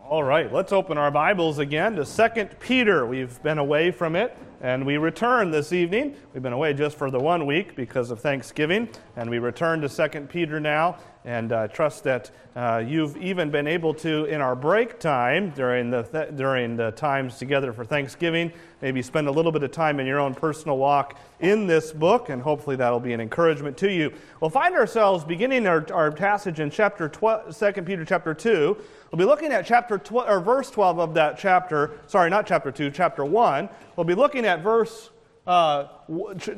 All 0.00 0.22
right, 0.22 0.50
let's 0.50 0.72
open 0.72 0.96
our 0.96 1.10
Bibles 1.10 1.58
again 1.58 1.96
to 1.96 2.04
2 2.04 2.44
Peter. 2.60 3.04
We've 3.04 3.42
been 3.42 3.58
away 3.58 3.90
from 3.90 4.16
it 4.16 4.34
and 4.60 4.84
we 4.84 4.96
return 4.96 5.50
this 5.50 5.72
evening. 5.72 6.16
We've 6.32 6.42
been 6.42 6.52
away 6.52 6.74
just 6.74 6.96
for 6.96 7.10
the 7.10 7.20
one 7.20 7.46
week 7.46 7.76
because 7.76 8.10
of 8.10 8.20
Thanksgiving, 8.20 8.88
and 9.16 9.30
we 9.30 9.38
return 9.38 9.80
to 9.82 9.88
2 9.88 10.22
Peter 10.22 10.58
now. 10.58 10.98
And 11.24 11.52
uh, 11.52 11.68
trust 11.68 12.04
that 12.04 12.30
uh, 12.56 12.82
you've 12.86 13.16
even 13.18 13.50
been 13.50 13.66
able 13.66 13.92
to, 13.94 14.24
in 14.24 14.40
our 14.40 14.56
break 14.56 14.98
time 14.98 15.50
during 15.50 15.90
the, 15.90 16.02
th- 16.02 16.34
during 16.36 16.76
the 16.76 16.90
times 16.92 17.38
together 17.38 17.72
for 17.72 17.84
Thanksgiving, 17.84 18.50
maybe 18.80 19.02
spend 19.02 19.28
a 19.28 19.30
little 19.30 19.52
bit 19.52 19.62
of 19.62 19.70
time 19.70 20.00
in 20.00 20.06
your 20.06 20.20
own 20.20 20.34
personal 20.34 20.78
walk 20.78 21.20
in 21.40 21.66
this 21.66 21.92
book, 21.92 22.30
and 22.30 22.40
hopefully 22.40 22.76
that'll 22.76 22.98
be 22.98 23.12
an 23.12 23.20
encouragement 23.20 23.76
to 23.76 23.92
you. 23.92 24.12
We'll 24.40 24.50
find 24.50 24.74
ourselves 24.74 25.22
beginning 25.24 25.66
our, 25.66 25.86
our 25.92 26.10
passage 26.10 26.60
in 26.60 26.70
chapter 26.70 27.08
12, 27.08 27.56
2 27.56 27.82
Peter 27.82 28.04
chapter 28.04 28.32
2. 28.32 28.76
We'll 29.10 29.18
be 29.18 29.24
looking 29.24 29.52
at 29.52 29.64
chapter 29.64 29.96
12, 29.96 30.28
or 30.28 30.40
verse 30.40 30.70
12 30.70 30.98
of 30.98 31.14
that 31.14 31.38
chapter. 31.38 31.92
Sorry, 32.06 32.28
not 32.28 32.46
chapter 32.46 32.70
2, 32.70 32.90
chapter 32.90 33.24
1. 33.24 33.68
We'll 33.96 34.04
be 34.04 34.14
looking 34.14 34.44
at 34.44 34.62
verse 34.62 35.10
uh, 35.46 35.84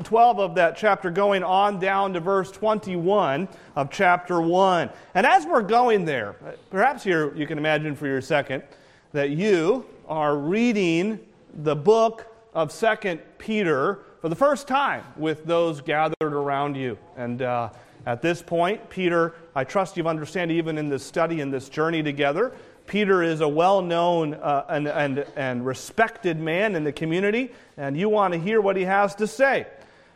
12 0.02 0.40
of 0.40 0.56
that 0.56 0.76
chapter, 0.76 1.10
going 1.12 1.44
on 1.44 1.78
down 1.78 2.12
to 2.12 2.20
verse 2.20 2.50
21 2.50 3.46
of 3.76 3.88
chapter 3.88 4.40
1. 4.40 4.90
And 5.14 5.26
as 5.26 5.46
we're 5.46 5.62
going 5.62 6.04
there, 6.04 6.34
perhaps 6.70 7.04
here 7.04 7.32
you 7.36 7.46
can 7.46 7.56
imagine 7.56 7.94
for 7.94 8.08
your 8.08 8.20
second 8.20 8.64
that 9.12 9.30
you 9.30 9.86
are 10.08 10.36
reading 10.36 11.20
the 11.54 11.76
book 11.76 12.26
of 12.52 12.72
Second 12.72 13.20
Peter 13.38 14.00
for 14.20 14.28
the 14.28 14.34
first 14.36 14.66
time 14.66 15.04
with 15.16 15.44
those 15.46 15.80
gathered 15.80 16.14
around 16.20 16.76
you. 16.76 16.98
And 17.16 17.42
uh, 17.42 17.70
at 18.06 18.22
this 18.22 18.42
point, 18.42 18.88
Peter, 18.88 19.34
I 19.54 19.64
trust 19.64 19.96
you've 19.96 20.06
understand 20.06 20.50
even 20.50 20.78
in 20.78 20.88
this 20.88 21.04
study 21.04 21.40
and 21.40 21.52
this 21.52 21.68
journey 21.68 22.02
together, 22.02 22.52
Peter 22.86 23.22
is 23.22 23.40
a 23.40 23.48
well 23.48 23.82
known 23.82 24.34
uh, 24.34 24.64
and, 24.68 24.88
and, 24.88 25.24
and 25.36 25.64
respected 25.64 26.40
man 26.40 26.74
in 26.74 26.82
the 26.82 26.92
community, 26.92 27.52
and 27.76 27.96
you 27.96 28.08
want 28.08 28.32
to 28.34 28.40
hear 28.40 28.60
what 28.60 28.76
he 28.76 28.84
has 28.84 29.14
to 29.14 29.26
say. 29.26 29.66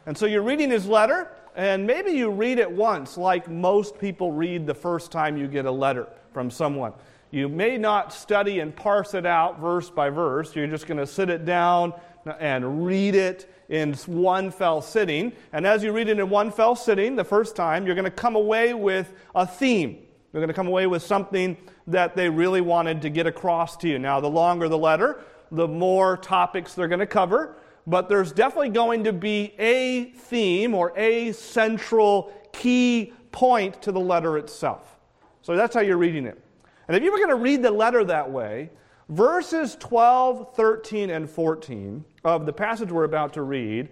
And 0.07 0.17
so 0.17 0.27
you're 0.27 0.43
reading 0.43 0.71
his 0.71 0.87
letter, 0.87 1.31
and 1.55 1.87
maybe 1.87 2.13
you 2.13 2.31
read 2.31 2.59
it 2.59 2.71
once, 2.71 3.17
like 3.17 3.49
most 3.49 3.98
people 3.98 4.33
read 4.33 4.67
the 4.67 4.75
first 4.75 5.13
time 5.13 5.37
you 5.37 5.47
get 5.47 5.67
a 5.67 5.71
letter 5.71 6.09
from 6.33 6.51
someone. 6.51 6.93
You 7.31 7.48
may 7.48 7.79
not 7.79 8.13
study 8.13 8.61
and 8.61 8.75
parse 8.75 9.15
it 9.15 9.27
out 9.27 9.61
verse 9.61 9.91
by 9.91 10.11
verse. 10.11 10.55
You're 10.57 10.67
just 10.67 10.87
going 10.87 10.98
to 10.98 11.07
sit 11.07 11.31
it 11.31 11.45
down 11.45 11.93
and 12.39 12.87
read 12.87 13.15
it 13.15 13.54
in 13.69 13.95
one 14.07 14.51
fell 14.51 14.83
sitting. 14.83 15.33
And 15.53 15.67
as 15.67 15.83
you 15.83 15.93
read 15.93 16.09
it 16.09 16.19
in 16.19 16.31
one 16.31 16.51
fell 16.51 16.77
sitting 16.77 17.17
the 17.17 17.25
first 17.25 17.57
time, 17.57 17.87
you're 17.87 17.95
going 17.95 18.05
to 18.05 18.11
come 18.11 18.37
away 18.37 18.75
with 18.75 19.12
a 19.34 19.47
theme. 19.47 20.07
You're 20.33 20.41
going 20.41 20.48
to 20.48 20.55
come 20.55 20.67
away 20.67 20.87
with 20.87 21.03
something 21.03 21.57
that 21.87 22.17
they 22.17 22.29
really 22.29 22.61
wanted 22.61 23.03
to 23.03 23.11
get 23.11 23.27
across 23.27 23.77
to 23.79 23.89
you. 23.89 23.98
Now, 23.98 24.20
the 24.20 24.31
longer 24.31 24.69
the 24.69 24.79
letter, 24.79 25.20
the 25.51 25.69
more 25.69 26.17
topics 26.17 26.75
they're 26.75 26.89
going 26.89 27.01
to 27.01 27.07
cover, 27.07 27.57
but 27.87 28.09
there's 28.09 28.33
definitely 28.33 28.70
going 28.70 29.05
to 29.05 29.12
be 29.12 29.55
a 29.59 30.07
theme 30.12 30.75
or 30.75 30.92
a 30.97 31.33
central 31.33 32.33
key 32.53 33.12
point 33.31 33.81
to 33.83 33.92
the 33.92 34.01
letter 34.01 34.39
itself. 34.39 34.97
So 35.42 35.57
that's 35.57 35.75
how 35.75 35.83
you're 35.83 35.98
reading 35.98 36.27
it. 36.27 36.41
And 36.89 36.97
if 36.97 37.03
you 37.03 37.12
were 37.12 37.19
going 37.19 37.31
to 37.31 37.37
read 37.37 37.62
the 37.62 37.70
letter 37.70 38.05
that 38.05 38.31
way, 38.31 38.70
verses 39.09 39.77
12, 39.77 40.55
13, 40.55 41.11
and 41.11 41.29
14 41.29 42.05
of 42.25 42.47
the 42.47 42.53
passage 42.53 42.91
we're 42.91 43.05
about 43.05 43.33
to 43.35 43.43
read 43.43 43.89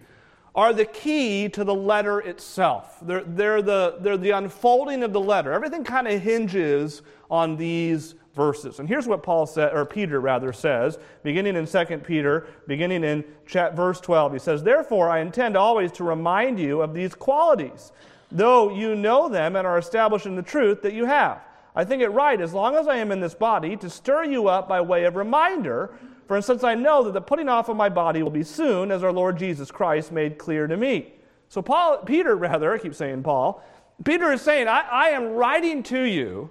are 0.55 0.73
the 0.73 0.85
key 0.85 1.49
to 1.49 1.65
the 1.65 1.75
letter 1.75 2.21
itself. 2.21 2.99
They're, 3.03 3.25
they're, 3.25 3.63
the, 3.63 3.97
they're 4.01 4.19
the 4.19 4.31
unfolding 4.31 5.03
of 5.03 5.13
the 5.13 5.21
letter. 5.21 5.53
Everything 5.53 5.83
kind 5.83 6.07
of 6.07 6.21
hinges 6.21 7.03
on 7.31 7.57
these 7.57 8.15
verses. 8.35 8.79
And 8.79 8.89
here's 8.89 9.07
what 9.07 9.23
Paul 9.23 9.47
said, 9.47 9.73
or 9.73 9.85
Peter 9.85 10.21
rather 10.21 10.53
says, 10.53 10.99
beginning 11.23 11.57
in 11.57 11.67
2 11.67 11.99
Peter, 11.99 12.47
beginning 12.67 13.05
in 13.05 13.25
verse 13.47 14.01
12. 14.01 14.35
He 14.35 14.39
says, 14.39 14.63
Therefore, 14.63 15.09
I 15.09 15.21
intend 15.21 15.57
always 15.57 15.93
to 15.93 16.05
remind 16.05 16.59
you 16.59 16.83
of 16.83 16.95
these 16.95 17.15
qualities, 17.15 17.93
though 18.31 18.71
you 18.71 18.95
know 18.95 19.28
them 19.28 19.56
and 19.56 19.67
are 19.67 19.78
established 19.78 20.27
in 20.27 20.37
the 20.37 20.43
truth 20.43 20.83
that 20.83 20.93
you 20.93 21.06
have. 21.06 21.41
I 21.75 21.84
think 21.84 22.03
it 22.03 22.09
right, 22.09 22.41
as 22.41 22.53
long 22.53 22.77
as 22.77 22.87
I 22.87 22.97
am 22.97 23.10
in 23.12 23.21
this 23.21 23.34
body, 23.34 23.77
to 23.77 23.88
stir 23.88 24.25
you 24.25 24.49
up 24.49 24.69
by 24.69 24.81
way 24.81 25.05
of 25.05 25.16
reminder 25.16 25.94
for 26.33 26.37
instance, 26.37 26.65
I 26.65 26.75
know 26.75 27.03
that 27.03 27.12
the 27.12 27.21
putting 27.21 27.50
off 27.50 27.69
of 27.69 27.77
my 27.77 27.91
body 27.91 28.22
will 28.22 28.31
be 28.31 28.43
soon, 28.43 28.91
as 28.91 29.03
our 29.03 29.12
Lord 29.12 29.37
Jesus 29.37 29.71
Christ 29.71 30.12
made 30.12 30.38
clear 30.38 30.66
to 30.66 30.78
me. 30.78 31.12
So 31.50 31.60
Paul, 31.60 31.99
Peter, 31.99 32.37
rather, 32.38 32.72
I 32.72 32.78
keep 32.78 32.94
saying 32.94 33.22
Paul, 33.22 33.62
Peter 34.03 34.33
is 34.33 34.41
saying, 34.41 34.69
I, 34.69 34.81
I 34.81 35.09
am 35.09 35.33
writing 35.33 35.83
to 35.83 36.00
you 36.00 36.49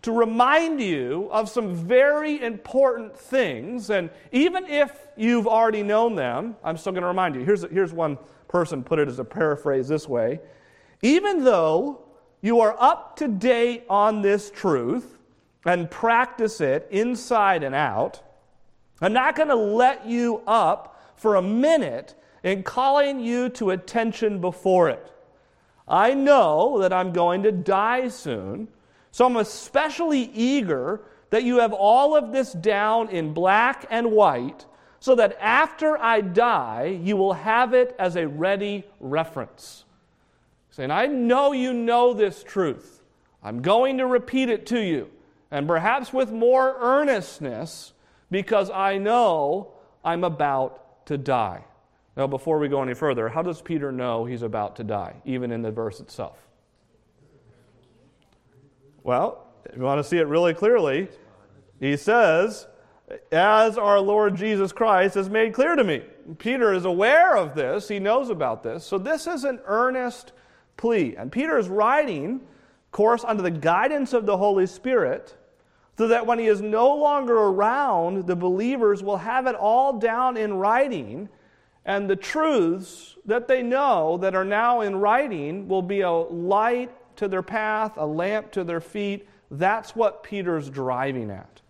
to 0.00 0.12
remind 0.12 0.80
you 0.80 1.28
of 1.30 1.50
some 1.50 1.74
very 1.74 2.42
important 2.42 3.14
things. 3.14 3.90
And 3.90 4.08
even 4.32 4.64
if 4.64 4.90
you've 5.18 5.46
already 5.46 5.82
known 5.82 6.14
them, 6.14 6.56
I'm 6.64 6.78
still 6.78 6.92
going 6.92 7.02
to 7.02 7.08
remind 7.08 7.34
you. 7.34 7.44
Here's, 7.44 7.62
here's 7.70 7.92
one 7.92 8.16
person 8.48 8.82
put 8.82 8.98
it 8.98 9.06
as 9.06 9.18
a 9.18 9.24
paraphrase 9.24 9.86
this 9.86 10.08
way 10.08 10.40
Even 11.02 11.44
though 11.44 12.00
you 12.40 12.60
are 12.60 12.76
up 12.78 13.16
to 13.16 13.28
date 13.28 13.84
on 13.88 14.22
this 14.22 14.50
truth 14.50 15.18
and 15.64 15.90
practice 15.90 16.60
it 16.60 16.88
inside 16.90 17.62
and 17.62 17.74
out, 17.74 18.22
I'm 19.00 19.12
not 19.12 19.36
going 19.36 19.48
to 19.48 19.54
let 19.54 20.06
you 20.06 20.42
up 20.46 21.14
for 21.16 21.36
a 21.36 21.42
minute 21.42 22.14
in 22.42 22.62
calling 22.62 23.20
you 23.20 23.48
to 23.50 23.70
attention 23.70 24.40
before 24.40 24.88
it. 24.88 25.12
I 25.86 26.14
know 26.14 26.78
that 26.80 26.92
I'm 26.92 27.12
going 27.12 27.42
to 27.42 27.52
die 27.52 28.08
soon, 28.08 28.68
so 29.10 29.26
I'm 29.26 29.36
especially 29.36 30.30
eager 30.34 31.02
that 31.30 31.44
you 31.44 31.58
have 31.58 31.72
all 31.72 32.16
of 32.16 32.32
this 32.32 32.52
down 32.52 33.08
in 33.08 33.32
black 33.32 33.86
and 33.90 34.12
white 34.12 34.66
so 35.00 35.14
that 35.14 35.36
after 35.40 35.98
I 35.98 36.20
die, 36.20 36.98
you 37.02 37.16
will 37.16 37.32
have 37.32 37.74
it 37.74 37.96
as 37.98 38.16
a 38.16 38.28
ready 38.28 38.84
reference. 39.00 39.84
Saying, 40.80 40.90
I 40.90 41.08
know 41.08 41.52
you 41.52 41.74
know 41.74 42.14
this 42.14 42.42
truth. 42.42 43.02
I'm 43.42 43.60
going 43.60 43.98
to 43.98 44.06
repeat 44.06 44.48
it 44.48 44.64
to 44.68 44.80
you, 44.80 45.10
and 45.50 45.68
perhaps 45.68 46.10
with 46.10 46.32
more 46.32 46.74
earnestness 46.80 47.92
because 48.30 48.70
I 48.70 48.96
know 48.96 49.74
I'm 50.02 50.24
about 50.24 51.04
to 51.08 51.18
die. 51.18 51.66
Now, 52.16 52.28
before 52.28 52.58
we 52.58 52.68
go 52.68 52.82
any 52.82 52.94
further, 52.94 53.28
how 53.28 53.42
does 53.42 53.60
Peter 53.60 53.92
know 53.92 54.24
he's 54.24 54.40
about 54.40 54.76
to 54.76 54.84
die, 54.84 55.16
even 55.26 55.52
in 55.52 55.60
the 55.60 55.70
verse 55.70 56.00
itself? 56.00 56.38
Well, 59.02 59.48
if 59.66 59.76
you 59.76 59.82
want 59.82 59.98
to 59.98 60.04
see 60.04 60.16
it 60.16 60.28
really 60.28 60.54
clearly, 60.54 61.08
he 61.78 61.98
says, 61.98 62.66
as 63.30 63.76
our 63.76 64.00
Lord 64.00 64.34
Jesus 64.34 64.72
Christ 64.72 65.14
has 65.16 65.28
made 65.28 65.52
clear 65.52 65.76
to 65.76 65.84
me. 65.84 66.04
Peter 66.38 66.72
is 66.72 66.86
aware 66.86 67.36
of 67.36 67.54
this, 67.54 67.86
he 67.88 67.98
knows 67.98 68.30
about 68.30 68.62
this. 68.62 68.82
So, 68.82 68.96
this 68.96 69.26
is 69.26 69.44
an 69.44 69.60
earnest 69.66 70.32
plea. 70.80 71.14
And 71.16 71.30
Peter 71.30 71.58
is 71.58 71.68
writing, 71.68 72.36
of 72.36 72.90
course, 72.90 73.22
under 73.24 73.42
the 73.42 73.50
guidance 73.50 74.12
of 74.12 74.26
the 74.26 74.36
Holy 74.36 74.66
Spirit 74.66 75.36
so 75.98 76.08
that 76.08 76.26
when 76.26 76.38
he 76.38 76.46
is 76.46 76.62
no 76.62 76.94
longer 76.96 77.36
around, 77.36 78.26
the 78.26 78.34
believers 78.34 79.02
will 79.02 79.18
have 79.18 79.46
it 79.46 79.54
all 79.54 79.98
down 79.98 80.38
in 80.38 80.54
writing, 80.54 81.28
and 81.84 82.08
the 82.08 82.16
truths 82.16 83.18
that 83.26 83.46
they 83.46 83.62
know 83.62 84.16
that 84.16 84.34
are 84.34 84.44
now 84.44 84.80
in 84.80 84.96
writing 84.96 85.68
will 85.68 85.82
be 85.82 86.00
a 86.00 86.10
light 86.10 86.90
to 87.16 87.28
their 87.28 87.42
path, 87.42 87.98
a 87.98 88.06
lamp 88.06 88.50
to 88.52 88.64
their 88.64 88.80
feet. 88.80 89.28
That's 89.50 89.94
what 89.94 90.22
Peter's 90.22 90.70
driving 90.70 91.30
at. 91.30 91.60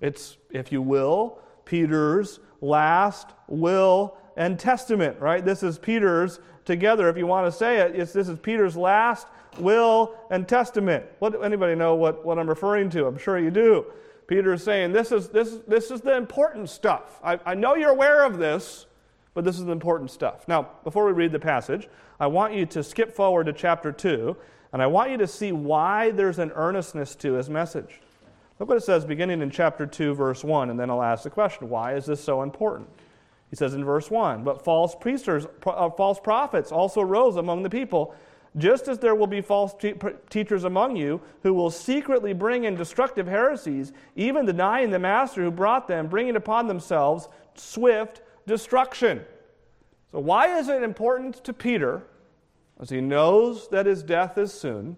It's, 0.00 0.38
if 0.50 0.72
you 0.72 0.80
will, 0.80 1.38
Peter's 1.66 2.40
last 2.62 3.28
will 3.46 4.16
and 4.38 4.58
testament, 4.58 5.20
right? 5.20 5.44
This 5.44 5.62
is 5.62 5.78
Peter's 5.78 6.40
together, 6.66 7.08
if 7.08 7.16
you 7.16 7.26
want 7.26 7.50
to 7.50 7.52
say 7.56 7.78
it, 7.78 7.94
this 7.94 8.14
is 8.14 8.38
Peter's 8.38 8.76
last 8.76 9.26
will, 9.58 10.14
and 10.30 10.46
testament. 10.46 11.04
What, 11.18 11.42
anybody 11.42 11.74
know 11.74 11.94
what, 11.94 12.24
what 12.24 12.38
I'm 12.38 12.48
referring 12.48 12.90
to? 12.90 13.06
I'm 13.06 13.18
sure 13.18 13.38
you 13.38 13.50
do. 13.50 13.86
Peter 14.26 14.52
is 14.52 14.62
saying, 14.62 14.92
this 14.92 15.12
is, 15.12 15.28
this, 15.28 15.58
this 15.66 15.90
is 15.90 16.00
the 16.00 16.16
important 16.16 16.68
stuff. 16.68 17.20
I, 17.22 17.38
I 17.46 17.54
know 17.54 17.76
you're 17.76 17.90
aware 17.90 18.24
of 18.24 18.38
this, 18.38 18.86
but 19.34 19.44
this 19.44 19.58
is 19.58 19.64
the 19.64 19.72
important 19.72 20.10
stuff. 20.10 20.48
Now, 20.48 20.68
before 20.84 21.06
we 21.06 21.12
read 21.12 21.32
the 21.32 21.38
passage, 21.38 21.88
I 22.18 22.26
want 22.26 22.54
you 22.54 22.66
to 22.66 22.82
skip 22.82 23.14
forward 23.14 23.46
to 23.46 23.52
chapter 23.52 23.92
2, 23.92 24.36
and 24.72 24.82
I 24.82 24.86
want 24.86 25.10
you 25.10 25.16
to 25.18 25.26
see 25.26 25.52
why 25.52 26.10
there's 26.10 26.38
an 26.38 26.50
earnestness 26.54 27.14
to 27.16 27.34
his 27.34 27.48
message. 27.48 28.00
Look 28.58 28.68
what 28.68 28.78
it 28.78 28.84
says 28.84 29.04
beginning 29.04 29.42
in 29.42 29.50
chapter 29.50 29.86
2, 29.86 30.14
verse 30.14 30.42
1, 30.42 30.70
and 30.70 30.80
then 30.80 30.90
I'll 30.90 31.02
ask 31.02 31.22
the 31.22 31.30
question 31.30 31.68
why 31.68 31.94
is 31.94 32.06
this 32.06 32.22
so 32.22 32.42
important? 32.42 32.88
He 33.50 33.56
says 33.56 33.74
in 33.74 33.84
verse 33.84 34.10
1 34.10 34.44
But 34.44 34.64
false, 34.64 34.94
priesters, 34.94 35.46
uh, 35.66 35.90
false 35.90 36.18
prophets 36.20 36.72
also 36.72 37.02
rose 37.02 37.36
among 37.36 37.62
the 37.62 37.70
people 37.70 38.14
just 38.56 38.88
as 38.88 38.98
there 38.98 39.14
will 39.14 39.26
be 39.26 39.42
false 39.42 39.74
te- 39.74 39.94
teachers 40.30 40.64
among 40.64 40.96
you 40.96 41.20
who 41.42 41.52
will 41.52 41.70
secretly 41.70 42.32
bring 42.32 42.64
in 42.64 42.74
destructive 42.74 43.26
heresies, 43.26 43.92
even 44.14 44.46
denying 44.46 44.90
the 44.90 44.98
master 44.98 45.42
who 45.42 45.50
brought 45.50 45.86
them, 45.86 46.06
bringing 46.06 46.36
upon 46.36 46.66
themselves 46.66 47.28
swift 47.54 48.22
destruction. 48.46 49.22
So, 50.10 50.20
why 50.20 50.58
is 50.58 50.68
it 50.68 50.82
important 50.82 51.44
to 51.44 51.52
Peter, 51.52 52.02
as 52.80 52.88
he 52.88 53.00
knows 53.00 53.68
that 53.68 53.84
his 53.84 54.02
death 54.02 54.38
is 54.38 54.52
soon, 54.52 54.96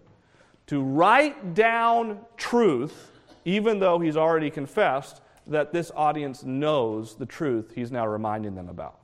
to 0.68 0.80
write 0.80 1.54
down 1.54 2.20
truth 2.36 3.10
even 3.44 3.78
though 3.78 3.98
he's 3.98 4.16
already 4.16 4.50
confessed 4.50 5.22
that 5.48 5.72
this 5.72 5.90
audience 5.94 6.44
knows 6.44 7.16
the 7.16 7.26
truth 7.26 7.72
he's 7.74 7.90
now 7.90 8.06
reminding 8.06 8.54
them 8.54 8.68
about. 8.68 8.98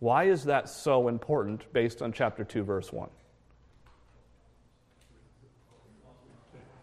Why 0.00 0.24
is 0.24 0.44
that 0.44 0.68
so 0.68 1.08
important 1.08 1.72
based 1.72 2.02
on 2.02 2.12
chapter 2.12 2.44
2, 2.44 2.62
verse 2.62 2.92
1? 2.92 3.08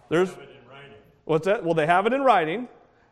There's, 0.10 0.30
what's 1.24 1.46
that? 1.46 1.64
Well, 1.64 1.74
they 1.74 1.88
have 1.88 2.06
it 2.06 2.14
in 2.14 2.22
writing. 2.22 2.68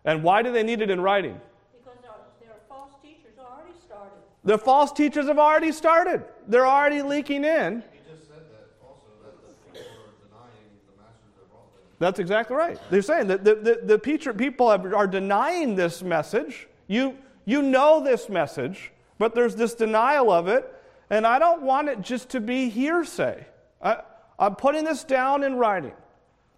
And 0.06 0.22
why 0.22 0.42
do 0.42 0.52
they 0.52 0.64
need 0.64 0.82
it 0.82 0.90
in 0.90 1.00
writing? 1.00 1.40
Because 1.72 2.00
their, 2.02 2.12
their 2.42 2.58
false 2.68 2.92
teachers 3.02 3.40
already 3.40 3.74
started. 3.80 4.20
The 4.44 4.58
false 4.58 4.92
teachers 4.92 5.28
have 5.28 5.40
already 5.40 5.72
started. 5.72 6.24
They're 6.48 6.68
already 6.68 7.02
leaking 7.02 7.46
in. 7.46 7.84
He 7.92 8.00
just 8.12 8.28
said 8.28 8.44
that 8.52 8.76
also 8.84 9.08
that 9.24 9.40
the 9.40 9.54
people 9.72 9.88
are 10.04 10.12
denying 10.20 10.68
the 10.86 11.02
masters 11.02 11.32
that 11.40 11.50
brought 11.50 11.72
them. 11.74 11.88
That's 12.04 12.20
exactly 12.20 12.56
right. 12.56 12.78
They're 12.90 13.02
saying 13.02 13.28
that 13.28 13.44
the, 13.44 13.56
the, 13.56 13.98
the 13.98 14.00
people 14.00 14.70
have, 14.70 14.94
are 14.94 15.08
denying 15.08 15.76
this 15.76 16.04
message. 16.04 16.68
You, 16.88 17.18
you 17.46 17.62
know 17.62 18.04
this 18.04 18.28
message, 18.28 18.92
but 19.18 19.34
there's 19.34 19.56
this 19.56 19.74
denial 19.74 20.30
of 20.30 20.48
it, 20.48 20.70
and 21.10 21.26
I 21.26 21.40
don't 21.40 21.62
want 21.62 21.88
it 21.88 22.02
just 22.02 22.30
to 22.30 22.42
be 22.42 22.70
hearsay. 22.70 23.46
I, 23.82 24.02
I'm 24.38 24.56
putting 24.56 24.84
this 24.84 25.04
down 25.04 25.44
in 25.44 25.56
writing 25.56 25.94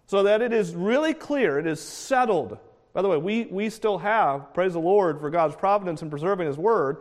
so 0.06 0.24
that 0.24 0.42
it 0.42 0.52
is 0.52 0.74
really 0.74 1.14
clear, 1.14 1.58
it 1.58 1.66
is 1.66 1.80
settled. 1.80 2.58
By 2.92 3.02
the 3.02 3.08
way, 3.08 3.16
we, 3.16 3.44
we 3.44 3.70
still 3.70 3.98
have, 3.98 4.52
praise 4.54 4.72
the 4.72 4.80
Lord 4.80 5.20
for 5.20 5.30
God's 5.30 5.54
providence 5.54 6.02
in 6.02 6.10
preserving 6.10 6.46
His 6.46 6.56
Word, 6.56 6.98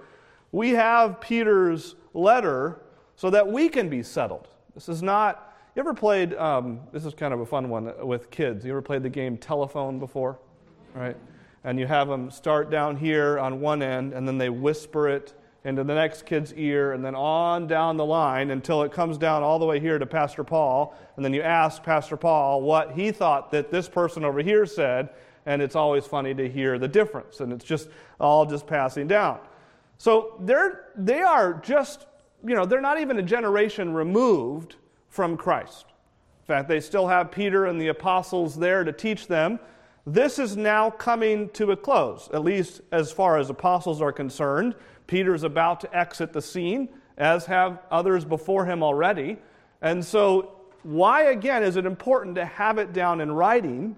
we 0.51 0.71
have 0.71 1.19
Peter's 1.19 1.95
letter 2.13 2.81
so 3.15 3.29
that 3.29 3.47
we 3.47 3.69
can 3.69 3.89
be 3.89 4.03
settled. 4.03 4.47
This 4.73 4.89
is 4.89 5.01
not, 5.01 5.54
you 5.75 5.81
ever 5.81 5.93
played, 5.93 6.33
um, 6.35 6.79
this 6.93 7.05
is 7.05 7.13
kind 7.13 7.33
of 7.33 7.41
a 7.41 7.45
fun 7.45 7.67
one 7.67 7.91
with 8.07 8.31
kids. 8.31 8.63
You 8.63 8.71
ever 8.71 8.81
played 8.81 9.03
the 9.03 9.09
game 9.09 9.37
telephone 9.37 9.99
before? 9.99 10.39
Right? 10.93 11.17
And 11.65 11.77
you 11.77 11.85
have 11.85 12.07
them 12.07 12.31
start 12.31 12.69
down 12.69 12.95
here 12.95 13.37
on 13.37 13.59
one 13.59 13.83
end, 13.83 14.13
and 14.13 14.25
then 14.25 14.37
they 14.37 14.49
whisper 14.49 15.09
it 15.09 15.33
into 15.65 15.83
the 15.83 15.93
next 15.93 16.25
kid's 16.25 16.53
ear, 16.53 16.93
and 16.93 17.03
then 17.03 17.13
on 17.13 17.67
down 17.67 17.97
the 17.97 18.05
line 18.05 18.51
until 18.51 18.83
it 18.83 18.93
comes 18.93 19.17
down 19.17 19.43
all 19.43 19.59
the 19.59 19.65
way 19.65 19.81
here 19.81 19.99
to 19.99 20.05
Pastor 20.05 20.45
Paul. 20.45 20.95
And 21.17 21.25
then 21.25 21.33
you 21.33 21.41
ask 21.41 21.83
Pastor 21.83 22.15
Paul 22.15 22.61
what 22.61 22.93
he 22.93 23.11
thought 23.11 23.51
that 23.51 23.69
this 23.69 23.89
person 23.89 24.23
over 24.23 24.39
here 24.39 24.65
said, 24.65 25.09
and 25.45 25.61
it's 25.61 25.75
always 25.75 26.05
funny 26.05 26.33
to 26.35 26.47
hear 26.47 26.79
the 26.79 26.87
difference. 26.87 27.41
And 27.41 27.51
it's 27.51 27.65
just 27.65 27.89
all 28.17 28.45
just 28.45 28.65
passing 28.65 29.07
down. 29.07 29.39
So 29.97 30.37
they're, 30.39 30.91
they 30.95 31.21
are 31.21 31.55
just, 31.55 32.05
you 32.45 32.55
know, 32.55 32.65
they're 32.65 32.79
not 32.79 33.01
even 33.01 33.19
a 33.19 33.23
generation 33.23 33.93
removed 33.93 34.77
from 35.15 35.37
Christ. 35.37 35.85
In 36.41 36.45
fact, 36.45 36.67
they 36.67 36.81
still 36.81 37.07
have 37.07 37.31
Peter 37.31 37.65
and 37.65 37.79
the 37.79 37.87
apostles 37.87 38.55
there 38.55 38.83
to 38.83 38.91
teach 38.91 39.27
them. 39.27 39.59
This 40.05 40.37
is 40.37 40.55
now 40.55 40.91
coming 40.91 41.49
to 41.51 41.71
a 41.71 41.77
close, 41.77 42.29
at 42.33 42.43
least 42.43 42.81
as 42.91 43.11
far 43.11 43.39
as 43.39 43.49
apostles 43.49 44.01
are 44.01 44.11
concerned. 44.11 44.75
Peter's 45.07 45.43
about 45.43 45.79
to 45.79 45.97
exit 45.97 46.33
the 46.33 46.41
scene, 46.41 46.89
as 47.17 47.45
have 47.45 47.79
others 47.89 48.25
before 48.25 48.65
him 48.65 48.83
already. 48.83 49.37
And 49.81 50.03
so, 50.03 50.51
why 50.83 51.23
again 51.23 51.63
is 51.63 51.77
it 51.77 51.85
important 51.85 52.35
to 52.35 52.45
have 52.45 52.77
it 52.77 52.93
down 52.93 53.21
in 53.21 53.31
writing? 53.31 53.95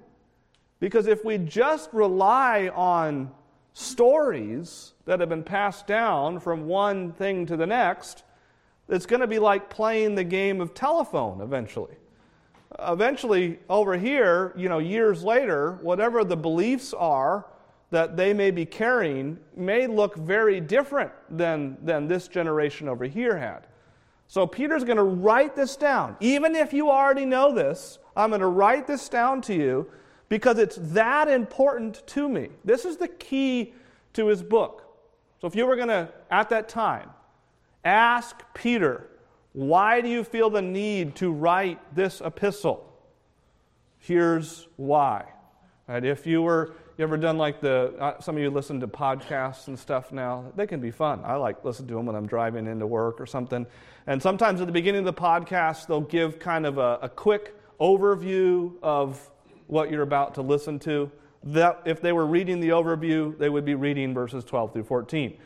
Because 0.79 1.07
if 1.07 1.25
we 1.25 1.37
just 1.39 1.89
rely 1.91 2.69
on 2.73 3.31
stories 3.73 4.93
that 5.05 5.19
have 5.19 5.29
been 5.29 5.43
passed 5.43 5.87
down 5.87 6.39
from 6.39 6.67
one 6.67 7.11
thing 7.11 7.45
to 7.47 7.57
the 7.57 7.67
next, 7.67 8.23
it's 8.89 9.05
going 9.05 9.19
to 9.21 9.27
be 9.27 9.39
like 9.39 9.69
playing 9.69 10.15
the 10.15 10.23
game 10.23 10.61
of 10.61 10.73
telephone 10.73 11.41
eventually. 11.41 11.95
Eventually, 12.79 13.59
over 13.69 13.97
here, 13.97 14.53
you 14.55 14.69
know, 14.69 14.79
years 14.79 15.23
later, 15.23 15.79
whatever 15.81 16.23
the 16.23 16.37
beliefs 16.37 16.93
are, 16.93 17.45
that 17.89 18.17
they 18.17 18.33
may 18.33 18.51
be 18.51 18.65
carrying 18.65 19.39
may 19.55 19.87
look 19.87 20.15
very 20.15 20.59
different 20.59 21.11
than, 21.29 21.77
than 21.81 22.07
this 22.07 22.27
generation 22.27 22.89
over 22.89 23.05
here 23.05 23.37
had. 23.37 23.67
So 24.27 24.45
Peter's 24.45 24.83
going 24.83 24.97
to 24.97 25.03
write 25.03 25.55
this 25.55 25.77
down. 25.77 26.17
Even 26.19 26.53
if 26.55 26.73
you 26.73 26.89
already 26.89 27.25
know 27.25 27.53
this, 27.53 27.97
I'm 28.15 28.29
going 28.29 28.41
to 28.41 28.47
write 28.47 28.87
this 28.87 29.07
down 29.07 29.41
to 29.43 29.53
you 29.53 29.89
because 30.27 30.59
it's 30.59 30.77
that 30.81 31.29
important 31.29 32.05
to 32.07 32.27
me. 32.27 32.49
This 32.65 32.83
is 32.83 32.97
the 32.97 33.07
key 33.07 33.73
to 34.13 34.27
his 34.27 34.43
book. 34.43 34.83
So 35.39 35.47
if 35.47 35.55
you 35.55 35.65
were 35.65 35.77
going 35.77 35.87
to, 35.87 36.09
at 36.29 36.49
that 36.49 36.67
time, 36.67 37.09
ask 37.87 38.43
Peter, 38.53 39.07
why 39.53 40.01
do 40.01 40.09
you 40.09 40.23
feel 40.23 40.49
the 40.49 40.61
need 40.61 41.15
to 41.15 41.31
write 41.31 41.79
this 41.95 42.21
epistle? 42.21 42.83
Here's 43.97 44.67
why. 44.75 45.25
Right? 45.87 46.03
If 46.03 46.27
you 46.27 46.41
were 46.41 46.75
you 46.97 47.03
ever 47.03 47.17
done 47.17 47.37
like 47.37 47.61
the, 47.61 47.93
uh, 47.99 48.19
some 48.19 48.35
of 48.35 48.41
you 48.41 48.49
listen 48.49 48.79
to 48.79 48.87
podcasts 48.87 49.67
and 49.67 49.77
stuff 49.77 50.11
now? 50.11 50.51
They 50.55 50.65
can 50.65 50.79
be 50.79 50.89
fun. 50.89 51.21
I 51.23 51.35
like 51.35 51.63
listen 51.63 51.87
to 51.87 51.93
them 51.93 52.07
when 52.07 52.15
I'm 52.15 52.25
driving 52.25 52.65
into 52.65 52.87
work 52.87 53.21
or 53.21 53.27
something. 53.27 53.67
And 54.07 54.21
sometimes 54.21 54.61
at 54.61 54.67
the 54.67 54.73
beginning 54.73 55.07
of 55.07 55.15
the 55.15 55.21
podcast, 55.21 55.85
they'll 55.85 56.01
give 56.01 56.39
kind 56.39 56.65
of 56.65 56.79
a, 56.79 56.97
a 57.03 57.09
quick 57.09 57.55
overview 57.79 58.73
of 58.81 59.29
what 59.67 59.91
you're 59.91 60.01
about 60.01 60.33
to 60.35 60.41
listen 60.41 60.79
to. 60.79 61.11
That 61.43 61.83
if 61.85 62.01
they 62.01 62.13
were 62.13 62.25
reading 62.25 62.59
the 62.59 62.69
overview, 62.69 63.37
they 63.37 63.49
would 63.49 63.63
be 63.63 63.75
reading 63.75 64.15
verses 64.15 64.43
12 64.43 64.73
through 64.73 64.85
14. 64.85 65.37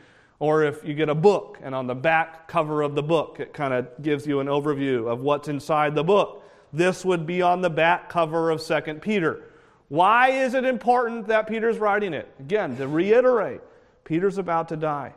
Or 0.42 0.64
if 0.64 0.84
you 0.84 0.92
get 0.92 1.08
a 1.08 1.14
book 1.14 1.60
and 1.62 1.72
on 1.72 1.86
the 1.86 1.94
back 1.94 2.48
cover 2.48 2.82
of 2.82 2.96
the 2.96 3.02
book, 3.02 3.36
it 3.38 3.52
kind 3.52 3.72
of 3.72 3.86
gives 4.02 4.26
you 4.26 4.40
an 4.40 4.48
overview 4.48 5.08
of 5.08 5.20
what's 5.20 5.46
inside 5.46 5.94
the 5.94 6.02
book. 6.02 6.42
This 6.72 7.04
would 7.04 7.26
be 7.26 7.42
on 7.42 7.60
the 7.60 7.70
back 7.70 8.08
cover 8.08 8.50
of 8.50 8.60
2 8.60 8.94
Peter. 8.94 9.44
Why 9.88 10.30
is 10.30 10.54
it 10.54 10.64
important 10.64 11.28
that 11.28 11.46
Peter's 11.46 11.78
writing 11.78 12.12
it? 12.12 12.28
Again, 12.40 12.76
to 12.78 12.88
reiterate, 12.88 13.60
Peter's 14.02 14.36
about 14.36 14.70
to 14.70 14.76
die. 14.76 15.14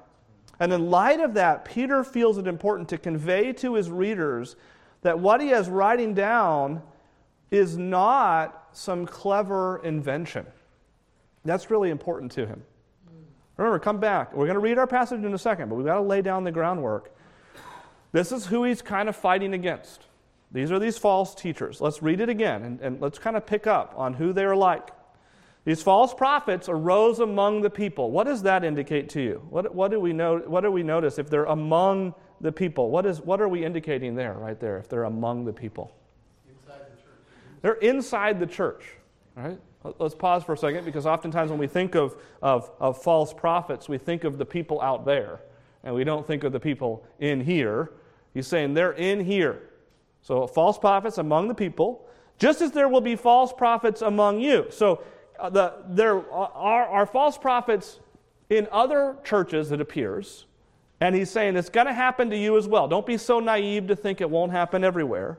And 0.59 0.71
in 0.71 0.91
light 0.91 1.19
of 1.19 1.33
that, 1.33 1.65
Peter 1.65 2.03
feels 2.03 2.37
it 2.37 2.45
important 2.45 2.89
to 2.89 2.99
convey 2.99 3.51
to 3.53 3.73
his 3.73 3.89
readers 3.89 4.55
that 5.01 5.17
what 5.17 5.41
he 5.41 5.47
has 5.47 5.67
writing 5.67 6.13
down 6.13 6.83
is 7.49 7.79
not 7.79 8.67
some 8.73 9.07
clever 9.07 9.81
invention. 9.83 10.45
That's 11.43 11.71
really 11.71 11.89
important 11.89 12.31
to 12.33 12.45
him. 12.45 12.61
Remember, 13.57 13.79
come 13.79 13.99
back. 13.99 14.33
We're 14.33 14.45
going 14.45 14.55
to 14.55 14.59
read 14.59 14.77
our 14.77 14.87
passage 14.87 15.23
in 15.23 15.33
a 15.33 15.37
second, 15.37 15.69
but 15.69 15.75
we've 15.75 15.85
got 15.85 15.95
to 15.95 16.01
lay 16.01 16.21
down 16.21 16.43
the 16.43 16.51
groundwork. 16.51 17.15
This 18.11 18.31
is 18.31 18.45
who 18.45 18.63
he's 18.63 18.81
kind 18.81 19.09
of 19.09 19.15
fighting 19.15 19.53
against. 19.53 20.05
These 20.51 20.71
are 20.71 20.79
these 20.79 20.97
false 20.97 21.35
teachers. 21.35 21.81
Let's 21.81 22.01
read 22.01 22.21
it 22.21 22.29
again 22.29 22.63
and, 22.63 22.81
and 22.81 23.01
let's 23.01 23.19
kind 23.19 23.35
of 23.35 23.45
pick 23.45 23.67
up 23.67 23.93
on 23.97 24.13
who 24.13 24.33
they 24.33 24.45
are 24.45 24.55
like. 24.55 24.89
These 25.65 25.81
false 25.81 26.13
prophets 26.13 26.69
arose 26.69 27.19
among 27.19 27.61
the 27.61 27.69
people. 27.69 28.11
What 28.11 28.25
does 28.25 28.43
that 28.43 28.63
indicate 28.63 29.09
to 29.09 29.21
you? 29.21 29.41
What, 29.49 29.73
what, 29.73 29.89
do, 29.89 29.99
we 29.99 30.13
know, 30.13 30.37
what 30.37 30.61
do 30.61 30.71
we 30.71 30.83
notice 30.83 31.17
if 31.17 31.29
they're 31.29 31.45
among 31.45 32.13
the 32.39 32.51
people? 32.51 32.91
What, 32.91 33.05
is, 33.05 33.19
what 33.19 33.41
are 33.41 33.49
we 33.49 33.65
indicating 33.65 34.15
there, 34.15 34.33
right 34.33 34.59
there, 34.59 34.77
if 34.77 34.87
they're 34.87 35.05
among 35.05 35.45
the 35.45 35.53
people? 35.53 35.95
Inside 36.47 36.79
the 36.79 36.95
church. 37.01 37.61
They're 37.63 37.73
inside 37.73 38.39
the 38.39 38.45
church, 38.45 38.85
right? 39.35 39.59
Let's 39.99 40.15
pause 40.15 40.43
for 40.43 40.53
a 40.53 40.57
second 40.57 40.85
because 40.85 41.05
oftentimes 41.05 41.49
when 41.51 41.59
we 41.59 41.67
think 41.67 41.95
of, 41.95 42.15
of, 42.41 42.71
of 42.79 43.01
false 43.01 43.33
prophets, 43.33 43.87
we 43.87 43.97
think 43.97 44.23
of 44.23 44.37
the 44.37 44.45
people 44.45 44.81
out 44.81 45.05
there 45.05 45.41
and 45.83 45.93
we 45.93 46.03
don't 46.03 46.25
think 46.25 46.43
of 46.43 46.51
the 46.51 46.59
people 46.59 47.05
in 47.19 47.39
here. 47.39 47.91
He's 48.33 48.47
saying 48.47 48.73
they're 48.73 48.93
in 48.93 49.23
here. 49.23 49.69
So, 50.21 50.47
false 50.47 50.79
prophets 50.79 51.19
among 51.19 51.47
the 51.47 51.53
people, 51.53 52.07
just 52.39 52.61
as 52.61 52.71
there 52.71 52.89
will 52.89 53.01
be 53.01 53.15
false 53.15 53.53
prophets 53.53 54.01
among 54.01 54.41
you. 54.41 54.65
So, 54.71 55.03
uh, 55.39 55.49
the, 55.49 55.73
there 55.87 56.29
are, 56.31 56.87
are 56.87 57.05
false 57.05 57.37
prophets 57.37 57.99
in 58.49 58.67
other 58.71 59.17
churches, 59.23 59.71
it 59.71 59.79
appears. 59.79 60.45
And 60.99 61.13
he's 61.13 61.29
saying 61.29 61.55
it's 61.57 61.69
going 61.69 61.87
to 61.87 61.93
happen 61.93 62.29
to 62.29 62.37
you 62.37 62.57
as 62.57 62.67
well. 62.67 62.87
Don't 62.87 63.05
be 63.05 63.17
so 63.17 63.39
naive 63.39 63.87
to 63.87 63.95
think 63.95 64.21
it 64.21 64.29
won't 64.29 64.51
happen 64.51 64.83
everywhere. 64.83 65.37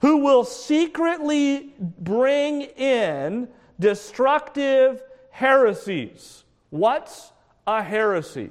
Who 0.00 0.18
will 0.18 0.44
secretly 0.44 1.74
bring 1.78 2.62
in 2.62 3.48
destructive 3.78 5.02
heresies. 5.30 6.44
What's 6.70 7.32
a 7.66 7.82
heresy? 7.82 8.50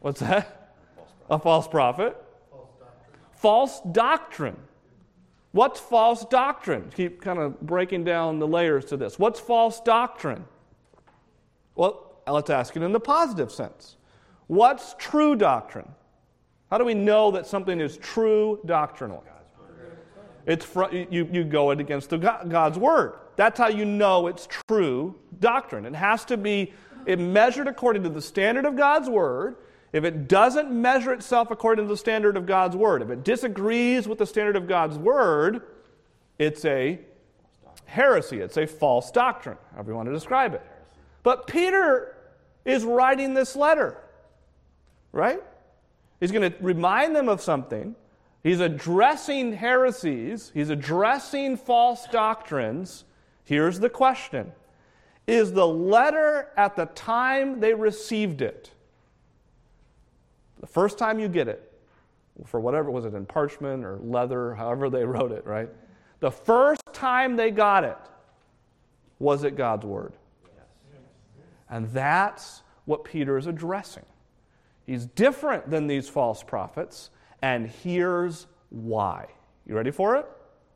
What's 0.00 0.20
that? 0.20 0.74
A 1.30 1.38
false 1.38 1.68
prophet 1.68 2.16
false 3.42 3.80
doctrine. 3.90 4.56
What's 5.50 5.80
false 5.80 6.24
doctrine? 6.24 6.90
Keep 6.94 7.20
kind 7.20 7.40
of 7.40 7.60
breaking 7.60 8.04
down 8.04 8.38
the 8.38 8.46
layers 8.46 8.84
to 8.86 8.96
this. 8.96 9.18
What's 9.18 9.40
false 9.40 9.80
doctrine? 9.80 10.44
Well, 11.74 12.22
let's 12.26 12.50
ask 12.50 12.76
it 12.76 12.82
in 12.82 12.92
the 12.92 13.00
positive 13.00 13.50
sense. 13.50 13.96
What's 14.46 14.94
true 14.96 15.34
doctrine? 15.34 15.90
How 16.70 16.78
do 16.78 16.84
we 16.84 16.94
know 16.94 17.32
that 17.32 17.46
something 17.46 17.80
is 17.80 17.96
true 17.96 18.60
doctrinally? 18.64 19.26
It's 20.46 20.64
fr- 20.64 20.92
you, 20.92 21.28
you 21.30 21.44
go 21.44 21.70
it 21.70 21.80
against 21.80 22.10
the 22.10 22.18
God's 22.18 22.78
word. 22.78 23.14
That's 23.36 23.58
how 23.58 23.68
you 23.68 23.84
know 23.84 24.26
it's 24.26 24.48
true 24.68 25.14
doctrine. 25.40 25.86
It 25.86 25.94
has 25.94 26.24
to 26.26 26.36
be 26.36 26.72
it 27.06 27.18
measured 27.18 27.66
according 27.66 28.02
to 28.04 28.08
the 28.08 28.22
standard 28.22 28.64
of 28.64 28.76
God's 28.76 29.08
word 29.08 29.56
if 29.92 30.04
it 30.04 30.26
doesn't 30.26 30.70
measure 30.70 31.12
itself 31.12 31.50
according 31.50 31.86
to 31.86 31.88
the 31.88 31.98
standard 31.98 32.36
of 32.36 32.46
God's 32.46 32.76
Word, 32.76 33.02
if 33.02 33.10
it 33.10 33.24
disagrees 33.24 34.08
with 34.08 34.18
the 34.18 34.26
standard 34.26 34.56
of 34.56 34.66
God's 34.66 34.96
Word, 34.96 35.62
it's 36.38 36.64
a 36.64 36.98
heresy. 37.84 38.40
It's 38.40 38.56
a 38.56 38.66
false 38.66 39.10
doctrine, 39.10 39.58
however 39.74 39.90
you 39.90 39.96
want 39.96 40.08
to 40.08 40.14
describe 40.14 40.54
it. 40.54 40.62
But 41.22 41.46
Peter 41.46 42.16
is 42.64 42.84
writing 42.84 43.34
this 43.34 43.54
letter, 43.54 43.98
right? 45.12 45.42
He's 46.20 46.32
going 46.32 46.50
to 46.50 46.58
remind 46.62 47.14
them 47.14 47.28
of 47.28 47.42
something. 47.42 47.94
He's 48.42 48.60
addressing 48.60 49.52
heresies, 49.52 50.50
he's 50.52 50.70
addressing 50.70 51.56
false 51.56 52.06
doctrines. 52.06 53.04
Here's 53.44 53.78
the 53.78 53.90
question 53.90 54.52
Is 55.26 55.52
the 55.52 55.66
letter 55.66 56.48
at 56.56 56.74
the 56.74 56.86
time 56.86 57.60
they 57.60 57.74
received 57.74 58.42
it, 58.42 58.70
the 60.60 60.66
first 60.66 60.98
time 60.98 61.20
you 61.20 61.28
get 61.28 61.46
it, 61.48 61.72
for 62.46 62.58
whatever 62.58 62.90
was 62.90 63.04
it 63.04 63.14
in 63.14 63.26
parchment 63.26 63.84
or 63.84 63.98
leather, 63.98 64.54
however 64.54 64.90
they 64.90 65.04
wrote 65.04 65.32
it, 65.32 65.46
right? 65.46 65.68
The 66.20 66.30
first 66.30 66.82
time 66.92 67.36
they 67.36 67.50
got 67.50 67.84
it, 67.84 67.98
was 69.18 69.44
it 69.44 69.56
God's 69.56 69.86
word? 69.86 70.14
And 71.70 71.90
that's 71.90 72.62
what 72.84 73.04
Peter 73.04 73.38
is 73.38 73.46
addressing. 73.46 74.04
He's 74.84 75.06
different 75.06 75.70
than 75.70 75.86
these 75.86 76.08
false 76.08 76.42
prophets, 76.42 77.10
and 77.42 77.68
here's 77.68 78.46
why. 78.70 79.26
You 79.66 79.74
ready 79.74 79.90
for 79.90 80.16
it? 80.16 80.26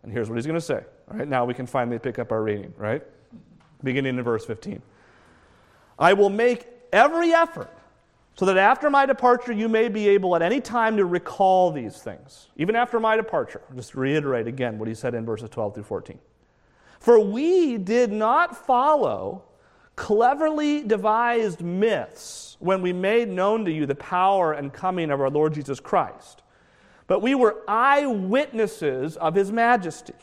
And 0.02 0.12
here's 0.12 0.28
what 0.28 0.37
he's 0.37 0.46
going 0.46 0.58
to 0.58 0.64
say. 0.64 0.85
All 1.11 1.18
right, 1.18 1.28
now 1.28 1.44
we 1.44 1.54
can 1.54 1.66
finally 1.66 1.99
pick 1.99 2.18
up 2.18 2.32
our 2.32 2.42
reading, 2.42 2.75
right? 2.76 3.02
Beginning 3.82 4.18
in 4.18 4.23
verse 4.23 4.44
15. 4.44 4.82
I 5.99 6.12
will 6.12 6.30
make 6.30 6.66
every 6.92 7.32
effort 7.32 7.70
so 8.37 8.44
that 8.44 8.58
after 8.58 8.90
my 8.90 9.06
departure 9.06 9.52
you 9.52 9.68
may 9.68 9.88
be 9.88 10.08
able 10.08 10.37
at 10.37 10.42
any 10.42 10.61
time 10.61 10.96
to 10.99 11.04
recall 11.04 11.70
these 11.70 11.99
things. 11.99 12.49
Even 12.56 12.76
after 12.76 13.00
my 13.00 13.16
departure. 13.16 13.62
Just 13.75 13.94
reiterate 13.94 14.46
again 14.46 14.78
what 14.78 14.88
he 14.88 14.94
said 14.94 15.14
in 15.14 15.25
verses 15.25 15.49
12 15.50 15.75
through 15.75 15.85
14. 15.85 16.18
For 17.00 17.18
we 17.18 17.78
did 17.78 18.12
not 18.12 18.66
follow 18.66 19.44
cleverly 19.94 20.82
devised 20.82 21.62
myths 21.62 22.56
when 22.61 22.82
we 22.82 22.92
made 22.92 23.28
known 23.28 23.64
to 23.64 23.73
you 23.73 23.87
the 23.87 23.94
power 23.94 24.52
and 24.52 24.73
coming 24.73 25.11
of 25.11 25.20
our 25.20 25.30
Lord 25.30 25.54
Jesus 25.54 25.80
Christ, 25.80 26.42
but 27.07 27.23
we 27.23 27.35
were 27.35 27.63
eyewitnesses 27.69 29.17
of 29.17 29.35
his 29.35 29.53
majesty. 29.53 30.15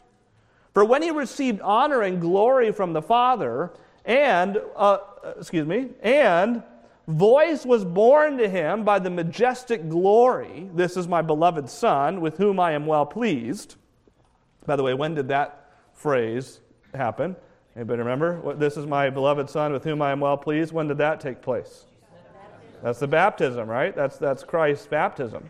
For 0.74 0.84
when 0.84 1.02
he 1.02 1.12
received 1.12 1.62
honor 1.62 2.02
and 2.02 2.20
glory 2.20 2.72
from 2.72 2.94
the 2.94 3.02
Father, 3.02 3.72
and, 4.06 4.60
uh, 4.76 4.98
excuse 5.38 5.68
me, 5.68 5.90
and 6.02 6.64
voice 7.08 7.66
was 7.66 7.86
borne 7.86 8.38
to 8.38 8.50
him 8.50 8.84
by 8.84 9.00
the 9.00 9.10
majestic 9.10 9.88
glory, 9.88 10.70
This 10.74 10.98
is 10.98 11.08
my 11.08 11.22
beloved 11.22 11.70
Son, 11.70 12.22
with 12.22 12.38
whom 12.38 12.60
I 12.60 12.72
am 12.72 12.86
well 12.86 13.06
pleased. 13.06 13.76
By 14.66 14.76
the 14.76 14.84
way, 14.84 14.94
when 14.94 15.14
did 15.14 15.28
that 15.28 15.72
phrase 15.94 16.60
happen? 16.94 17.36
Anybody 17.76 18.00
remember? 18.00 18.56
This 18.56 18.78
is 18.78 18.86
my 18.86 19.10
beloved 19.10 19.50
Son, 19.50 19.74
with 19.74 19.84
whom 19.84 20.02
I 20.02 20.12
am 20.12 20.20
well 20.20 20.38
pleased. 20.38 20.74
When 20.74 20.88
did 20.88 20.98
that 21.00 21.20
take 21.20 21.42
place? 21.42 21.86
That's 22.82 23.00
the 23.00 23.08
baptism, 23.08 23.68
right? 23.70 23.96
That's, 23.96 24.18
that's 24.18 24.44
Christ's 24.44 24.88
baptism. 24.88 25.50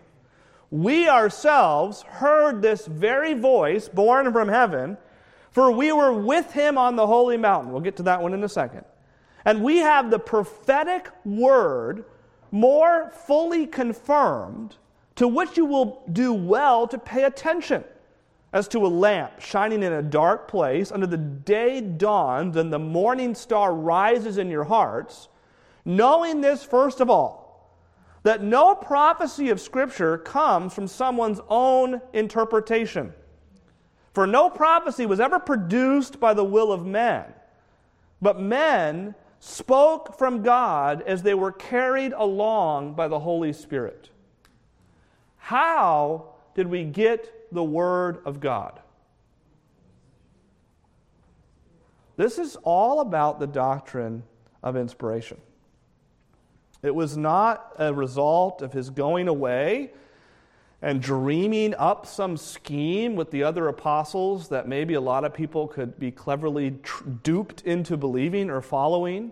We 0.74 1.08
ourselves 1.08 2.02
heard 2.02 2.64
this 2.64 2.88
very 2.88 3.36
voice 3.36 3.88
born 3.88 4.34
from 4.34 4.48
heaven, 4.48 4.98
for 5.52 5.70
we 5.70 5.92
were 5.92 6.12
with 6.12 6.52
him 6.52 6.80
on 6.80 6.96
the 6.96 7.06
holy 7.06 7.38
mountain. 7.38 7.72
We'll 7.72 7.82
get 7.82 7.96
to 7.98 8.04
that 8.04 8.24
one 8.24 8.34
in 8.34 8.44
a 8.44 8.50
second. 8.50 8.84
And 9.46 9.64
we 9.64 9.78
have 9.78 10.10
the 10.10 10.18
prophetic 10.18 11.10
word 11.26 12.06
more 12.50 13.12
fully 13.28 13.68
confirmed, 13.68 14.78
to 15.18 15.28
which 15.28 15.58
you 15.58 15.66
will 15.66 16.02
do 16.12 16.34
well 16.34 16.88
to 16.88 16.98
pay 16.98 17.26
attention, 17.26 17.84
as 18.52 18.68
to 18.70 18.84
a 18.84 18.90
lamp 18.90 19.42
shining 19.42 19.84
in 19.84 19.94
a 19.94 20.02
dark 20.02 20.48
place 20.48 20.92
under 20.92 21.06
the 21.06 21.18
day 21.18 21.82
dawns 21.82 22.58
and 22.58 22.74
the 22.74 22.80
morning 22.80 23.36
star 23.36 23.76
rises 23.76 24.40
in 24.40 24.50
your 24.50 24.64
hearts, 24.64 25.28
knowing 25.86 26.42
this 26.42 26.64
first 26.64 27.00
of 27.00 27.12
all, 27.12 27.43
that 28.24 28.42
no 28.42 28.74
prophecy 28.74 29.50
of 29.50 29.60
Scripture 29.60 30.18
comes 30.18 30.74
from 30.74 30.88
someone's 30.88 31.42
own 31.50 32.02
interpretation. 32.14 33.14
For 34.14 34.26
no 34.26 34.50
prophecy 34.50 35.06
was 35.06 35.20
ever 35.20 35.40
produced 35.40 36.20
by 36.20 36.34
the 36.34 36.44
will 36.44 36.72
of 36.72 36.86
men, 36.86 37.26
but 38.22 38.40
men 38.40 39.16
spoke 39.40 40.18
from 40.18 40.42
God 40.42 41.02
as 41.02 41.22
they 41.22 41.34
were 41.34 41.52
carried 41.52 42.14
along 42.14 42.94
by 42.94 43.10
the 43.10 43.20
Holy 43.20 43.52
Spirit. 43.52 44.10
How 45.38 46.30
did 46.56 46.68
we 46.68 46.86
get 46.86 47.52
the 47.52 47.64
Word 47.64 48.20
of 48.26 48.40
God? 48.40 48.80
This 52.16 52.38
is 52.38 52.56
all 52.64 53.02
about 53.02 53.40
the 53.40 53.48
doctrine 53.48 54.24
of 54.62 54.78
inspiration. 54.78 55.38
It 56.84 56.94
was 56.94 57.16
not 57.16 57.74
a 57.80 57.94
result 57.94 58.62
of 58.62 58.74
his 58.74 58.90
going 58.90 59.28
away 59.28 59.92
and 60.82 61.02
dreaming 61.02 61.74
up 61.76 62.06
some 62.06 62.36
scheme 62.36 63.16
with 63.16 63.32
the 63.32 63.42
other 63.42 63.70
apostles 63.70 64.50
that 64.50 64.68
maybe 64.68 64.96
a 64.96 65.02
lot 65.02 65.24
of 65.24 65.34
people 65.34 65.66
could 65.66 65.98
be 65.98 66.12
cleverly 66.12 66.72
tr- 66.84 67.06
duped 67.24 67.62
into 67.62 67.96
believing 67.96 68.50
or 68.50 68.60
following. 68.60 69.32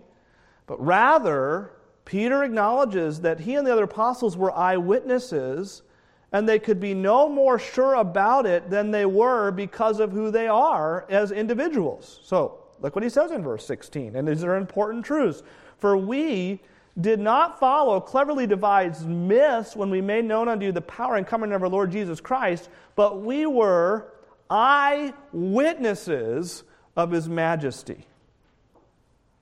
But 0.66 0.82
rather, 0.82 1.72
Peter 2.06 2.42
acknowledges 2.42 3.20
that 3.20 3.40
he 3.40 3.54
and 3.54 3.66
the 3.66 3.72
other 3.72 3.84
apostles 3.84 4.34
were 4.34 4.50
eyewitnesses 4.56 5.82
and 6.32 6.48
they 6.48 6.58
could 6.58 6.80
be 6.80 6.94
no 6.94 7.28
more 7.28 7.58
sure 7.58 7.96
about 7.96 8.46
it 8.46 8.70
than 8.70 8.90
they 8.90 9.04
were 9.04 9.50
because 9.50 10.00
of 10.00 10.10
who 10.10 10.30
they 10.30 10.48
are 10.48 11.04
as 11.10 11.30
individuals. 11.30 12.20
So, 12.24 12.60
look 12.80 12.96
what 12.96 13.04
he 13.04 13.10
says 13.10 13.30
in 13.30 13.42
verse 13.42 13.66
16, 13.66 14.16
and 14.16 14.26
these 14.26 14.42
are 14.42 14.56
important 14.56 15.04
truths. 15.04 15.42
For 15.76 15.98
we 15.98 16.60
did 17.00 17.20
not 17.20 17.58
follow 17.58 18.00
cleverly 18.00 18.46
devised 18.46 19.08
myths 19.08 19.74
when 19.74 19.90
we 19.90 20.00
made 20.00 20.24
known 20.24 20.48
unto 20.48 20.66
you 20.66 20.72
the 20.72 20.80
power 20.80 21.16
and 21.16 21.26
coming 21.26 21.52
of 21.52 21.62
our 21.62 21.68
Lord 21.68 21.90
Jesus 21.90 22.20
Christ, 22.20 22.68
but 22.96 23.22
we 23.22 23.46
were 23.46 24.12
eyewitnesses 24.50 26.64
of 26.96 27.10
his 27.10 27.28
majesty. 27.28 28.06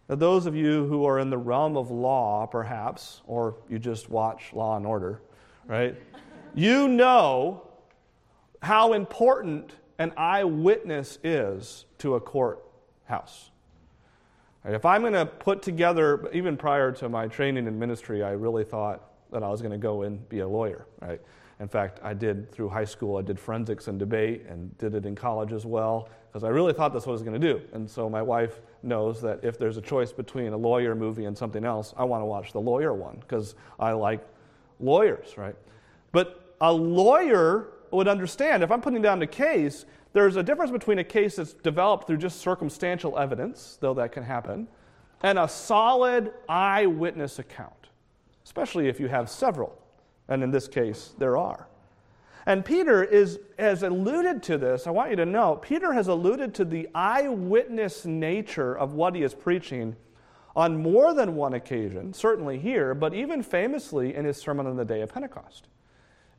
Now, 0.08 0.16
those 0.16 0.46
of 0.46 0.54
you 0.54 0.86
who 0.86 1.04
are 1.04 1.18
in 1.18 1.30
the 1.30 1.38
realm 1.38 1.76
of 1.76 1.90
law, 1.90 2.46
perhaps, 2.46 3.22
or 3.26 3.56
you 3.68 3.78
just 3.78 4.10
watch 4.10 4.52
Law 4.52 4.76
and 4.76 4.86
Order, 4.86 5.20
right? 5.66 5.96
you 6.54 6.88
know 6.88 7.62
how 8.62 8.92
important 8.92 9.74
an 9.98 10.12
eyewitness 10.16 11.18
is 11.22 11.84
to 11.98 12.14
a 12.14 12.20
courthouse. 12.20 13.49
If 14.64 14.84
I'm 14.84 15.00
going 15.00 15.14
to 15.14 15.26
put 15.26 15.62
together, 15.62 16.28
even 16.32 16.56
prior 16.56 16.92
to 16.92 17.08
my 17.08 17.26
training 17.28 17.66
in 17.66 17.78
ministry, 17.78 18.22
I 18.22 18.32
really 18.32 18.64
thought 18.64 19.02
that 19.32 19.42
I 19.42 19.48
was 19.48 19.62
going 19.62 19.72
to 19.72 19.78
go 19.78 20.02
and 20.02 20.28
be 20.28 20.40
a 20.40 20.48
lawyer, 20.48 20.86
right? 21.00 21.20
In 21.60 21.68
fact, 21.68 22.00
I 22.02 22.14
did 22.14 22.50
through 22.52 22.68
high 22.68 22.84
school, 22.84 23.16
I 23.16 23.22
did 23.22 23.38
forensics 23.38 23.88
and 23.88 23.98
debate 23.98 24.46
and 24.48 24.76
did 24.78 24.94
it 24.94 25.06
in 25.06 25.14
college 25.14 25.52
as 25.52 25.64
well, 25.64 26.08
because 26.28 26.44
I 26.44 26.48
really 26.48 26.72
thought 26.72 26.92
that's 26.92 27.06
what 27.06 27.12
I 27.12 27.14
was 27.14 27.22
going 27.22 27.40
to 27.40 27.54
do. 27.54 27.60
And 27.72 27.88
so 27.88 28.10
my 28.10 28.22
wife 28.22 28.60
knows 28.82 29.20
that 29.22 29.40
if 29.42 29.58
there's 29.58 29.76
a 29.76 29.82
choice 29.82 30.12
between 30.12 30.52
a 30.52 30.56
lawyer 30.56 30.94
movie 30.94 31.24
and 31.24 31.36
something 31.36 31.64
else, 31.64 31.94
I 31.96 32.04
want 32.04 32.22
to 32.22 32.26
watch 32.26 32.52
the 32.52 32.60
lawyer 32.60 32.92
one, 32.92 33.18
because 33.20 33.54
I 33.78 33.92
like 33.92 34.26
lawyers, 34.78 35.38
right? 35.38 35.56
But 36.12 36.54
a 36.60 36.72
lawyer 36.72 37.68
would 37.90 38.08
understand 38.08 38.62
if 38.62 38.70
I'm 38.70 38.80
putting 38.80 39.02
down 39.02 39.18
the 39.18 39.26
case, 39.26 39.86
there's 40.12 40.36
a 40.36 40.42
difference 40.42 40.70
between 40.70 40.98
a 40.98 41.04
case 41.04 41.36
that's 41.36 41.52
developed 41.52 42.06
through 42.06 42.18
just 42.18 42.40
circumstantial 42.40 43.18
evidence, 43.18 43.78
though 43.80 43.94
that 43.94 44.12
can 44.12 44.24
happen, 44.24 44.66
and 45.22 45.38
a 45.38 45.46
solid 45.46 46.32
eyewitness 46.48 47.38
account, 47.38 47.88
especially 48.44 48.88
if 48.88 48.98
you 48.98 49.08
have 49.08 49.28
several. 49.30 49.76
And 50.28 50.42
in 50.42 50.50
this 50.50 50.68
case, 50.68 51.14
there 51.18 51.36
are. 51.36 51.66
And 52.46 52.64
Peter 52.64 53.04
is, 53.04 53.38
has 53.58 53.82
alluded 53.82 54.42
to 54.44 54.58
this. 54.58 54.86
I 54.86 54.90
want 54.90 55.10
you 55.10 55.16
to 55.16 55.26
know, 55.26 55.56
Peter 55.56 55.92
has 55.92 56.08
alluded 56.08 56.54
to 56.54 56.64
the 56.64 56.88
eyewitness 56.94 58.04
nature 58.04 58.76
of 58.76 58.94
what 58.94 59.14
he 59.14 59.22
is 59.22 59.34
preaching 59.34 59.94
on 60.56 60.82
more 60.82 61.14
than 61.14 61.36
one 61.36 61.54
occasion, 61.54 62.12
certainly 62.12 62.58
here, 62.58 62.94
but 62.94 63.14
even 63.14 63.42
famously 63.42 64.14
in 64.14 64.24
his 64.24 64.36
sermon 64.36 64.66
on 64.66 64.76
the 64.76 64.84
day 64.84 65.00
of 65.00 65.12
Pentecost. 65.12 65.68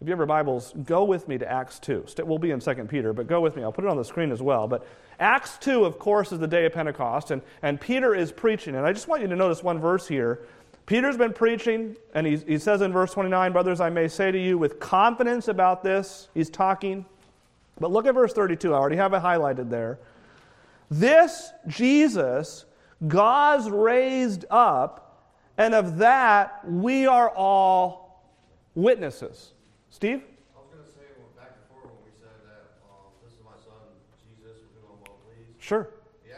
If 0.02 0.08
you 0.08 0.14
have 0.14 0.18
your 0.18 0.26
Bibles, 0.26 0.74
go 0.84 1.04
with 1.04 1.28
me 1.28 1.38
to 1.38 1.50
Acts 1.50 1.78
2. 1.78 2.08
We'll 2.24 2.40
be 2.40 2.50
in 2.50 2.60
2 2.60 2.74
Peter, 2.86 3.14
but 3.14 3.28
go 3.28 3.40
with 3.40 3.56
me. 3.56 3.62
I'll 3.62 3.72
put 3.72 3.84
it 3.84 3.88
on 3.88 3.98
the 3.98 4.04
screen 4.04 4.32
as 4.32 4.42
well. 4.42 4.68
But 4.68 4.84
Acts 5.20 5.60
2, 5.60 5.86
of 5.86 6.00
course, 6.00 6.32
is 6.32 6.40
the 6.40 6.48
day 6.48 6.66
of 6.66 6.74
Pentecost, 6.74 7.30
and, 7.30 7.44
and 7.62 7.80
Peter 7.80 8.16
is 8.16 8.32
preaching. 8.32 8.76
And 8.76 8.84
I 8.84 8.94
just 8.94 9.08
want 9.08 9.22
you 9.22 9.28
to 9.28 9.36
notice 9.36 9.62
one 9.62 9.80
verse 9.80 10.08
here. 10.08 10.40
Peter's 10.88 11.18
been 11.18 11.34
preaching, 11.34 11.96
and 12.16 12.26
he, 12.26 12.38
he 12.38 12.58
says 12.58 12.82
in 12.82 12.92
verse 12.92 13.14
29, 13.14 13.52
Brothers, 13.52 13.80
I 13.80 13.92
may 13.92 14.08
say 14.08 14.32
to 14.32 14.40
you 14.40 14.58
with 14.58 14.80
confidence 14.80 15.48
about 15.48 15.84
this. 15.84 16.30
He's 16.34 16.50
talking. 16.50 17.06
But 17.80 17.92
look 17.92 18.08
at 18.08 18.16
verse 18.16 18.34
32. 18.34 18.74
I 18.74 18.78
already 18.78 18.96
have 18.96 19.14
it 19.14 19.22
highlighted 19.22 19.70
there. 19.70 20.00
This 20.90 21.52
Jesus 21.68 22.66
God's 23.08 23.70
raised 23.70 24.46
up, 24.50 25.28
and 25.60 25.76
of 25.76 26.00
that 26.00 26.68
we 26.68 27.06
are 27.06 27.30
all 27.30 28.26
witnesses. 28.74 29.54
Steve? 29.92 30.24
I 30.56 30.64
was 30.64 30.72
going 30.72 30.88
to 30.88 30.90
say, 30.90 31.04
well, 31.20 31.28
back 31.36 31.60
before 31.68 31.92
when 31.92 32.00
we 32.08 32.16
said 32.16 32.32
that 32.48 32.80
um, 32.88 33.12
this 33.20 33.36
is 33.36 33.44
my 33.44 33.60
son, 33.60 33.92
Jesus, 34.24 34.64
with 34.64 34.80
whom 34.88 34.96
I'm 34.96 35.04
well 35.04 35.20
pleased. 35.28 35.60
Sure. 35.60 35.92
The 36.24 36.32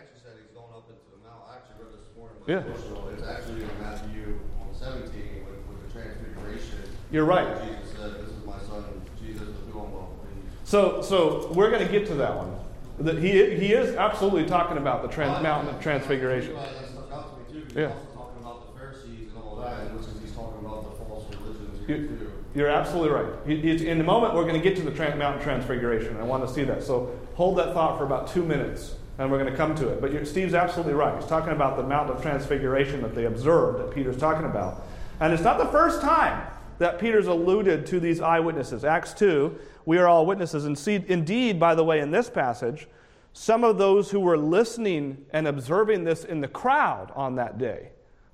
up 0.73 0.89
into 0.89 1.05
the 1.13 1.21
mount. 1.21 1.45
I 1.45 1.61
actually 1.61 1.85
read 1.85 1.93
this 1.93 2.09
morning. 2.17 2.41
Yeah. 2.49 2.65
devotional. 2.65 3.13
It's 3.13 3.21
actually 3.21 3.61
in 3.61 3.73
Matthew 3.77 4.41
on 4.57 4.73
17 4.73 5.45
with, 5.45 5.61
with 5.69 5.79
the 5.85 5.89
transfiguration. 5.93 6.81
You're 7.13 7.29
right. 7.29 7.45
Jesus 7.61 7.93
said, 7.93 8.25
"This 8.25 8.33
is 8.33 8.41
my 8.41 8.57
son, 8.65 8.83
Jesus, 9.21 9.53
with 9.53 9.69
whom 9.69 9.85
I'm 9.85 9.93
well 9.93 10.17
pleased." 10.17 10.49
So, 10.65 11.05
so 11.05 11.53
we're 11.53 11.69
going 11.69 11.85
to 11.85 11.91
get 11.93 12.09
to 12.09 12.15
that 12.15 12.33
one. 12.33 12.57
The, 12.97 13.21
he, 13.21 13.53
he 13.53 13.73
is 13.73 13.95
absolutely 13.95 14.49
talking 14.49 14.77
about 14.77 15.05
the 15.05 15.09
trans, 15.13 15.41
mountain 15.45 15.73
of 15.73 15.79
transfiguration. 15.81 16.57
That 16.57 16.89
stuck 16.89 17.11
out 17.13 17.37
to 17.37 17.53
me 17.53 17.61
too. 17.61 17.69
Yeah. 17.77 17.93
he's 17.93 18.17
talking 18.17 18.41
about 18.41 18.65
the 18.65 18.79
Pharisees 18.81 19.29
and 19.29 19.37
all 19.37 19.55
that, 19.61 19.93
which 19.93 20.09
is 20.09 20.17
he's 20.21 20.33
talking 20.33 20.65
about 20.65 20.89
the 20.89 21.05
false 21.05 21.29
religions 21.37 21.87
You, 21.87 22.07
too. 22.17 22.32
You're 22.55 22.69
absolutely 22.69 23.09
right. 23.09 23.47
In 23.47 23.99
a 23.99 24.03
moment, 24.03 24.35
we're 24.35 24.43
going 24.43 24.61
to 24.61 24.61
get 24.61 24.75
to 24.77 24.83
the 24.83 25.15
mountain 25.15 25.41
transfiguration. 25.41 26.17
I 26.17 26.23
want 26.23 26.47
to 26.47 26.53
see 26.53 26.63
that. 26.65 26.83
So 26.83 27.17
hold 27.33 27.57
that 27.57 27.73
thought 27.73 27.97
for 27.97 28.05
about 28.05 28.27
two 28.27 28.43
minutes, 28.43 28.95
and 29.17 29.31
we're 29.31 29.39
going 29.39 29.51
to 29.51 29.57
come 29.57 29.73
to 29.75 29.89
it. 29.89 29.99
But 29.99 30.27
Steve's 30.27 30.53
absolutely 30.53 30.93
right. 30.93 31.15
He's 31.19 31.27
talking 31.27 31.51
about 31.51 31.77
the 31.77 31.83
mountain 31.83 32.15
of 32.15 32.21
transfiguration 32.21 33.01
that 33.01 33.15
they 33.15 33.25
observed 33.25 33.79
that 33.79 33.93
Peter's 33.93 34.17
talking 34.17 34.45
about. 34.45 34.83
And 35.19 35.33
it's 35.33 35.43
not 35.43 35.57
the 35.57 35.67
first 35.67 36.01
time 36.01 36.47
that 36.77 36.99
Peter's 36.99 37.27
alluded 37.27 37.85
to 37.87 37.99
these 37.99 38.21
eyewitnesses. 38.21 38.83
Acts 38.83 39.13
2, 39.13 39.57
we 39.85 39.97
are 39.97 40.07
all 40.07 40.25
witnesses. 40.25 40.65
And 40.65 40.77
see, 40.77 41.03
indeed, 41.07 41.59
by 41.59 41.75
the 41.75 41.83
way, 41.83 42.01
in 42.01 42.11
this 42.11 42.29
passage, 42.29 42.87
some 43.31 43.63
of 43.63 43.79
those 43.79 44.11
who 44.11 44.19
were 44.19 44.37
listening 44.37 45.25
and 45.31 45.47
observing 45.47 46.03
this 46.03 46.23
in 46.23 46.41
the 46.41 46.47
crowd 46.47 47.11
on 47.15 47.35
that 47.35 47.57
day 47.57 47.89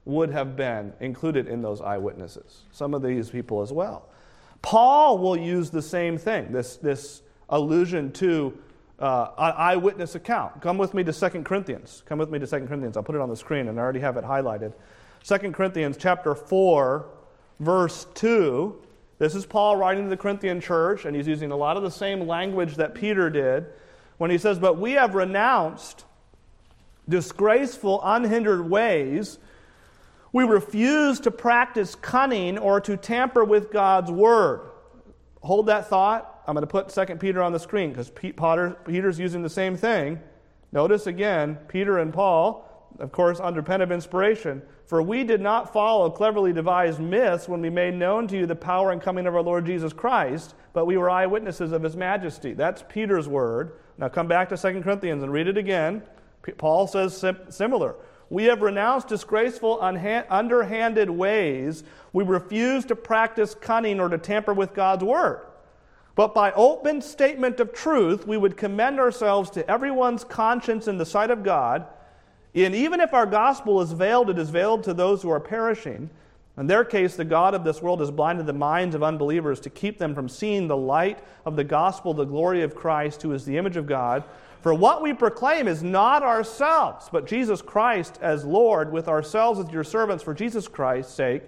would 0.06 0.32
have 0.32 0.56
been 0.56 0.94
included 1.00 1.48
in 1.48 1.62
those 1.62 1.82
eyewitnesses. 1.82 2.64
Some 2.72 2.94
of 2.94 3.02
these 3.02 3.30
people 3.30 3.62
as 3.62 3.72
well. 3.72 4.10
Paul 4.62 5.18
will 5.20 5.38
use 5.38 5.70
the 5.70 5.82
same 5.82 6.18
thing, 6.18 6.52
this, 6.52 6.78
this 6.78 7.22
allusion 7.50 8.12
to 8.14 8.58
uh, 9.00 9.30
an 9.38 9.54
eyewitness 9.56 10.16
account. 10.16 10.62
Come 10.62 10.78
with 10.78 10.94
me 10.94 11.04
to 11.04 11.14
2 11.14 11.44
Corinthians. 11.44 12.04
Come 12.06 12.20
with 12.20 12.30
me 12.30 12.40
to 12.40 12.48
2 12.48 12.66
Corinthians. 12.68 12.98
I'll 12.98 13.04
put 13.04 13.16
it 13.16 13.22
on 13.22 13.30
the 13.30 13.38
screen 13.38 13.68
and 13.68 13.80
I 13.80 13.82
already 13.82 14.02
have 14.02 14.18
it 14.18 14.26
highlighted. 14.26 14.74
2 15.24 15.52
Corinthians 15.52 15.98
chapter 15.98 16.36
4, 16.36 17.06
verse 17.60 18.06
2. 18.16 18.82
This 19.20 19.36
is 19.36 19.46
Paul 19.46 19.76
writing 19.76 20.06
to 20.06 20.10
the 20.10 20.18
Corinthian 20.18 20.62
church, 20.62 21.04
and 21.04 21.14
he's 21.14 21.28
using 21.28 21.52
a 21.52 21.56
lot 21.56 21.76
of 21.76 21.84
the 21.84 21.92
same 21.92 22.26
language 22.26 22.76
that 22.76 22.96
Peter 22.96 23.30
did 23.30 23.66
when 24.18 24.32
he 24.32 24.38
says, 24.38 24.60
But 24.60 24.78
we 24.78 24.94
have 24.94 25.14
renounced 25.14 26.06
disgraceful, 27.08 28.00
unhindered 28.04 28.70
ways. 28.70 29.38
We 30.32 30.44
refuse 30.44 31.20
to 31.22 31.32
practice 31.32 31.96
cunning 31.96 32.58
or 32.58 32.80
to 32.82 32.98
tamper 32.98 33.44
with 33.44 33.72
God's 33.72 34.12
word. 34.12 34.70
Hold 35.42 35.68
that 35.68 35.88
thought. 35.88 36.44
I'm 36.46 36.56
going 36.56 36.66
to 36.66 36.68
put 36.68 36.90
2 36.90 37.16
Peter 37.16 37.42
on 37.42 37.52
the 37.52 37.60
screen 37.60 37.92
because 37.92 38.10
Peter's 38.10 39.20
using 39.20 39.42
the 39.42 39.50
same 39.50 39.76
thing. 39.76 40.20
Notice 40.72 41.08
again, 41.08 41.58
Peter 41.68 42.00
and 42.00 42.14
Paul, 42.14 42.96
of 43.00 43.12
course, 43.12 43.40
under 43.40 43.64
pen 43.64 43.82
of 43.82 43.92
inspiration. 43.92 44.62
For 44.86 45.02
we 45.02 45.24
did 45.24 45.42
not 45.42 45.72
follow 45.72 46.10
cleverly 46.10 46.52
devised 46.52 47.00
myths 47.00 47.48
when 47.48 47.62
we 47.62 47.70
made 47.70 47.94
known 47.94 48.28
to 48.28 48.38
you 48.38 48.46
the 48.46 48.56
power 48.56 48.92
and 48.92 49.02
coming 49.02 49.28
of 49.28 49.36
our 49.36 49.42
Lord 49.44 49.66
Jesus 49.66 49.94
Christ, 49.94 50.56
but 50.74 50.86
we 50.86 50.98
were 50.98 51.10
eyewitnesses 51.10 51.72
of 51.72 51.84
his 51.84 51.96
majesty. 51.96 52.54
That's 52.54 52.84
Peter's 52.90 53.28
word. 53.28 53.74
Now 53.98 54.10
come 54.10 54.28
back 54.28 54.50
to 54.50 54.58
2 54.58 54.82
Corinthians 54.82 55.22
and 55.22 55.32
read 55.32 55.48
it 55.48 55.58
again. 55.58 56.02
Paul 56.58 56.88
says 56.88 57.16
sim- 57.16 57.38
similar. 57.50 57.96
We 58.30 58.46
have 58.46 58.62
renounced 58.62 59.08
disgraceful, 59.08 59.80
underhanded 59.82 61.10
ways. 61.10 61.84
We 62.14 62.24
refuse 62.24 62.86
to 62.86 62.96
practice 62.96 63.56
cunning 63.56 64.00
or 64.00 64.10
to 64.10 64.18
tamper 64.18 64.54
with 64.54 64.74
God's 64.74 65.04
word. 65.04 65.46
But 66.16 66.34
by 66.34 66.52
open 66.52 67.02
statement 67.02 67.60
of 67.60 67.74
truth, 67.74 68.28
we 68.28 68.38
would 68.38 68.58
commend 68.58 69.00
ourselves 69.00 69.50
to 69.52 69.70
everyone's 69.70 70.24
conscience 70.24 70.88
in 70.88 70.98
the 70.98 71.06
sight 71.06 71.32
of 71.32 71.44
God. 71.44 71.86
And 72.54 72.76
even 72.76 73.00
if 73.00 73.14
our 73.14 73.26
gospel 73.26 73.80
is 73.82 73.94
veiled, 73.94 74.30
it 74.30 74.38
is 74.38 74.50
veiled 74.50 74.84
to 74.84 74.94
those 74.94 75.22
who 75.22 75.30
are 75.30 75.40
perishing. 75.40 76.10
In 76.58 76.68
their 76.68 76.84
case, 76.84 77.16
the 77.16 77.24
God 77.24 77.54
of 77.54 77.64
this 77.64 77.82
world 77.82 78.02
has 78.02 78.12
blinded 78.12 78.46
the 78.46 78.54
minds 78.54 78.94
of 78.94 79.02
unbelievers 79.02 79.62
to 79.62 79.70
keep 79.70 79.98
them 79.98 80.14
from 80.14 80.28
seeing 80.28 80.68
the 80.68 80.76
light 80.76 81.20
of 81.46 81.56
the 81.56 81.64
gospel, 81.64 82.14
the 82.14 82.26
glory 82.26 82.64
of 82.64 82.76
Christ, 82.76 83.22
who 83.22 83.32
is 83.32 83.46
the 83.46 83.58
image 83.58 83.78
of 83.78 83.88
God. 83.88 84.26
For 84.62 84.74
what 84.74 85.02
we 85.02 85.14
proclaim 85.14 85.68
is 85.68 85.84
not 85.84 86.22
ourselves, 86.22 87.08
but 87.12 87.26
Jesus 87.26 87.62
Christ 87.62 88.20
as 88.22 88.44
Lord, 88.44 88.92
with 88.92 89.08
ourselves 89.08 89.60
as 89.60 89.72
your 89.72 89.86
servants 89.86 90.24
for 90.24 90.34
Jesus 90.34 90.68
Christ's 90.68 91.14
sake. 91.14 91.44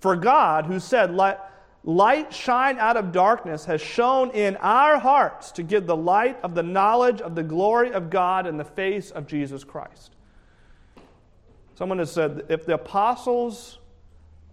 For 0.00 0.14
God, 0.14 0.66
who 0.66 0.78
said, 0.78 1.14
Let 1.14 1.50
light 1.84 2.32
shine 2.32 2.78
out 2.78 2.96
of 2.96 3.12
darkness, 3.12 3.64
has 3.64 3.80
shone 3.80 4.30
in 4.30 4.56
our 4.56 4.98
hearts 4.98 5.52
to 5.52 5.62
give 5.62 5.86
the 5.86 5.96
light 5.96 6.38
of 6.42 6.54
the 6.54 6.62
knowledge 6.62 7.20
of 7.20 7.34
the 7.34 7.42
glory 7.42 7.92
of 7.92 8.10
God 8.10 8.46
in 8.46 8.56
the 8.56 8.64
face 8.64 9.10
of 9.10 9.26
Jesus 9.26 9.64
Christ. 9.64 10.12
Someone 11.74 11.98
has 11.98 12.12
said, 12.12 12.44
if 12.50 12.66
the 12.66 12.74
apostles 12.74 13.78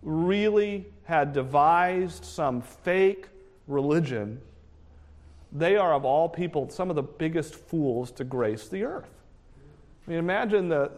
really 0.02 0.86
had 1.04 1.34
devised 1.34 2.24
some 2.24 2.62
fake 2.62 3.28
religion, 3.68 4.40
they 5.52 5.76
are 5.76 5.94
of 5.94 6.06
all 6.06 6.28
people 6.28 6.70
some 6.70 6.90
of 6.90 6.96
the 6.96 7.04
biggest 7.04 7.56
fools 7.56 8.12
to 8.12 8.24
grace 8.24 8.68
the 8.68 8.84
earth. 8.84 9.10
I 10.06 10.12
mean, 10.12 10.20
imagine 10.20 10.70
the, 10.70 10.92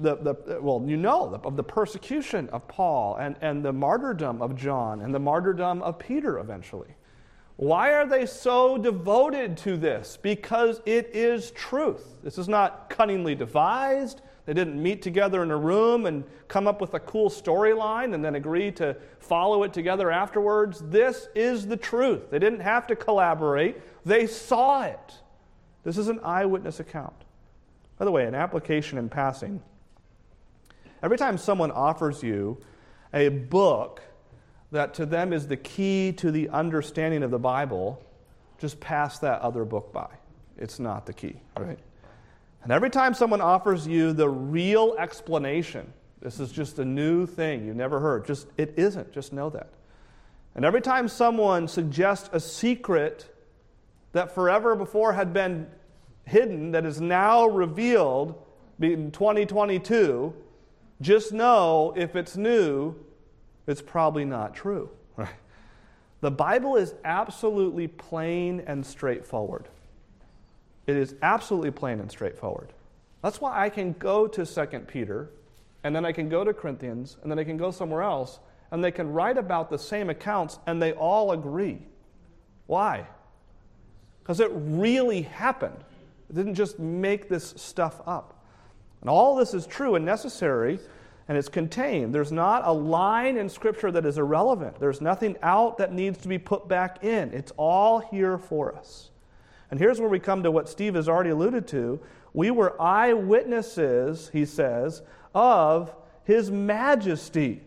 the, 0.00 0.16
the 0.16 0.58
well, 0.60 0.82
you 0.86 0.96
know, 0.96 1.30
the, 1.30 1.38
of 1.46 1.56
the 1.56 1.62
persecution 1.62 2.48
of 2.50 2.66
Paul 2.68 3.16
and, 3.16 3.36
and 3.40 3.64
the 3.64 3.72
martyrdom 3.72 4.40
of 4.40 4.56
John 4.56 5.00
and 5.02 5.14
the 5.14 5.18
martyrdom 5.18 5.82
of 5.82 5.98
Peter 5.98 6.38
eventually. 6.38 6.94
Why 7.56 7.92
are 7.92 8.06
they 8.06 8.26
so 8.26 8.76
devoted 8.78 9.56
to 9.58 9.76
this? 9.76 10.18
Because 10.20 10.80
it 10.86 11.10
is 11.14 11.52
truth. 11.52 12.16
This 12.22 12.36
is 12.36 12.48
not 12.48 12.90
cunningly 12.90 13.36
devised. 13.36 14.22
They 14.46 14.54
didn't 14.54 14.82
meet 14.82 15.02
together 15.02 15.42
in 15.42 15.50
a 15.50 15.56
room 15.56 16.06
and 16.06 16.24
come 16.48 16.66
up 16.66 16.80
with 16.80 16.94
a 16.94 17.00
cool 17.00 17.30
storyline 17.30 18.14
and 18.14 18.24
then 18.24 18.34
agree 18.34 18.72
to 18.72 18.96
follow 19.20 19.62
it 19.62 19.72
together 19.72 20.10
afterwards. 20.10 20.82
This 20.86 21.28
is 21.34 21.66
the 21.66 21.76
truth. 21.76 22.30
They 22.30 22.38
didn't 22.38 22.60
have 22.60 22.86
to 22.88 22.96
collaborate, 22.96 23.80
they 24.04 24.26
saw 24.26 24.84
it. 24.84 25.14
This 25.82 25.98
is 25.98 26.08
an 26.08 26.20
eyewitness 26.22 26.80
account. 26.80 27.14
By 27.98 28.04
the 28.04 28.10
way, 28.10 28.26
an 28.26 28.34
application 28.34 28.98
in 28.98 29.08
passing. 29.08 29.62
Every 31.02 31.18
time 31.18 31.38
someone 31.38 31.70
offers 31.70 32.22
you 32.22 32.58
a 33.12 33.28
book 33.28 34.02
that 34.72 34.94
to 34.94 35.06
them 35.06 35.32
is 35.32 35.46
the 35.46 35.56
key 35.56 36.12
to 36.12 36.30
the 36.30 36.48
understanding 36.48 37.22
of 37.22 37.30
the 37.30 37.38
Bible, 37.38 38.02
just 38.58 38.80
pass 38.80 39.18
that 39.20 39.40
other 39.40 39.64
book 39.64 39.92
by. 39.92 40.08
It's 40.56 40.78
not 40.78 41.06
the 41.06 41.12
key, 41.12 41.36
right? 41.56 41.78
And 42.62 42.72
every 42.72 42.90
time 42.90 43.14
someone 43.14 43.40
offers 43.40 43.86
you 43.86 44.12
the 44.12 44.28
real 44.28 44.96
explanation, 44.98 45.92
this 46.20 46.40
is 46.40 46.50
just 46.50 46.78
a 46.78 46.84
new 46.84 47.26
thing 47.26 47.66
you've 47.66 47.76
never 47.76 48.00
heard, 48.00 48.26
just 48.26 48.48
it 48.56 48.74
isn't, 48.76 49.12
just 49.12 49.32
know 49.32 49.50
that. 49.50 49.68
And 50.54 50.64
every 50.64 50.80
time 50.80 51.08
someone 51.08 51.68
suggests 51.68 52.30
a 52.32 52.40
secret 52.40 53.33
that 54.14 54.34
forever 54.34 54.74
before 54.74 55.12
had 55.12 55.32
been 55.32 55.66
hidden, 56.24 56.70
that 56.70 56.86
is 56.86 57.00
now 57.00 57.46
revealed 57.46 58.42
in 58.80 59.10
2022, 59.10 60.32
just 61.00 61.32
know 61.32 61.92
if 61.96 62.16
it's 62.16 62.36
new, 62.36 62.94
it's 63.66 63.82
probably 63.82 64.24
not 64.24 64.54
true. 64.54 64.88
The 66.20 66.30
Bible 66.30 66.76
is 66.76 66.94
absolutely 67.04 67.86
plain 67.86 68.64
and 68.66 68.86
straightforward. 68.86 69.68
It 70.86 70.96
is 70.96 71.16
absolutely 71.20 71.70
plain 71.70 72.00
and 72.00 72.10
straightforward. 72.10 72.72
That's 73.20 73.42
why 73.42 73.62
I 73.62 73.68
can 73.68 73.92
go 73.98 74.26
to 74.28 74.46
2 74.46 74.66
Peter, 74.86 75.28
and 75.82 75.94
then 75.94 76.06
I 76.06 76.12
can 76.12 76.30
go 76.30 76.42
to 76.42 76.54
Corinthians, 76.54 77.18
and 77.20 77.30
then 77.30 77.38
I 77.38 77.44
can 77.44 77.58
go 77.58 77.70
somewhere 77.70 78.00
else, 78.00 78.40
and 78.70 78.82
they 78.82 78.90
can 78.90 79.12
write 79.12 79.36
about 79.36 79.68
the 79.68 79.78
same 79.78 80.08
accounts, 80.08 80.58
and 80.66 80.80
they 80.80 80.94
all 80.94 81.32
agree. 81.32 81.82
Why? 82.68 83.06
Because 84.24 84.40
it 84.40 84.50
really 84.52 85.22
happened. 85.22 85.84
It 86.30 86.34
didn't 86.34 86.54
just 86.54 86.78
make 86.78 87.28
this 87.28 87.52
stuff 87.58 88.00
up. 88.06 88.42
And 89.02 89.10
all 89.10 89.36
this 89.36 89.52
is 89.52 89.66
true 89.66 89.96
and 89.96 90.04
necessary, 90.06 90.80
and 91.28 91.36
it's 91.36 91.50
contained. 91.50 92.14
There's 92.14 92.32
not 92.32 92.62
a 92.64 92.72
line 92.72 93.36
in 93.36 93.50
Scripture 93.50 93.92
that 93.92 94.06
is 94.06 94.16
irrelevant. 94.16 94.80
There's 94.80 95.02
nothing 95.02 95.36
out 95.42 95.76
that 95.76 95.92
needs 95.92 96.16
to 96.18 96.28
be 96.28 96.38
put 96.38 96.68
back 96.68 97.04
in. 97.04 97.34
It's 97.34 97.52
all 97.58 97.98
here 97.98 98.38
for 98.38 98.74
us. 98.74 99.10
And 99.70 99.78
here's 99.78 100.00
where 100.00 100.08
we 100.08 100.20
come 100.20 100.42
to 100.42 100.50
what 100.50 100.70
Steve 100.70 100.94
has 100.94 101.06
already 101.06 101.30
alluded 101.30 101.68
to. 101.68 102.00
We 102.32 102.50
were 102.50 102.80
eyewitnesses, 102.80 104.30
he 104.32 104.46
says, 104.46 105.02
of 105.34 105.94
his 106.24 106.50
majesty. 106.50 107.62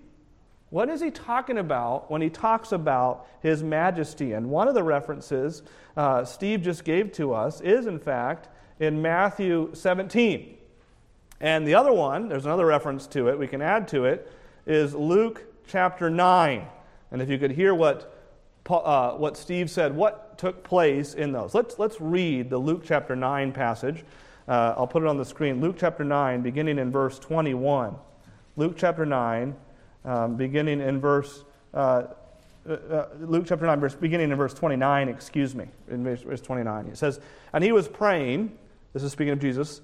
What 0.70 0.90
is 0.90 1.02
he 1.02 1.12
talking 1.12 1.58
about 1.58 2.12
when 2.12 2.22
he 2.22 2.30
talks 2.30 2.74
about 2.74 3.28
his 3.42 3.64
majesty? 3.64 4.34
And 4.34 4.50
one 4.50 4.68
of 4.68 4.74
the 4.74 4.84
references 4.84 5.64
uh, 5.96 6.26
Steve 6.26 6.62
just 6.62 6.84
gave 6.84 7.12
to 7.14 7.34
us 7.34 7.62
is, 7.62 7.86
in 7.86 8.00
fact, 8.00 8.50
in 8.80 9.02
Matthew 9.02 9.70
17. 9.74 10.58
And 11.40 11.68
the 11.68 11.76
other 11.76 11.94
one, 11.94 12.28
there's 12.28 12.46
another 12.46 12.66
reference 12.66 13.08
to 13.08 13.30
it, 13.30 13.40
we 13.40 13.48
can 13.48 13.62
add 13.62 13.88
to 13.90 14.06
it, 14.06 14.32
is 14.66 14.94
Luke 14.94 15.44
chapter 15.68 16.10
9. 16.10 16.68
And 17.12 17.22
if 17.22 17.30
you 17.30 17.38
could 17.38 17.52
hear 17.52 17.74
what, 17.74 18.14
uh, 18.70 19.12
what 19.12 19.38
Steve 19.38 19.70
said, 19.70 19.96
what 19.96 20.38
took 20.38 20.64
place 20.64 21.14
in 21.14 21.32
those? 21.32 21.54
Let's, 21.54 21.80
let's 21.80 22.02
read 22.02 22.50
the 22.50 22.58
Luke 22.58 22.84
chapter 22.86 23.16
9 23.16 23.54
passage. 23.54 24.04
Uh, 24.48 24.74
I'll 24.78 24.88
put 24.88 25.04
it 25.04 25.08
on 25.08 25.18
the 25.18 25.26
screen. 25.26 25.62
Luke 25.62 25.78
chapter 25.80 26.04
9, 26.04 26.42
beginning 26.42 26.80
in 26.80 26.92
verse 26.92 27.20
21. 27.20 27.96
Luke 28.56 28.76
chapter 28.76 29.06
9, 29.06 29.56
um, 30.08 30.36
beginning 30.36 30.82
in 30.82 31.00
verse. 31.00 31.44
Uh, 31.74 32.04
uh, 32.68 32.74
uh, 32.74 33.08
Luke 33.22 33.46
chapter 33.48 33.66
9, 33.66 33.80
verse, 33.80 33.96
beginning 33.96 34.32
in 34.32 34.38
verse 34.38 34.54
29, 34.54 35.10
excuse 35.10 35.54
me, 35.54 35.66
in 35.90 36.04
verse, 36.04 36.22
verse 36.22 36.42
29. 36.42 36.88
It 36.88 36.98
says, 36.98 37.20
And 37.54 37.64
he 37.64 37.72
was 37.72 37.88
praying, 37.88 38.58
this 38.94 39.04
is 39.04 39.12
speaking 39.12 39.34
of 39.34 39.40
Jesus, 39.40 39.82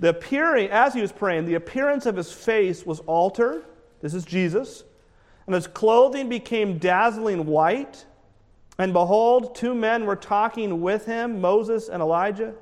the 0.00 0.10
appearing, 0.10 0.68
as 0.70 0.92
he 0.92 1.00
was 1.00 1.12
praying, 1.12 1.46
the 1.46 1.54
appearance 1.54 2.04
of 2.04 2.16
his 2.16 2.32
face 2.32 2.84
was 2.84 3.00
altered. 3.00 3.64
This 4.02 4.12
is 4.12 4.24
Jesus. 4.24 4.84
And 5.46 5.54
his 5.54 5.66
clothing 5.66 6.28
became 6.28 6.78
dazzling 6.78 7.46
white. 7.46 8.04
And 8.78 8.92
behold, 8.92 9.54
two 9.54 9.74
men 9.74 10.04
were 10.04 10.16
talking 10.16 10.82
with 10.82 11.06
him, 11.06 11.40
Moses 11.40 11.88
and 11.88 12.02
Elijah, 12.02 12.52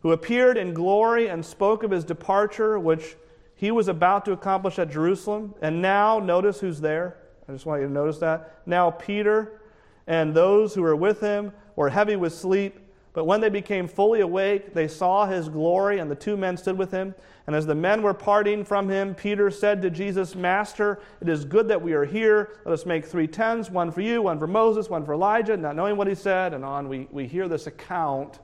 who 0.00 0.12
appeared 0.12 0.56
in 0.56 0.72
glory 0.72 1.28
and 1.28 1.44
spoke 1.44 1.82
of 1.82 1.90
his 1.90 2.04
departure, 2.04 2.78
which 2.78 3.16
he 3.62 3.70
was 3.70 3.86
about 3.86 4.24
to 4.24 4.32
accomplish 4.32 4.80
at 4.80 4.90
Jerusalem. 4.90 5.54
And 5.62 5.80
now, 5.80 6.18
notice 6.18 6.58
who's 6.58 6.80
there. 6.80 7.16
I 7.48 7.52
just 7.52 7.64
want 7.64 7.80
you 7.80 7.86
to 7.86 7.92
notice 7.92 8.18
that. 8.18 8.58
Now, 8.66 8.90
Peter 8.90 9.60
and 10.08 10.34
those 10.34 10.74
who 10.74 10.82
were 10.82 10.96
with 10.96 11.20
him 11.20 11.52
were 11.76 11.88
heavy 11.88 12.16
with 12.16 12.34
sleep. 12.34 12.80
But 13.12 13.24
when 13.24 13.40
they 13.40 13.50
became 13.50 13.86
fully 13.86 14.18
awake, 14.18 14.74
they 14.74 14.88
saw 14.88 15.26
his 15.26 15.48
glory, 15.48 16.00
and 16.00 16.10
the 16.10 16.16
two 16.16 16.36
men 16.36 16.56
stood 16.56 16.76
with 16.76 16.90
him. 16.90 17.14
And 17.46 17.54
as 17.54 17.64
the 17.64 17.76
men 17.76 18.02
were 18.02 18.14
parting 18.14 18.64
from 18.64 18.88
him, 18.88 19.14
Peter 19.14 19.48
said 19.48 19.80
to 19.82 19.90
Jesus, 19.90 20.34
Master, 20.34 20.98
it 21.20 21.28
is 21.28 21.44
good 21.44 21.68
that 21.68 21.80
we 21.80 21.92
are 21.92 22.04
here. 22.04 22.58
Let 22.64 22.72
us 22.72 22.84
make 22.84 23.06
three 23.06 23.28
tents 23.28 23.70
one 23.70 23.92
for 23.92 24.00
you, 24.00 24.22
one 24.22 24.40
for 24.40 24.48
Moses, 24.48 24.90
one 24.90 25.06
for 25.06 25.12
Elijah. 25.12 25.56
Not 25.56 25.76
knowing 25.76 25.96
what 25.96 26.08
he 26.08 26.16
said, 26.16 26.52
and 26.52 26.64
on, 26.64 26.88
we, 26.88 27.06
we 27.12 27.28
hear 27.28 27.46
this 27.46 27.68
account 27.68 28.40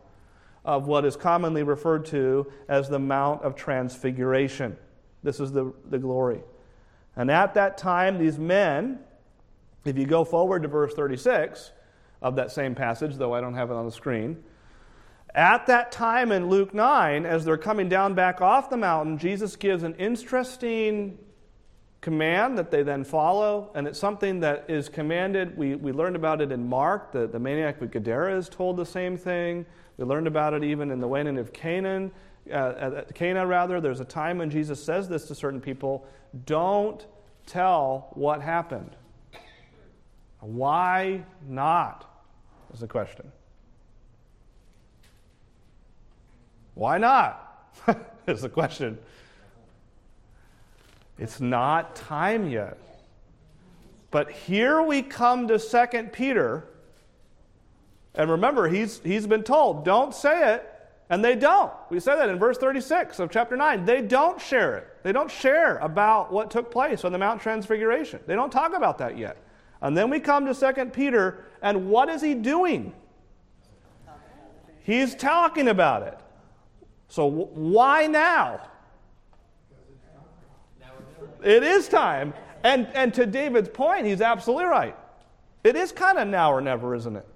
of 0.65 0.87
what 0.87 1.05
is 1.05 1.17
commonly 1.17 1.65
referred 1.65 2.05
to 2.05 2.53
as 2.69 2.89
the 2.89 3.01
Mount 3.01 3.43
of 3.43 3.57
Transfiguration. 3.57 4.77
This 5.23 5.41
is 5.41 5.53
the, 5.53 5.73
the 5.89 5.99
glory. 5.99 6.41
And 7.17 7.31
at 7.31 7.55
that 7.55 7.79
time, 7.79 8.19
these 8.19 8.39
men, 8.39 9.01
if 9.85 9.99
you 9.99 10.07
go 10.07 10.25
forward 10.25 10.63
to 10.63 10.69
verse 10.69 10.95
36 10.95 11.73
of 12.23 12.37
that 12.37 12.53
same 12.53 12.75
passage, 12.75 13.17
though 13.17 13.35
I 13.35 13.41
don't 13.41 13.55
have 13.55 13.71
it 13.71 13.75
on 13.75 13.87
the 13.87 13.93
screen, 13.93 14.43
at 15.35 15.67
that 15.67 15.93
time 15.93 16.33
in 16.33 16.49
Luke 16.49 16.73
9, 16.73 17.27
as 17.27 17.45
they're 17.45 17.57
coming 17.57 17.89
down 17.89 18.15
back 18.15 18.41
off 18.41 18.71
the 18.71 18.77
mountain, 18.77 19.19
Jesus 19.19 19.57
gives 19.57 19.83
an 19.83 19.95
interesting 19.97 21.19
command 22.01 22.57
that 22.59 22.71
they 22.71 22.83
then 22.83 23.05
follow, 23.05 23.71
and 23.75 23.87
it's 23.87 23.99
something 23.99 24.41
that 24.41 24.65
is 24.69 24.89
commanded. 24.89 25.57
We, 25.57 25.75
we 25.75 25.93
learned 25.93 26.17
about 26.17 26.41
it 26.41 26.53
in 26.53 26.69
Mark. 26.69 27.13
The, 27.13 27.27
the 27.27 27.39
maniac 27.39 27.81
with 27.81 27.91
Gadara 27.91 28.37
is 28.37 28.49
told 28.49 28.77
the 28.77 28.87
same 28.87 29.17
thing. 29.17 29.67
We 29.97 30.05
learned 30.05 30.29
about 30.29 30.55
it 30.55 30.65
even 30.65 30.91
in 30.91 31.01
the 31.01 31.09
waning 31.09 31.39
of 31.39 31.53
Canaan. 31.53 32.13
Uh, 32.51 32.97
at 32.99 33.15
Cana, 33.15 33.47
rather, 33.47 33.81
there's 33.81 34.01
a 34.01 34.05
time 34.05 34.39
when 34.39 34.51
Jesus 34.51 34.83
says 34.83 35.09
this 35.09 35.27
to 35.29 35.35
certain 35.35 35.61
people 35.61 36.07
don't 36.47 37.05
tell 37.47 38.09
what 38.13 38.43
happened. 38.43 38.97
Why 40.41 41.25
not? 41.49 42.05
Is 42.73 42.81
the 42.81 42.87
question. 42.87 43.33
Why 46.75 46.99
not? 46.99 47.75
is 48.27 48.43
the 48.43 48.49
question. 48.49 48.99
It's 51.19 51.41
not 51.41 51.97
time 51.97 52.49
yet. 52.49 52.79
But 54.11 54.31
here 54.31 54.81
we 54.83 55.03
come 55.03 55.49
to 55.49 55.59
2 55.59 56.05
Peter. 56.13 56.69
And 58.15 58.31
remember, 58.31 58.69
he's, 58.69 59.01
he's 59.01 59.27
been 59.27 59.43
told, 59.43 59.85
don't 59.85 60.15
say 60.15 60.55
it. 60.55 60.78
And 61.11 61.25
they 61.25 61.35
don't. 61.35 61.73
We 61.89 62.01
said 62.01 62.17
that 62.17 62.29
in 62.29 62.39
verse 62.39 62.59
36 62.59 63.19
of 63.19 63.31
chapter 63.31 63.57
9. 63.57 63.85
They 63.85 64.03
don't 64.03 64.41
share 64.41 64.77
it. 64.77 64.89
They 65.03 65.13
don't 65.13 65.31
share 65.31 65.79
about 65.79 66.31
what 66.31 66.51
took 66.51 66.71
place 66.71 67.05
on 67.05 67.13
the 67.13 67.19
Mount 67.19 67.41
Transfiguration. 67.41 68.21
They 68.27 68.35
don't 68.35 68.51
talk 68.53 68.75
about 68.75 68.99
that 68.99 69.17
yet. 69.17 69.39
And 69.81 69.97
then 69.97 70.11
we 70.11 70.21
come 70.21 70.45
to 70.53 70.55
2 70.75 70.87
Peter, 70.87 71.47
and 71.63 71.89
what 71.89 72.09
is 72.09 72.21
he 72.21 72.35
doing? 72.35 72.93
He's 74.83 75.15
talking 75.15 75.69
about 75.69 76.03
it. 76.03 76.19
So 77.09 77.27
why 77.27 78.07
now? 78.07 78.61
It 81.43 81.63
is 81.63 81.89
time. 81.89 82.35
And, 82.65 82.89
and 82.95 83.15
to 83.15 83.25
David's 83.25 83.69
point, 83.69 84.05
he's 84.05 84.21
absolutely 84.21 84.67
right. 84.67 84.97
It 85.65 85.77
is 85.77 85.93
kind 85.93 86.19
of 86.19 86.29
now 86.29 86.53
or 86.53 86.61
never, 86.61 86.95
isn't 86.95 87.17
it? 87.17 87.27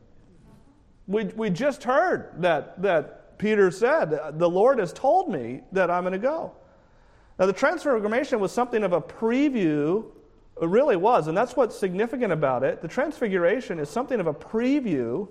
We, 1.06 1.24
we 1.24 1.50
just 1.50 1.84
heard 1.84 2.30
that, 2.38 2.80
that 2.82 3.21
Peter 3.38 3.70
said, 3.70 4.38
The 4.38 4.48
Lord 4.48 4.78
has 4.78 4.92
told 4.92 5.30
me 5.30 5.60
that 5.72 5.90
I'm 5.90 6.02
going 6.02 6.12
to 6.12 6.18
go. 6.18 6.52
Now, 7.38 7.46
the 7.46 7.52
transfiguration 7.52 8.40
was 8.40 8.52
something 8.52 8.82
of 8.82 8.92
a 8.92 9.00
preview. 9.00 10.04
It 10.60 10.68
really 10.68 10.96
was, 10.96 11.28
and 11.28 11.36
that's 11.36 11.56
what's 11.56 11.76
significant 11.76 12.32
about 12.32 12.62
it. 12.62 12.82
The 12.82 12.88
transfiguration 12.88 13.78
is 13.78 13.88
something 13.88 14.20
of 14.20 14.26
a 14.26 14.34
preview 14.34 15.28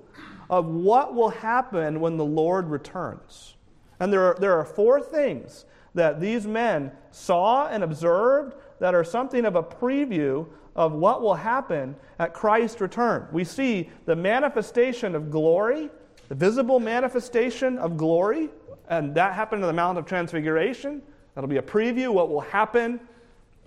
of 0.49 0.65
what 0.65 1.13
will 1.13 1.29
happen 1.29 1.99
when 1.99 2.17
the 2.17 2.25
Lord 2.25 2.69
returns. 2.69 3.55
And 3.99 4.11
there 4.11 4.23
are, 4.23 4.37
there 4.39 4.57
are 4.57 4.65
four 4.65 4.99
things 4.99 5.65
that 5.93 6.19
these 6.19 6.47
men 6.47 6.91
saw 7.11 7.67
and 7.67 7.83
observed 7.83 8.55
that 8.79 8.95
are 8.95 9.03
something 9.03 9.45
of 9.45 9.55
a 9.55 9.63
preview 9.63 10.47
of 10.75 10.93
what 10.93 11.21
will 11.21 11.35
happen 11.35 11.95
at 12.19 12.33
Christ's 12.33 12.81
return. 12.81 13.27
We 13.31 13.43
see 13.43 13.89
the 14.05 14.15
manifestation 14.15 15.15
of 15.15 15.29
glory, 15.29 15.89
the 16.31 16.35
visible 16.35 16.79
manifestation 16.79 17.77
of 17.77 17.97
glory, 17.97 18.47
and 18.87 19.15
that 19.15 19.33
happened 19.33 19.63
in 19.63 19.67
the 19.67 19.73
Mount 19.73 19.97
of 19.97 20.05
Transfiguration. 20.05 21.01
That'll 21.35 21.49
be 21.49 21.57
a 21.57 21.61
preview 21.61 22.13
what 22.13 22.29
will 22.29 22.39
happen 22.39 23.01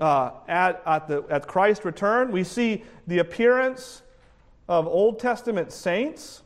uh, 0.00 0.30
at, 0.48 0.82
at, 0.86 1.06
the, 1.06 1.26
at 1.28 1.46
Christ's 1.46 1.84
return. 1.84 2.32
We 2.32 2.42
see 2.42 2.82
the 3.06 3.18
appearance 3.18 4.00
of 4.66 4.86
Old 4.86 5.18
Testament 5.18 5.72
saints. 5.72 6.40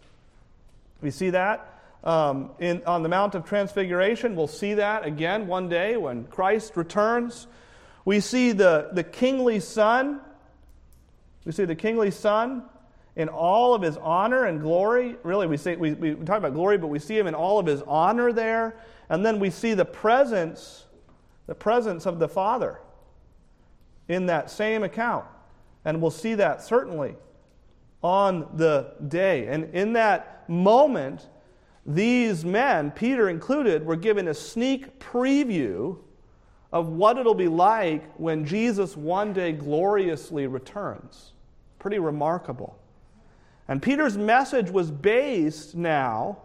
We 1.02 1.12
see 1.12 1.30
that 1.30 1.80
um, 2.02 2.50
in, 2.58 2.82
on 2.84 3.04
the 3.04 3.08
Mount 3.08 3.36
of 3.36 3.44
Transfiguration. 3.44 4.34
We'll 4.34 4.48
see 4.48 4.74
that 4.74 5.06
again 5.06 5.46
one 5.46 5.68
day 5.68 5.96
when 5.96 6.24
Christ 6.24 6.76
returns. 6.76 7.46
We 8.04 8.18
see 8.18 8.50
the, 8.50 8.88
the 8.92 9.04
kingly 9.04 9.60
Son. 9.60 10.20
We 11.44 11.52
see 11.52 11.64
the 11.64 11.76
kingly 11.76 12.10
Son 12.10 12.64
in 13.18 13.28
all 13.28 13.74
of 13.74 13.82
his 13.82 13.96
honor 13.98 14.44
and 14.44 14.60
glory. 14.60 15.16
Really, 15.24 15.48
we, 15.48 15.76
we, 15.76 15.92
we 15.92 16.24
talk 16.24 16.38
about 16.38 16.54
glory, 16.54 16.78
but 16.78 16.86
we 16.86 17.00
see 17.00 17.18
him 17.18 17.26
in 17.26 17.34
all 17.34 17.58
of 17.58 17.66
his 17.66 17.82
honor 17.82 18.32
there. 18.32 18.76
And 19.10 19.26
then 19.26 19.40
we 19.40 19.50
see 19.50 19.74
the 19.74 19.84
presence, 19.84 20.86
the 21.46 21.54
presence 21.54 22.06
of 22.06 22.20
the 22.20 22.28
Father 22.28 22.80
in 24.06 24.26
that 24.26 24.50
same 24.50 24.84
account. 24.84 25.26
And 25.84 26.00
we'll 26.00 26.12
see 26.12 26.36
that 26.36 26.62
certainly 26.62 27.16
on 28.02 28.48
the 28.54 28.92
day. 29.08 29.48
And 29.48 29.74
in 29.74 29.94
that 29.94 30.48
moment, 30.48 31.28
these 31.84 32.44
men, 32.44 32.92
Peter 32.92 33.28
included, 33.28 33.84
were 33.84 33.96
given 33.96 34.28
a 34.28 34.34
sneak 34.34 35.00
preview 35.00 35.98
of 36.72 36.90
what 36.90 37.18
it'll 37.18 37.34
be 37.34 37.48
like 37.48 38.14
when 38.14 38.44
Jesus 38.44 38.96
one 38.96 39.32
day 39.32 39.50
gloriously 39.50 40.46
returns. 40.46 41.32
Pretty 41.80 41.98
remarkable. 41.98 42.78
And 43.68 43.82
Peter's 43.82 44.16
message 44.16 44.70
was 44.70 44.90
based 44.90 45.74
now, 45.74 46.38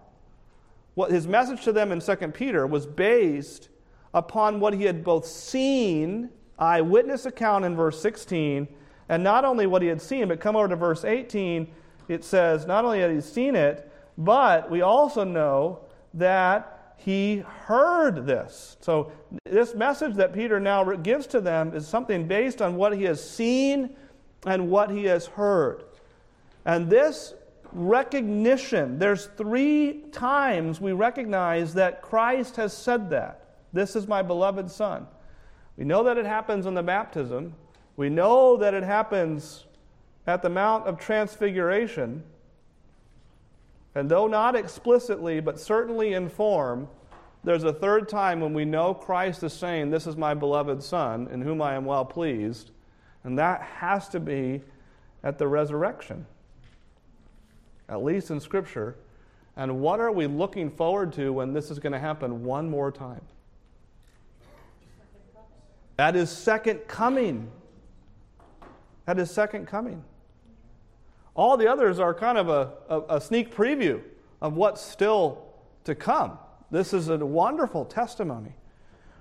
what 0.95 1.09
his 1.09 1.25
message 1.25 1.63
to 1.63 1.71
them 1.71 1.91
in 1.91 1.99
2 1.99 2.15
Peter 2.29 2.67
was 2.67 2.85
based 2.85 3.69
upon 4.13 4.59
what 4.59 4.73
he 4.73 4.83
had 4.83 5.03
both 5.03 5.25
seen, 5.25 6.29
eyewitness 6.59 7.25
account 7.25 7.65
in 7.65 7.75
verse 7.75 7.99
16, 8.01 8.67
and 9.09 9.23
not 9.23 9.45
only 9.45 9.65
what 9.65 9.81
he 9.81 9.87
had 9.87 10.01
seen, 10.01 10.27
but 10.27 10.39
come 10.39 10.55
over 10.55 10.67
to 10.67 10.75
verse 10.75 11.03
18, 11.03 11.67
it 12.09 12.23
says, 12.23 12.67
not 12.67 12.85
only 12.85 12.99
had 12.99 13.11
he 13.11 13.21
seen 13.21 13.55
it, 13.55 13.89
but 14.17 14.69
we 14.69 14.81
also 14.81 15.23
know 15.23 15.79
that 16.13 16.95
he 16.97 17.37
heard 17.65 18.25
this. 18.25 18.77
So, 18.81 19.11
this 19.45 19.73
message 19.73 20.15
that 20.15 20.33
Peter 20.33 20.59
now 20.59 20.83
gives 20.95 21.27
to 21.27 21.41
them 21.41 21.73
is 21.73 21.87
something 21.87 22.27
based 22.27 22.61
on 22.61 22.75
what 22.75 22.95
he 22.95 23.03
has 23.03 23.27
seen 23.27 23.95
and 24.45 24.69
what 24.69 24.91
he 24.91 25.05
has 25.05 25.25
heard. 25.25 25.83
And 26.65 26.89
this 26.89 27.33
recognition, 27.71 28.99
there's 28.99 29.25
three 29.37 30.03
times 30.11 30.79
we 30.79 30.93
recognize 30.93 31.73
that 31.73 32.01
Christ 32.01 32.55
has 32.57 32.75
said 32.75 33.09
that. 33.09 33.55
This 33.73 33.95
is 33.95 34.07
my 34.07 34.21
beloved 34.21 34.69
Son. 34.69 35.07
We 35.77 35.85
know 35.85 36.03
that 36.03 36.17
it 36.17 36.25
happens 36.25 36.65
in 36.65 36.75
the 36.75 36.83
baptism, 36.83 37.55
we 37.97 38.09
know 38.09 38.57
that 38.57 38.73
it 38.73 38.83
happens 38.83 39.65
at 40.25 40.41
the 40.41 40.49
Mount 40.49 40.87
of 40.87 40.99
Transfiguration. 40.99 42.23
And 43.95 44.09
though 44.09 44.27
not 44.27 44.55
explicitly, 44.55 45.39
but 45.39 45.59
certainly 45.59 46.13
in 46.13 46.29
form, 46.29 46.87
there's 47.43 47.63
a 47.63 47.73
third 47.73 48.07
time 48.07 48.39
when 48.39 48.53
we 48.53 48.65
know 48.65 48.93
Christ 48.93 49.43
is 49.43 49.53
saying, 49.53 49.91
This 49.91 50.07
is 50.07 50.15
my 50.15 50.33
beloved 50.33 50.81
Son, 50.81 51.27
in 51.31 51.41
whom 51.41 51.61
I 51.61 51.75
am 51.75 51.85
well 51.85 52.05
pleased. 52.05 52.71
And 53.23 53.37
that 53.37 53.61
has 53.61 54.09
to 54.09 54.19
be 54.19 54.61
at 55.23 55.37
the 55.37 55.47
resurrection. 55.47 56.25
At 57.93 58.03
least 58.03 58.31
in 58.31 58.39
Scripture, 58.39 58.95
And 59.55 59.79
what 59.79 59.99
are 59.99 60.11
we 60.11 60.25
looking 60.25 60.71
forward 60.71 61.13
to 61.13 61.31
when 61.31 61.53
this 61.53 61.69
is 61.69 61.77
going 61.77 61.93
to 61.93 61.99
happen 61.99 62.43
one 62.43 62.67
more 62.67 62.91
time? 62.91 63.21
That 65.97 66.15
is 66.15 66.31
second 66.31 66.87
coming. 66.87 67.51
That 69.05 69.19
is 69.19 69.29
second 69.29 69.67
coming. 69.67 70.03
All 71.35 71.55
the 71.55 71.67
others 71.67 71.99
are 71.99 72.15
kind 72.15 72.39
of 72.39 72.49
a, 72.49 72.71
a, 72.89 73.17
a 73.17 73.21
sneak 73.21 73.53
preview 73.53 74.01
of 74.41 74.55
what's 74.55 74.81
still 74.81 75.43
to 75.83 75.93
come. 75.93 76.39
This 76.71 76.93
is 76.93 77.09
a 77.09 77.23
wonderful 77.23 77.85
testimony. 77.85 78.55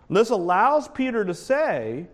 This 0.08 0.30
allows 0.30 0.88
Peter 0.88 1.26
to 1.26 1.35
say 1.35 2.06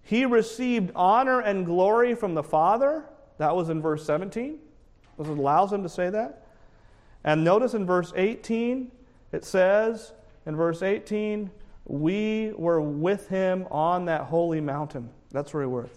he 0.00 0.24
received 0.24 0.90
honor 0.94 1.40
and 1.40 1.66
glory 1.66 2.14
from 2.14 2.32
the 2.32 2.42
Father. 2.42 3.04
That 3.36 3.54
was 3.54 3.68
in 3.68 3.82
verse 3.82 4.06
17. 4.06 4.58
This 5.18 5.28
allows 5.28 5.72
him 5.72 5.82
to 5.82 5.88
say 5.88 6.10
that. 6.10 6.46
And 7.24 7.42
notice 7.42 7.74
in 7.74 7.86
verse 7.86 8.12
18, 8.14 8.90
it 9.32 9.44
says, 9.44 10.12
in 10.46 10.56
verse 10.56 10.82
18, 10.82 11.50
we 11.86 12.52
were 12.56 12.80
with 12.80 13.28
him 13.28 13.66
on 13.70 14.06
that 14.06 14.22
holy 14.22 14.60
mountain. 14.60 15.10
That's 15.30 15.52
where 15.52 15.66
we 15.66 15.72
were. 15.72 15.88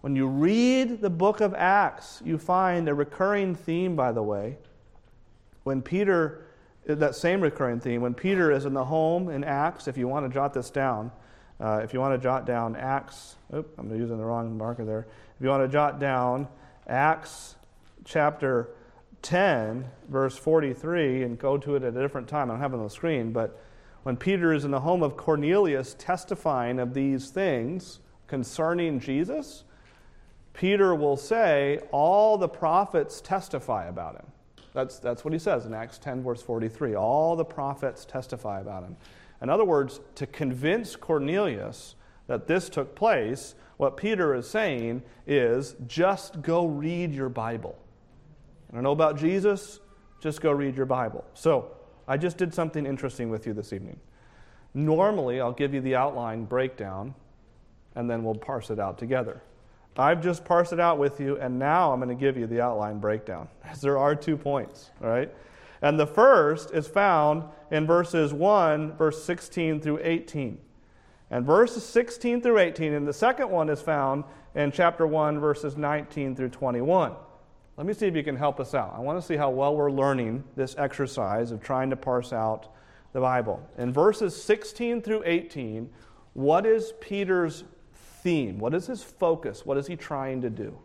When 0.00 0.14
you 0.14 0.26
read 0.26 1.00
the 1.00 1.10
book 1.10 1.40
of 1.40 1.54
Acts, 1.54 2.20
you 2.24 2.38
find 2.38 2.88
a 2.88 2.94
recurring 2.94 3.54
theme, 3.54 3.96
by 3.96 4.12
the 4.12 4.22
way. 4.22 4.58
When 5.62 5.80
Peter, 5.80 6.46
that 6.86 7.14
same 7.14 7.40
recurring 7.40 7.80
theme, 7.80 8.02
when 8.02 8.14
Peter 8.14 8.52
is 8.52 8.66
in 8.66 8.74
the 8.74 8.84
home 8.84 9.30
in 9.30 9.42
Acts, 9.44 9.88
if 9.88 9.96
you 9.96 10.06
want 10.06 10.26
to 10.26 10.32
jot 10.32 10.52
this 10.52 10.70
down, 10.70 11.10
uh, 11.58 11.80
if 11.82 11.94
you 11.94 12.00
want 12.00 12.14
to 12.14 12.22
jot 12.22 12.44
down 12.44 12.76
Acts, 12.76 13.36
oops, 13.54 13.72
I'm 13.78 13.90
using 13.98 14.18
the 14.18 14.24
wrong 14.24 14.58
marker 14.58 14.84
there. 14.84 15.06
If 15.36 15.42
you 15.42 15.48
want 15.48 15.62
to 15.62 15.68
jot 15.68 15.98
down 15.98 16.48
Acts 16.86 17.54
chapter 18.04 18.70
10, 19.22 19.86
verse 20.08 20.36
43, 20.36 21.22
and 21.22 21.38
go 21.38 21.56
to 21.56 21.76
it 21.76 21.82
at 21.82 21.96
a 21.96 22.00
different 22.00 22.28
time, 22.28 22.50
I 22.50 22.54
don't 22.54 22.60
have 22.60 22.72
it 22.72 22.76
on 22.76 22.84
the 22.84 22.90
screen, 22.90 23.32
but 23.32 23.60
when 24.02 24.16
Peter 24.18 24.52
is 24.52 24.64
in 24.64 24.70
the 24.70 24.80
home 24.80 25.02
of 25.02 25.16
Cornelius 25.16 25.96
testifying 25.98 26.78
of 26.78 26.92
these 26.92 27.30
things 27.30 28.00
concerning 28.26 29.00
Jesus, 29.00 29.64
Peter 30.52 30.94
will 30.94 31.16
say, 31.16 31.80
All 31.90 32.36
the 32.36 32.48
prophets 32.48 33.20
testify 33.22 33.86
about 33.86 34.16
him. 34.16 34.26
That's, 34.74 34.98
that's 34.98 35.24
what 35.24 35.32
he 35.32 35.38
says 35.38 35.64
in 35.64 35.72
Acts 35.72 35.98
10, 35.98 36.22
verse 36.22 36.42
43. 36.42 36.96
All 36.96 37.34
the 37.34 37.44
prophets 37.44 38.04
testify 38.04 38.60
about 38.60 38.82
him. 38.82 38.96
In 39.40 39.48
other 39.48 39.64
words, 39.64 40.00
to 40.16 40.26
convince 40.26 40.96
Cornelius 40.96 41.94
that 42.26 42.46
this 42.46 42.68
took 42.68 42.94
place, 42.94 43.54
what 43.76 43.96
Peter 43.96 44.34
is 44.34 44.48
saying 44.48 45.02
is 45.26 45.76
just 45.86 46.42
go 46.42 46.66
read 46.66 47.14
your 47.14 47.28
Bible. 47.28 47.78
Don't 48.74 48.82
know 48.82 48.90
about 48.90 49.16
Jesus, 49.16 49.78
just 50.18 50.40
go 50.40 50.50
read 50.50 50.76
your 50.76 50.84
Bible. 50.84 51.24
So, 51.32 51.70
I 52.08 52.16
just 52.16 52.36
did 52.36 52.52
something 52.52 52.84
interesting 52.84 53.30
with 53.30 53.46
you 53.46 53.52
this 53.52 53.72
evening. 53.72 54.00
Normally, 54.74 55.40
I'll 55.40 55.52
give 55.52 55.72
you 55.72 55.80
the 55.80 55.94
outline 55.94 56.44
breakdown, 56.44 57.14
and 57.94 58.10
then 58.10 58.24
we'll 58.24 58.34
parse 58.34 58.70
it 58.70 58.80
out 58.80 58.98
together. 58.98 59.42
I've 59.96 60.20
just 60.20 60.44
parsed 60.44 60.72
it 60.72 60.80
out 60.80 60.98
with 60.98 61.20
you, 61.20 61.38
and 61.38 61.56
now 61.56 61.92
I'm 61.92 62.00
going 62.00 62.08
to 62.08 62.20
give 62.20 62.36
you 62.36 62.48
the 62.48 62.60
outline 62.60 62.98
breakdown, 62.98 63.46
as 63.64 63.80
there 63.80 63.96
are 63.96 64.16
two 64.16 64.36
points, 64.36 64.90
all 65.00 65.08
right? 65.08 65.32
And 65.80 65.98
the 65.98 66.06
first 66.06 66.72
is 66.72 66.88
found 66.88 67.44
in 67.70 67.86
verses 67.86 68.32
1, 68.32 68.96
verse 68.96 69.22
16 69.22 69.80
through 69.82 70.00
18. 70.02 70.58
And 71.30 71.46
verses 71.46 71.84
16 71.86 72.42
through 72.42 72.58
18, 72.58 72.92
and 72.92 73.06
the 73.06 73.12
second 73.12 73.50
one 73.50 73.68
is 73.68 73.80
found 73.80 74.24
in 74.56 74.72
chapter 74.72 75.06
1, 75.06 75.38
verses 75.38 75.76
19 75.76 76.34
through 76.34 76.48
21. 76.48 77.12
Let 77.76 77.86
me 77.86 77.92
see 77.92 78.06
if 78.06 78.14
you 78.14 78.22
can 78.22 78.36
help 78.36 78.60
us 78.60 78.74
out. 78.74 78.94
I 78.96 79.00
want 79.00 79.20
to 79.20 79.26
see 79.26 79.36
how 79.36 79.50
well 79.50 79.74
we're 79.74 79.90
learning 79.90 80.44
this 80.54 80.76
exercise 80.78 81.50
of 81.50 81.60
trying 81.60 81.90
to 81.90 81.96
parse 81.96 82.32
out 82.32 82.68
the 83.12 83.20
Bible. 83.20 83.66
In 83.78 83.92
verses 83.92 84.40
16 84.40 85.02
through 85.02 85.22
18, 85.26 85.90
what 86.34 86.66
is 86.66 86.92
Peter's 87.00 87.64
theme? 88.22 88.58
What 88.58 88.74
is 88.74 88.86
his 88.86 89.02
focus? 89.02 89.66
What 89.66 89.76
is 89.76 89.88
he 89.88 89.96
trying 89.96 90.40
to 90.42 90.50
do? 90.50 90.78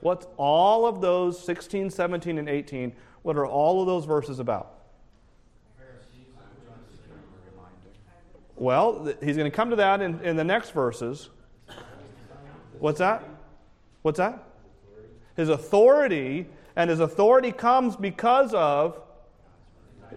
What's 0.00 0.26
all 0.38 0.86
of 0.86 1.02
those 1.02 1.42
16, 1.44 1.90
17, 1.90 2.38
and 2.38 2.48
18? 2.48 2.92
What 3.22 3.36
are 3.36 3.46
all 3.46 3.82
of 3.82 3.86
those 3.86 4.06
verses 4.06 4.38
about? 4.38 4.78
Well, 8.56 9.14
he's 9.22 9.36
going 9.36 9.50
to 9.50 9.54
come 9.54 9.70
to 9.70 9.76
that 9.76 10.00
in, 10.00 10.20
in 10.20 10.36
the 10.36 10.44
next 10.44 10.70
verses. 10.70 11.28
What's 12.78 12.98
that? 12.98 13.24
What's 14.02 14.18
that? 14.18 14.49
His 15.36 15.48
authority, 15.48 16.46
and 16.76 16.90
his 16.90 17.00
authority 17.00 17.52
comes 17.52 17.96
because 17.96 18.54
of 18.54 19.00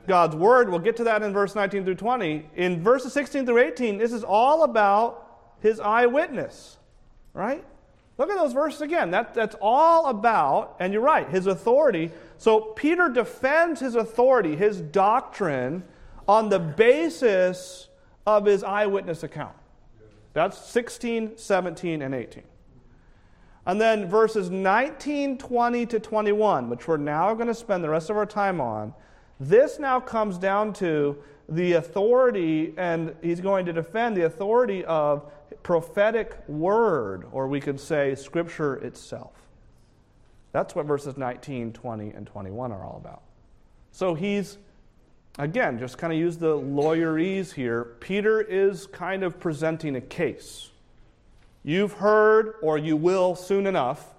God's 0.07 0.35
word. 0.35 0.69
We'll 0.69 0.79
get 0.79 0.97
to 0.97 1.03
that 1.05 1.23
in 1.23 1.33
verse 1.33 1.55
19 1.55 1.85
through 1.85 1.95
20. 1.95 2.45
In 2.55 2.83
verses 2.83 3.13
16 3.13 3.45
through 3.45 3.59
18, 3.59 3.97
this 3.97 4.11
is 4.11 4.23
all 4.23 4.63
about 4.63 5.55
his 5.61 5.79
eyewitness, 5.79 6.77
right? 7.33 7.63
Look 8.17 8.29
at 8.29 8.37
those 8.37 8.53
verses 8.53 8.81
again. 8.81 9.11
That, 9.11 9.33
that's 9.33 9.55
all 9.61 10.07
about, 10.07 10.75
and 10.79 10.93
you're 10.93 11.01
right, 11.01 11.27
his 11.29 11.47
authority. 11.47 12.11
So 12.37 12.59
Peter 12.59 13.09
defends 13.09 13.79
his 13.79 13.95
authority, 13.95 14.55
his 14.55 14.81
doctrine, 14.81 15.83
on 16.27 16.49
the 16.49 16.59
basis 16.59 17.87
of 18.25 18.45
his 18.45 18.63
eyewitness 18.63 19.23
account. 19.23 19.55
That's 20.33 20.57
16, 20.57 21.37
17, 21.37 22.01
and 22.01 22.15
18. 22.15 22.43
And 23.65 23.79
then 23.79 24.09
verses 24.09 24.49
19, 24.49 25.37
20 25.37 25.85
to 25.85 25.99
21, 25.99 26.69
which 26.69 26.87
we're 26.87 26.97
now 26.97 27.33
going 27.33 27.47
to 27.47 27.53
spend 27.53 27.83
the 27.83 27.89
rest 27.89 28.09
of 28.09 28.17
our 28.17 28.25
time 28.25 28.59
on, 28.59 28.93
this 29.39 29.79
now 29.79 29.99
comes 29.99 30.37
down 30.37 30.73
to 30.73 31.17
the 31.49 31.73
authority, 31.73 32.73
and 32.77 33.15
he's 33.21 33.41
going 33.41 33.65
to 33.65 33.73
defend 33.73 34.15
the 34.17 34.25
authority 34.25 34.83
of 34.85 35.31
prophetic 35.61 36.37
word, 36.47 37.25
or 37.31 37.47
we 37.47 37.59
could 37.59 37.79
say 37.79 38.15
scripture 38.15 38.75
itself. 38.75 39.31
That's 40.51 40.75
what 40.75 40.85
verses 40.85 41.17
19, 41.17 41.73
20, 41.73 42.09
and 42.11 42.27
21 42.27 42.71
are 42.71 42.83
all 42.83 42.97
about. 42.97 43.23
So 43.91 44.13
he's, 44.13 44.57
again, 45.39 45.79
just 45.79 45.97
kind 45.97 46.13
of 46.13 46.19
use 46.19 46.37
the 46.37 46.57
lawyerese 46.57 47.53
here. 47.53 47.95
Peter 47.99 48.41
is 48.41 48.87
kind 48.87 49.23
of 49.23 49.39
presenting 49.39 49.95
a 49.95 50.01
case. 50.01 50.69
You've 51.63 51.93
heard, 51.93 52.55
or 52.61 52.77
you 52.77 52.97
will 52.97 53.35
soon 53.35 53.65
enough, 53.65 54.13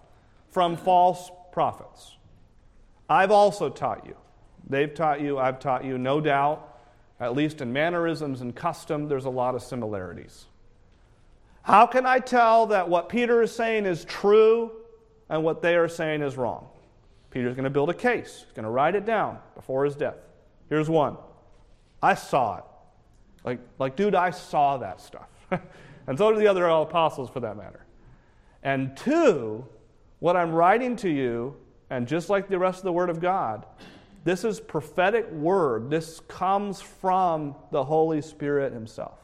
from 0.51 0.77
false 0.77 1.31
prophets. 1.53 2.17
I've 3.09 3.31
also 3.31 3.69
taught 3.69 4.07
you. 4.07 4.17
They've 4.69 4.93
taught 4.93 5.21
you, 5.21 5.39
I've 5.39 5.61
taught 5.61 5.85
you, 5.85 5.99
no 5.99 6.21
doubt, 6.21 6.79
at 7.21 7.35
least 7.35 7.61
in 7.61 7.73
mannerisms 7.73 8.41
and 8.41 8.55
custom, 8.55 9.09
there's 9.09 9.27
a 9.27 9.31
lot 9.31 9.55
of 9.55 9.63
similarities. 9.63 10.47
How 11.63 11.87
can 11.87 12.07
I 12.07 12.19
tell 12.19 12.67
that 12.67 12.89
what 12.89 13.09
Peter 13.09 13.43
is 13.43 13.55
saying 13.55 13.87
is 13.87 14.05
true 14.05 14.73
and 15.29 15.43
what 15.45 15.63
they 15.63 15.77
are 15.77 15.89
saying 15.89 16.23
is 16.23 16.37
wrong? 16.37 16.69
Peter's 17.31 17.55
going 17.55 17.65
to 17.65 17.71
build 17.71 17.91
a 17.91 17.95
case. 17.95 18.45
He's 18.45 18.53
going 18.55 18.65
to 18.65 18.71
write 18.71 18.95
it 18.95 19.05
down 19.05 19.39
before 19.55 19.85
his 19.85 19.97
death. 19.97 20.17
Here's 20.69 20.89
one 20.89 21.17
I 22.03 22.15
saw 22.15 22.59
it. 22.59 22.65
Like, 23.45 23.61
like 23.79 23.97
dude, 23.97 24.15
I 24.15 24.31
saw 24.31 24.79
that 24.79 25.01
stuff. 25.01 25.29
and 26.07 26.19
so 26.19 26.33
do 26.33 26.39
the 26.39 26.47
other 26.47 26.67
apostles 26.67 27.31
for 27.31 27.41
that 27.41 27.57
matter. 27.57 27.85
And 28.63 28.97
two, 28.97 29.67
what 30.21 30.37
I'm 30.37 30.53
writing 30.53 30.97
to 30.97 31.09
you, 31.09 31.57
and 31.91 32.09
just 32.09 32.31
like 32.31 32.49
the 32.49 32.59
rest 32.59 32.79
of 32.79 32.85
the 32.85 32.93
Word 32.93 33.11
of 33.11 33.21
God, 33.21 33.67
this 34.25 34.43
is 34.45 34.59
prophetic 34.59 35.31
word. 35.31 35.91
This 35.91 36.21
comes 36.29 36.81
from 36.81 37.55
the 37.71 37.85
Holy 37.85 38.23
Spirit 38.23 38.73
Himself. 38.73 39.19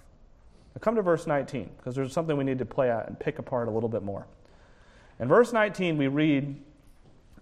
Now 0.74 0.80
come 0.80 0.94
to 0.96 1.02
verse 1.02 1.26
19, 1.26 1.70
because 1.76 1.94
there's 1.94 2.12
something 2.12 2.36
we 2.36 2.44
need 2.44 2.58
to 2.58 2.66
play 2.66 2.90
out 2.90 3.08
and 3.08 3.18
pick 3.18 3.38
apart 3.38 3.68
a 3.68 3.70
little 3.70 3.88
bit 3.88 4.02
more. 4.02 4.26
In 5.18 5.28
verse 5.28 5.52
19, 5.52 5.96
we 5.96 6.08
read 6.08 6.62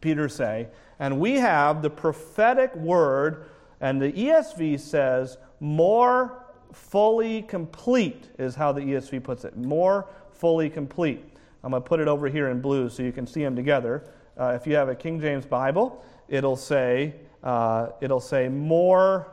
Peter 0.00 0.28
say, 0.28 0.68
And 0.98 1.20
we 1.20 1.34
have 1.34 1.82
the 1.82 1.90
prophetic 1.90 2.74
word, 2.76 3.46
and 3.80 4.00
the 4.00 4.12
ESV 4.12 4.80
says, 4.80 5.36
more 5.60 6.44
fully 6.72 7.42
complete, 7.42 8.30
is 8.38 8.54
how 8.54 8.72
the 8.72 8.80
ESV 8.80 9.22
puts 9.22 9.44
it. 9.44 9.56
More 9.56 10.06
fully 10.32 10.70
complete. 10.70 11.24
I'm 11.64 11.70
going 11.70 11.82
to 11.82 11.88
put 11.88 12.00
it 12.00 12.08
over 12.08 12.28
here 12.28 12.48
in 12.48 12.60
blue 12.60 12.88
so 12.88 13.02
you 13.02 13.12
can 13.12 13.26
see 13.26 13.42
them 13.42 13.56
together. 13.56 14.04
Uh, 14.38 14.56
if 14.60 14.66
you 14.66 14.76
have 14.76 14.88
a 14.88 14.94
King 14.94 15.20
James 15.20 15.44
Bible, 15.44 16.04
it'll 16.28 16.56
say 16.56 17.14
uh, 17.42 17.90
it'll 18.00 18.20
say 18.20 18.48
more 18.48 19.28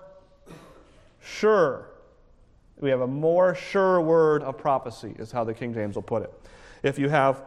sure. 1.21 1.89
We 2.80 2.89
have 2.89 3.02
a 3.02 3.08
more 3.08 3.56
sure 3.56 4.02
word 4.02 4.43
of 4.43 4.58
prophecy, 4.58 5.15
is 5.17 5.32
how 5.32 5.43
the 5.43 5.54
King 5.54 5.74
James 5.74 5.95
will 5.95 6.04
put 6.04 6.24
it. 6.24 6.34
If 6.84 7.00
you 7.00 7.10
have 7.10 7.41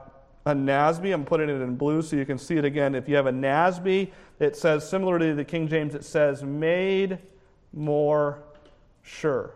a 0.47 0.55
NASB, 0.55 1.13
I'm 1.13 1.25
putting 1.25 1.49
it 1.49 1.61
in 1.61 1.77
blue 1.77 2.03
so 2.03 2.17
you 2.17 2.25
can 2.25 2.39
see 2.39 2.57
it 2.57 2.65
again. 2.65 2.95
If 2.95 3.09
you 3.09 3.17
have 3.17 3.27
a 3.27 3.33
NASB, 3.33 4.11
it 4.41 4.57
says, 4.57 4.89
similarly 4.89 5.29
to 5.29 5.35
the 5.35 5.45
King 5.45 5.69
James, 5.69 5.95
it 5.95 6.05
says, 6.05 6.43
made 6.43 7.19
more 7.73 8.43
sure. 9.03 9.55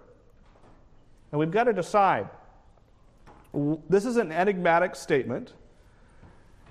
And 1.33 1.38
we've 1.38 1.51
got 1.51 1.64
to 1.64 1.73
decide. 1.73 2.29
This 3.88 4.05
is 4.05 4.16
an 4.16 4.31
enigmatic 4.31 4.95
statement. 4.95 5.55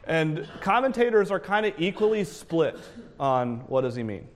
And 0.06 0.48
commentators 0.62 1.32
are 1.32 1.40
kind 1.40 1.66
of 1.66 1.74
equally 1.78 2.24
split 2.24 2.80
on 3.20 3.58
what 3.68 3.82
does 3.82 3.96
he 3.96 4.04
mean. 4.04 4.28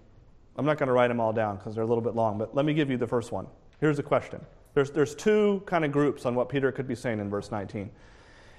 I'm 0.58 0.66
not 0.66 0.78
going 0.78 0.88
to 0.88 0.94
write 0.94 1.08
them 1.08 1.20
all 1.20 1.34
down 1.34 1.58
because 1.58 1.76
they're 1.76 1.84
a 1.84 1.88
little 1.88 2.04
bit 2.04 2.16
long, 2.16 2.38
but 2.38 2.56
let 2.56 2.66
me 2.66 2.74
give 2.74 2.90
you 2.90 2.98
the 2.98 3.08
first 3.08 3.32
one. 3.32 3.48
Here's 3.80 3.98
the 3.98 4.04
question 4.04 4.44
there's, 4.74 4.92
there's 4.92 5.16
two 5.16 5.64
kind 5.66 5.86
of 5.86 5.92
groups 5.92 6.26
on 6.26 6.36
what 6.36 6.50
Peter 6.50 6.72
could 6.72 6.88
be 6.88 6.96
saying 6.96 7.20
in 7.20 7.30
verse 7.30 7.52
19. 7.52 7.90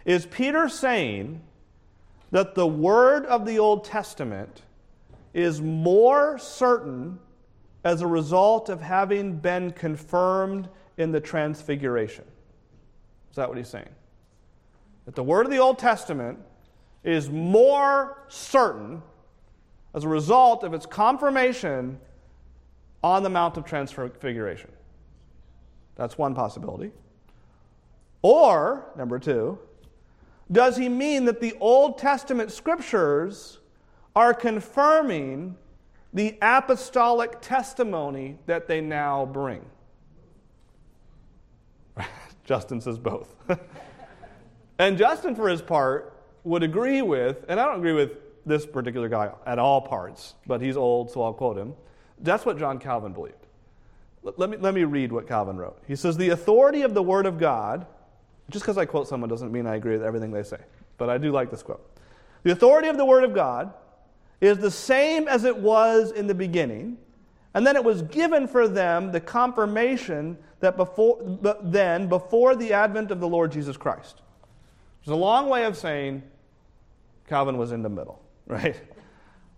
Is 0.05 0.27
Peter 0.27 0.69
saying 0.69 1.41
that 2.31 2.55
the 2.55 2.67
word 2.67 3.27
of 3.27 3.47
the 3.47 3.59
Old 3.59 3.85
Testament 3.85 4.63
is 5.33 5.61
more 5.61 6.39
certain 6.39 7.19
as 7.85 8.03
a 8.03 8.07
result 8.07 8.69
of 8.69 8.81
having 8.81 9.37
been 9.39 9.71
confirmed 9.71 10.69
in 10.97 11.13
the 11.13 11.21
Transfiguration? 11.21 12.25
Is 13.31 13.37
that 13.37 13.49
what 13.49 13.59
he's 13.59 13.69
saying? 13.69 13.89
That 15.05 15.15
the 15.15 15.23
word 15.23 15.47
of 15.47 15.53
the 15.53 15.59
Old 15.59 15.79
Testament 15.79 16.39
is 17.05 17.31
more 17.31 18.25
certain 18.29 19.03
as 19.95 20.05
a 20.05 20.09
result 20.09 20.65
of 20.65 20.75
its 20.75 20.87
confirmation 20.87 21.99
on 23.03 23.23
the 23.23 23.31
Mount 23.31 23.57
of 23.57 23.65
Transfiguration. 23.65 24.73
That's 25.95 26.19
one 26.19 26.35
possibility. 26.35 26.93
Or, 28.23 28.91
number 28.97 29.19
two, 29.19 29.59
does 30.51 30.77
he 30.77 30.89
mean 30.89 31.25
that 31.27 31.41
the 31.41 31.55
Old 31.61 31.99
Testament 31.99 32.53
scriptures 32.53 33.59
are 34.15 34.35
confirming 34.35 35.57
the 36.13 36.37
apostolic 36.41 37.41
testimony 37.41 38.39
that 38.47 38.67
they 38.67 38.81
now 38.81 39.27
bring? 39.27 39.65
Justin 42.47 42.81
says 42.81 42.97
both. 42.97 43.35
and 44.79 44.97
Justin, 44.97 45.35
for 45.35 45.49
his 45.49 45.61
part, 45.61 46.19
would 46.45 46.63
agree 46.63 47.03
with, 47.03 47.45
and 47.49 47.61
I 47.61 47.67
don't 47.67 47.79
agree 47.79 47.93
with 47.93 48.13
this 48.47 48.65
particular 48.65 49.09
guy 49.09 49.33
at 49.45 49.59
all 49.59 49.81
parts, 49.81 50.35
but 50.47 50.63
he's 50.63 50.77
old, 50.77 51.11
so 51.11 51.23
I'll 51.23 51.35
quote 51.35 51.59
him. 51.59 51.75
That's 52.21 52.47
what 52.47 52.59
John 52.59 52.79
Calvin 52.79 53.13
believed. 53.13 53.35
Let 54.23 54.51
me, 54.51 54.57
let 54.57 54.73
me 54.73 54.85
read 54.85 55.13
what 55.13 55.29
Calvin 55.29 55.57
wrote. 55.57 55.79
He 55.87 55.95
says, 55.95 56.17
The 56.17 56.31
authority 56.31 56.83
of 56.83 56.95
the 56.95 57.03
Word 57.03 57.27
of 57.27 57.39
God, 57.39 57.87
just 58.51 58.65
because 58.65 58.79
I 58.79 58.85
quote 58.85 59.09
someone 59.09 59.29
doesn't 59.29 59.53
mean 59.53 59.67
I 59.67 59.77
agree 59.77 59.93
with 59.93 60.03
everything 60.03 60.31
they 60.31 60.43
say, 60.43 60.59
but 60.99 61.11
I 61.11 61.19
do 61.19 61.31
like 61.33 61.51
this 61.51 61.63
quote. 61.63 61.85
The 62.45 62.53
authority 62.53 62.89
of 62.89 62.97
the 62.97 63.05
Word 63.05 63.25
of 63.25 63.35
God 63.35 63.75
is 64.41 64.59
the 64.59 64.71
same 64.71 65.29
as 65.29 65.45
it 65.45 65.57
was 65.57 66.13
in 66.13 66.27
the 66.27 66.35
beginning, 66.35 66.99
and 67.57 67.67
then 67.67 67.75
it 67.75 67.83
was 67.83 68.03
given 68.03 68.47
for 68.47 68.69
them 68.69 69.13
the 69.13 69.21
confirmation 69.21 70.37
that 70.61 70.77
before, 70.77 71.19
then, 71.63 72.07
before 72.07 72.55
the 72.55 72.75
advent 72.75 73.11
of 73.11 73.19
the 73.19 73.27
Lord 73.27 73.51
Jesus 73.51 73.79
Christ. 73.79 74.21
It's 75.01 75.11
a 75.11 75.15
long 75.15 75.49
way 75.49 75.65
of 75.65 75.75
saying 75.75 76.23
Calvin 77.27 77.57
was 77.57 77.73
in 77.73 77.81
the 77.81 77.89
middle, 77.89 78.23
right? 78.47 78.79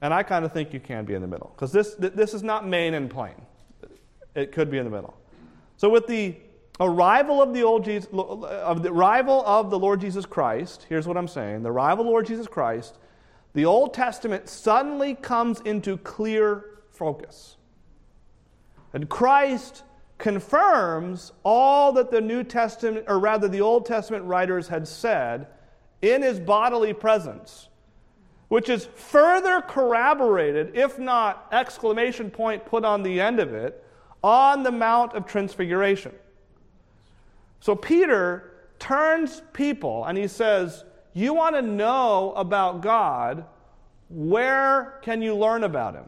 And 0.01 0.15
I 0.15 0.23
kind 0.23 0.45
of 0.45 0.53
think 0.53 0.73
you 0.73 0.79
can 0.79 1.07
be 1.07 1.15
in 1.15 1.23
the 1.23 1.27
middle, 1.27 1.51
because 1.57 1.73
this, 1.73 1.97
this 1.99 2.35
is 2.35 2.45
not 2.45 2.65
main 2.65 2.95
and 2.95 3.11
plain. 3.11 3.35
It 4.37 4.53
could 4.53 4.71
be 4.71 4.79
in 4.79 4.85
the 4.85 4.93
middle. 4.93 5.19
So 5.77 5.91
with 5.91 6.07
the 6.07 6.37
arrival 6.79 7.43
of 7.43 7.53
the 7.53 7.65
old 7.65 7.85
Jesus, 7.85 8.09
of 8.13 8.85
the 8.85 8.93
arrival 8.93 9.43
of 9.45 9.71
the 9.71 9.79
Lord 9.79 10.01
Jesus 10.01 10.25
Christ, 10.25 10.87
here's 10.89 11.09
what 11.09 11.17
I'm 11.17 11.27
saying: 11.27 11.65
the 11.65 11.73
arrival 11.73 12.03
of 12.03 12.07
the 12.07 12.13
Lord 12.13 12.27
Jesus 12.27 12.47
Christ, 12.47 12.97
the 13.55 13.65
Old 13.65 13.93
Testament 13.93 14.49
suddenly 14.49 15.17
comes 15.17 15.61
into 15.63 15.97
clear 15.97 16.79
focus, 16.93 17.57
and 18.93 19.09
Christ 19.09 19.83
confirms 20.19 21.33
all 21.45 21.93
that 21.93 22.11
the 22.11 22.21
New 22.21 22.43
Testament, 22.43 23.05
or 23.09 23.19
rather 23.19 23.49
the 23.49 23.61
Old 23.61 23.87
Testament 23.87 24.25
writers 24.25 24.69
had 24.69 24.87
said 24.87 25.47
in 26.03 26.23
his 26.23 26.41
bodily 26.41 26.93
presence, 26.93 27.69
which 28.49 28.69
is 28.69 28.87
further 28.95 29.61
corroborated, 29.61 30.73
if 30.75 30.99
not 30.99 31.47
exclamation 31.53 32.31
point 32.31 32.65
put 32.67 32.85
on 32.85 33.03
the 33.03 33.21
end 33.21 33.39
of 33.39 33.55
it, 33.55 33.85
on 34.23 34.63
the 34.63 34.73
Mount 34.73 35.13
of 35.13 35.27
Transfiguration. 35.27 36.13
So 37.61 37.75
Peter 37.75 38.53
turns 38.79 39.43
people 39.53 40.05
and 40.05 40.17
he 40.17 40.29
says, 40.29 40.85
You 41.15 41.35
want 41.35 41.55
to 41.55 41.63
know 41.63 42.33
about 42.37 42.81
God, 42.81 43.45
where 44.09 44.99
can 45.03 45.23
you 45.23 45.37
learn 45.37 45.65
about 45.65 45.95
him? 45.95 46.07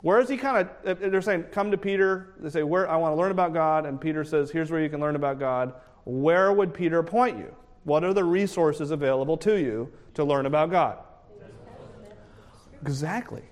Where 0.00 0.20
is 0.20 0.28
he 0.28 0.36
kind 0.36 0.68
of, 0.84 1.00
they're 1.00 1.20
saying, 1.20 1.44
Come 1.50 1.70
to 1.70 1.78
Peter. 1.78 2.34
They 2.38 2.50
say, 2.50 2.62
Where 2.62 2.88
I 2.88 2.96
want 2.96 3.12
to 3.12 3.16
learn 3.16 3.30
about 3.30 3.52
God. 3.52 3.84
And 3.86 4.00
Peter 4.00 4.24
says, 4.24 4.50
Here's 4.50 4.70
where 4.70 4.80
you 4.80 4.88
can 4.88 5.00
learn 5.00 5.16
about 5.16 5.38
God. 5.38 5.74
Where 6.04 6.52
would 6.52 6.72
Peter 6.72 7.02
point 7.02 7.38
you? 7.38 7.54
What 7.84 8.04
are 8.04 8.14
the 8.14 8.24
resources 8.24 8.90
available 8.90 9.36
to 9.38 9.58
you 9.58 9.90
to 10.14 10.24
learn 10.24 10.46
about 10.46 10.70
God? 10.70 10.98
Exactly. 12.82 13.42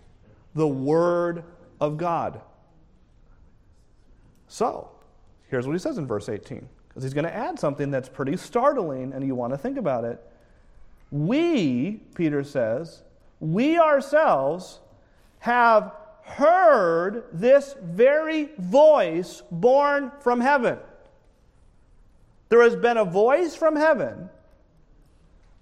The 0.54 0.68
Word 0.68 1.44
of 1.80 1.96
God. 1.96 2.40
So, 4.48 4.90
here's 5.48 5.66
what 5.66 5.72
he 5.72 5.78
says 5.78 5.98
in 5.98 6.06
verse 6.06 6.28
18, 6.28 6.68
because 6.88 7.02
he's 7.02 7.14
going 7.14 7.24
to 7.24 7.35
add 7.35 7.59
something 7.59 7.90
that's 7.90 8.09
pretty 8.09 8.37
startling, 8.37 9.12
and 9.12 9.26
you 9.26 9.35
want 9.35 9.52
to 9.52 9.59
think 9.59 9.76
about 9.76 10.04
it. 10.04 10.22
We, 11.11 12.00
Peter 12.14 12.44
says, 12.44 13.02
we 13.40 13.78
ourselves 13.78 14.80
have 15.40 15.92
heard 16.26 17.24
this 17.32 17.74
very 17.82 18.50
voice 18.58 19.42
borne 19.50 20.12
from 20.20 20.40
heaven. 20.40 20.78
There 22.48 22.62
has 22.62 22.76
been 22.76 22.96
a 22.96 23.04
voice 23.04 23.56
from 23.56 23.74
heaven, 23.74 24.28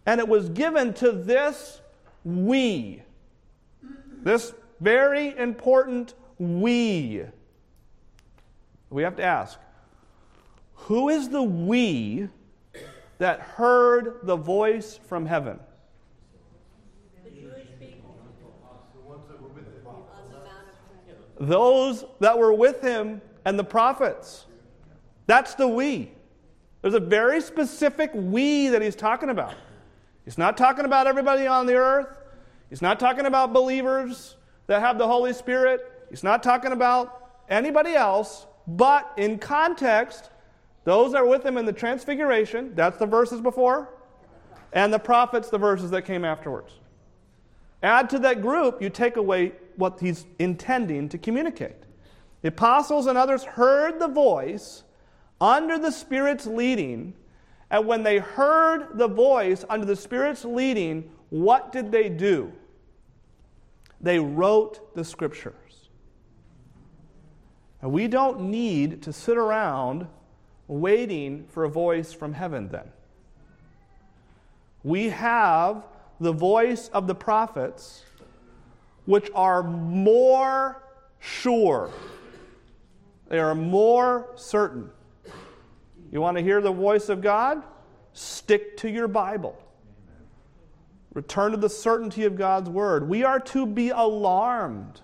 and 0.04 0.20
it 0.20 0.28
was 0.28 0.50
given 0.50 0.92
to 0.94 1.12
this 1.12 1.80
we. 2.24 3.02
This 4.22 4.52
very 4.80 5.36
important 5.38 6.14
we 6.38 7.24
we 8.94 9.02
have 9.02 9.16
to 9.16 9.24
ask 9.24 9.58
who 10.74 11.08
is 11.08 11.28
the 11.28 11.42
we 11.42 12.28
that 13.18 13.40
heard 13.40 14.20
the 14.22 14.36
voice 14.36 15.00
from 15.08 15.26
heaven? 15.26 15.58
The 17.24 17.30
Jewish 17.30 17.66
people 17.80 18.16
on 18.20 18.26
the 20.30 20.36
Mount 20.36 20.46
of 20.46 20.52
Transfiguration. 20.86 21.23
Those 21.38 22.04
that 22.20 22.38
were 22.38 22.52
with 22.52 22.80
him 22.80 23.20
and 23.44 23.58
the 23.58 23.64
prophets. 23.64 24.46
That's 25.26 25.54
the 25.54 25.68
we. 25.68 26.12
There's 26.82 26.94
a 26.94 27.00
very 27.00 27.40
specific 27.40 28.10
we 28.14 28.68
that 28.68 28.82
he's 28.82 28.96
talking 28.96 29.30
about. 29.30 29.54
He's 30.24 30.38
not 30.38 30.56
talking 30.56 30.84
about 30.84 31.06
everybody 31.06 31.46
on 31.46 31.66
the 31.66 31.74
earth. 31.74 32.18
He's 32.70 32.82
not 32.82 33.00
talking 33.00 33.26
about 33.26 33.52
believers 33.52 34.36
that 34.66 34.80
have 34.80 34.98
the 34.98 35.06
Holy 35.06 35.32
Spirit. 35.32 35.80
He's 36.10 36.22
not 36.22 36.42
talking 36.42 36.72
about 36.72 37.42
anybody 37.48 37.94
else. 37.94 38.46
But 38.66 39.10
in 39.16 39.38
context, 39.38 40.30
those 40.84 41.12
that 41.12 41.22
were 41.22 41.30
with 41.30 41.44
him 41.44 41.56
in 41.56 41.66
the 41.66 41.72
transfiguration, 41.72 42.74
that's 42.74 42.98
the 42.98 43.06
verses 43.06 43.40
before, 43.40 43.88
and 44.72 44.92
the 44.92 44.98
prophets, 44.98 45.50
the 45.50 45.58
verses 45.58 45.90
that 45.90 46.02
came 46.02 46.24
afterwards. 46.24 46.72
Add 47.82 48.08
to 48.10 48.18
that 48.20 48.42
group, 48.42 48.80
you 48.80 48.90
take 48.90 49.16
away 49.16 49.52
what 49.76 50.00
he's 50.00 50.26
intending 50.38 51.08
to 51.10 51.18
communicate. 51.18 51.76
The 52.42 52.48
apostles 52.48 53.06
and 53.06 53.16
others 53.16 53.44
heard 53.44 53.98
the 53.98 54.08
voice 54.08 54.84
under 55.40 55.78
the 55.78 55.90
Spirit's 55.90 56.46
leading, 56.46 57.14
and 57.70 57.86
when 57.86 58.02
they 58.02 58.18
heard 58.18 58.98
the 58.98 59.08
voice 59.08 59.64
under 59.68 59.86
the 59.86 59.96
Spirit's 59.96 60.44
leading, 60.44 61.10
what 61.30 61.72
did 61.72 61.90
they 61.90 62.08
do? 62.08 62.52
They 64.00 64.18
wrote 64.18 64.94
the 64.94 65.04
scriptures. 65.04 65.54
And 67.80 67.92
we 67.92 68.08
don't 68.08 68.42
need 68.42 69.02
to 69.02 69.12
sit 69.12 69.36
around 69.36 70.06
waiting 70.68 71.46
for 71.48 71.64
a 71.64 71.68
voice 71.68 72.12
from 72.12 72.32
heaven 72.32 72.68
then. 72.68 72.90
We 74.82 75.08
have 75.08 75.84
the 76.20 76.32
voice 76.32 76.88
of 76.88 77.06
the 77.06 77.14
prophets, 77.14 78.04
which 79.06 79.30
are 79.34 79.62
more 79.62 80.82
sure, 81.18 81.90
they 83.28 83.38
are 83.38 83.54
more 83.54 84.28
certain. 84.34 84.90
You 86.12 86.20
want 86.20 86.36
to 86.36 86.42
hear 86.42 86.60
the 86.60 86.72
voice 86.72 87.08
of 87.08 87.20
God? 87.20 87.62
Stick 88.12 88.76
to 88.78 88.88
your 88.88 89.08
Bible. 89.08 89.58
Return 91.12 91.52
to 91.52 91.56
the 91.56 91.68
certainty 91.68 92.24
of 92.24 92.36
God's 92.36 92.68
word. 92.68 93.08
We 93.08 93.24
are 93.24 93.40
to 93.40 93.66
be 93.66 93.90
alarmed 93.90 95.00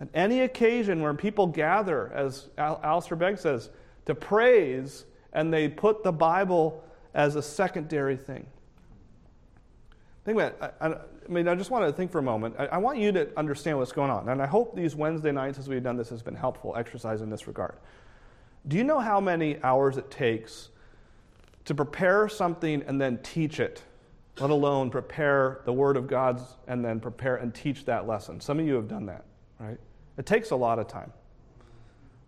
at 0.00 0.08
any 0.14 0.40
occasion 0.40 1.02
where 1.02 1.12
people 1.14 1.46
gather, 1.46 2.10
as 2.14 2.48
Al- 2.56 2.80
Alistair 2.82 3.16
Begg 3.16 3.38
says, 3.38 3.70
to 4.06 4.14
praise, 4.14 5.04
and 5.32 5.52
they 5.52 5.68
put 5.68 6.02
the 6.02 6.12
Bible 6.12 6.82
as 7.14 7.36
a 7.36 7.42
secondary 7.42 8.16
thing. 8.16 8.46
Think 10.24 10.38
about 10.38 10.92
it. 10.92 11.00
I, 11.30 11.32
mean, 11.32 11.46
I 11.46 11.54
just 11.54 11.70
want 11.70 11.86
to 11.86 11.92
think 11.92 12.10
for 12.10 12.18
a 12.18 12.22
moment. 12.22 12.56
I, 12.58 12.66
I, 12.66 12.78
want 12.78 12.98
you 12.98 13.12
to 13.12 13.28
understand 13.38 13.78
what's 13.78 13.92
going 13.92 14.10
on. 14.10 14.28
And 14.28 14.42
I 14.42 14.46
hope 14.46 14.74
these 14.74 14.96
Wednesday 14.96 15.30
nights, 15.30 15.60
as 15.60 15.68
we've 15.68 15.82
done 15.82 15.96
this, 15.96 16.08
has 16.08 16.22
been 16.22 16.34
helpful 16.34 16.74
exercise 16.76 17.22
in 17.22 17.30
this 17.30 17.46
regard. 17.46 17.76
Do 18.66 18.76
you 18.76 18.82
know 18.82 18.98
how 18.98 19.20
many 19.20 19.62
hours 19.62 19.96
it 19.96 20.10
takes 20.10 20.70
to 21.66 21.74
prepare 21.74 22.28
something 22.28 22.82
and 22.82 23.00
then 23.00 23.18
teach 23.22 23.60
it, 23.60 23.84
let 24.40 24.50
alone 24.50 24.90
prepare 24.90 25.60
the 25.66 25.72
Word 25.72 25.96
of 25.96 26.08
God's 26.08 26.42
and 26.66 26.84
then 26.84 26.98
prepare 26.98 27.36
and 27.36 27.54
teach 27.54 27.84
that 27.84 28.08
lesson? 28.08 28.40
Some 28.40 28.58
of 28.58 28.66
you 28.66 28.74
have 28.74 28.88
done 28.88 29.06
that. 29.06 29.24
right? 29.60 29.78
It 30.18 30.26
takes 30.26 30.50
a 30.50 30.56
lot 30.56 30.80
of 30.80 30.88
time. 30.88 31.12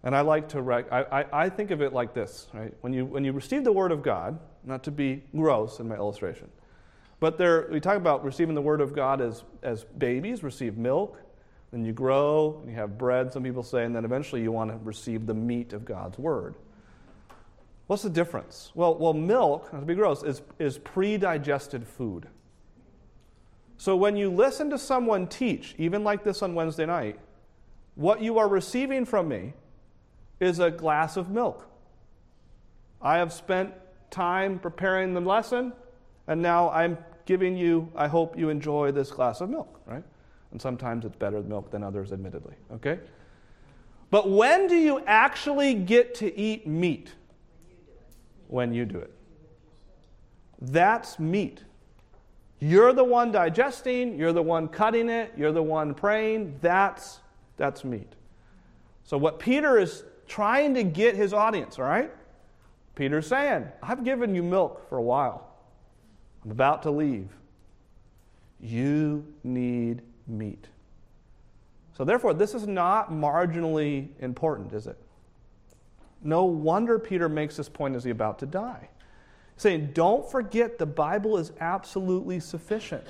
And 0.05 0.15
I 0.15 0.21
like 0.21 0.49
to, 0.51 0.63
rec- 0.63 0.93
I, 0.93 1.03
I, 1.03 1.45
I 1.45 1.49
think 1.49 1.73
of 1.73 1.83
it 1.83 1.93
like 1.93 2.15
this, 2.15 2.47
right? 2.53 2.73
When 2.83 2.93
you, 2.93 3.05
when 3.05 3.25
you 3.25 3.33
receive 3.33 3.65
the 3.65 3.73
Word 3.73 3.91
of 3.91 4.01
God, 4.03 4.39
not 4.63 4.85
to 4.85 4.93
be 4.93 5.25
gross 5.35 5.81
in 5.81 5.89
my 5.89 5.97
illustration, 5.97 6.49
but 7.23 7.39
there, 7.39 7.69
we 7.71 7.79
talk 7.79 7.97
about 7.97 8.25
receiving 8.25 8.57
the 8.57 8.61
Word 8.61 8.81
of 8.81 8.97
God 8.97 9.21
as, 9.21 9.45
as 9.63 9.85
babies 9.85 10.43
receive 10.43 10.77
milk, 10.77 11.21
then 11.71 11.85
you 11.85 11.93
grow, 11.93 12.59
and 12.61 12.69
you 12.69 12.75
have 12.75 12.99
bread, 12.99 13.33
some 13.33 13.45
people 13.45 13.63
say, 13.63 13.85
and 13.85 13.95
then 13.95 14.05
eventually 14.05 14.43
you 14.43 14.51
want 14.51 14.73
to 14.73 14.77
receive 14.79 15.25
the 15.27 15.33
meat 15.33 15.73
of 15.73 15.85
God's 15.85 16.19
Word. 16.19 16.57
What's 17.87 18.03
the 18.03 18.11
difference? 18.11 18.73
Well, 18.75 18.97
well 18.97 19.13
milk, 19.13 19.71
to 19.71 19.77
be 19.77 19.95
gross, 19.95 20.25
is, 20.25 20.43
is 20.59 20.79
pre 20.79 21.17
digested 21.17 21.87
food. 21.87 22.27
So 23.77 23.95
when 23.95 24.17
you 24.17 24.29
listen 24.29 24.69
to 24.71 24.79
someone 24.79 25.29
teach, 25.29 25.77
even 25.79 26.03
like 26.03 26.25
this 26.25 26.43
on 26.43 26.57
Wednesday 26.57 26.87
night, 26.87 27.21
what 27.95 28.21
you 28.21 28.39
are 28.39 28.49
receiving 28.49 29.05
from 29.05 29.29
me 29.29 29.53
is 30.41 30.59
a 30.59 30.73
glass 30.73 31.17
of 31.17 31.31
milk. 31.31 31.69
I 33.01 33.19
have 33.19 33.33
spent 33.33 33.75
time 34.11 34.59
preparing 34.59 35.15
the 35.15 35.21
lesson, 35.21 35.73
and 36.27 36.43
now 36.43 36.69
I'm 36.71 36.99
giving 37.27 37.57
you, 37.57 37.91
I 37.95 38.09
hope 38.09 38.39
you 38.39 38.49
enjoy 38.49 38.93
this 38.93 39.11
glass 39.11 39.41
of 39.41 39.51
milk, 39.51 39.81
right? 39.87 40.05
And 40.51 40.61
sometimes 40.61 41.05
it's 41.05 41.17
better 41.17 41.43
milk 41.43 41.71
than 41.71 41.83
others, 41.83 42.13
admittedly, 42.13 42.55
okay? 42.73 43.01
But 44.11 44.31
when 44.31 44.67
do 44.67 44.77
you 44.77 45.03
actually 45.07 45.75
get 45.75 46.15
to 46.17 46.39
eat 46.39 46.67
meat? 46.67 47.11
When 48.49 48.75
you 48.75 48.85
do 48.85 48.99
it. 48.99 49.13
That's 50.61 51.19
meat. 51.19 51.65
You're 52.61 52.93
the 52.93 53.03
one 53.03 53.33
digesting, 53.33 54.17
you're 54.19 54.33
the 54.33 54.43
one 54.43 54.69
cutting 54.69 55.09
it, 55.09 55.33
you're 55.37 55.51
the 55.51 55.63
one 55.63 55.95
praying. 55.95 56.59
That's, 56.61 57.21
that's 57.57 57.83
meat. 57.83 58.13
So, 59.05 59.19
what 59.19 59.39
Peter 59.39 59.79
is 59.79 60.05
trying 60.29 60.75
to 60.75 60.85
get 60.85 61.17
his 61.17 61.33
audience, 61.33 61.79
all 61.79 61.87
right? 61.87 62.11
Peter's 62.95 63.27
saying, 63.27 63.67
I've 63.83 64.05
given 64.05 64.35
you 64.35 64.43
milk 64.43 64.89
for 64.89 64.99
a 64.99 65.03
while. 65.03 65.52
I'm 66.45 66.51
about 66.51 66.83
to 66.83 66.91
leave. 66.91 67.29
You 68.61 69.25
need 69.45 70.03
meat. 70.27 70.67
So, 71.97 72.05
therefore, 72.05 72.35
this 72.35 72.55
is 72.55 72.67
not 72.67 73.13
marginally 73.13 74.09
important, 74.21 74.73
is 74.73 74.87
it? 74.87 74.99
No 76.23 76.45
wonder 76.45 76.99
Peter 76.99 77.29
makes 77.29 77.57
this 77.57 77.69
point 77.69 77.97
as 77.97 78.05
he's 78.05 78.13
about 78.13 78.39
to 78.41 78.47
die. 78.47 78.89
Saying, 79.57 79.91
don't 79.93 80.29
forget 80.31 80.79
the 80.79 80.87
Bible 80.87 81.37
is 81.37 81.53
absolutely 81.61 82.41
sufficient. 82.41 83.07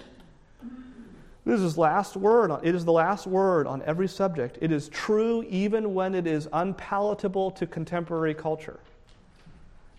This 1.44 1.60
is 1.60 1.76
last 1.76 2.16
word. 2.16 2.50
It 2.62 2.74
is 2.74 2.84
the 2.84 2.92
last 2.92 3.26
word 3.26 3.66
on 3.66 3.82
every 3.82 4.08
subject. 4.08 4.58
It 4.60 4.70
is 4.70 4.88
true 4.88 5.44
even 5.48 5.92
when 5.94 6.14
it 6.14 6.26
is 6.26 6.48
unpalatable 6.52 7.50
to 7.52 7.66
contemporary 7.66 8.34
culture. 8.34 8.80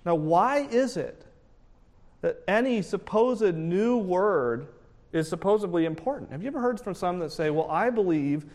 Now, 0.06 0.16
why 0.16 0.68
is 0.72 0.98
it 0.98 1.26
that 2.24 2.42
any 2.48 2.82
supposed 2.82 3.54
new 3.54 3.98
word 3.98 4.68
is 5.12 5.28
supposedly 5.28 5.84
important? 5.84 6.32
Have 6.32 6.42
you 6.42 6.48
ever 6.48 6.62
heard 6.62 6.80
from 6.80 6.96
some 6.96 7.20
that 7.20 7.34
say, 7.34 7.50
Well, 7.50 7.70
I 7.70 7.90
believe 7.90 8.46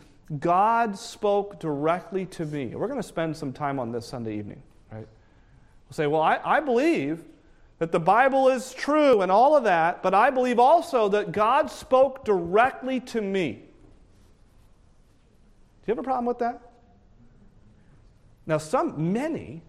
God 0.40 0.98
spoke 0.98 1.60
directly 1.60 2.24
to 2.26 2.46
me? 2.46 2.74
We're 2.74 2.88
going 2.88 3.00
to 3.00 3.06
spend 3.06 3.36
some 3.36 3.52
time 3.52 3.78
on 3.78 3.92
this 3.92 4.06
Sunday 4.06 4.38
evening, 4.38 4.62
right? 4.90 5.06
We'll 5.86 5.92
say, 5.92 6.06
Well, 6.06 6.22
I, 6.22 6.40
I 6.42 6.60
believe 6.60 7.22
that 7.78 7.92
the 7.92 8.00
Bible 8.00 8.48
is 8.48 8.72
true 8.72 9.20
and 9.20 9.30
all 9.30 9.54
of 9.54 9.64
that, 9.64 10.02
but 10.02 10.14
I 10.14 10.30
believe 10.30 10.58
also 10.58 11.10
that 11.10 11.30
God 11.30 11.70
spoke 11.70 12.24
directly 12.24 13.00
to 13.00 13.20
me. 13.20 13.52
Do 13.52 13.58
you 15.88 15.92
have 15.92 15.98
a 15.98 16.02
problem 16.02 16.24
with 16.24 16.38
that? 16.38 16.62
Now, 18.46 18.56
some, 18.56 19.12
many 19.12 19.60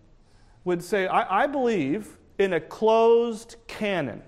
would 0.64 0.82
say, 0.82 1.06
I, 1.06 1.44
I 1.44 1.48
believe 1.48 2.18
in 2.40 2.54
a 2.54 2.60
closed 2.60 3.58
canon. 3.68 4.24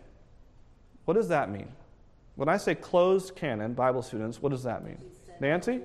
What 1.05 1.15
does 1.15 1.29
that 1.29 1.49
mean? 1.49 1.67
When 2.35 2.49
I 2.49 2.57
say 2.57 2.75
closed 2.75 3.35
canon, 3.35 3.73
Bible 3.73 4.01
students, 4.01 4.41
what 4.41 4.49
does 4.49 4.63
that 4.63 4.83
mean? 4.83 4.97
Nancy? 5.39 5.79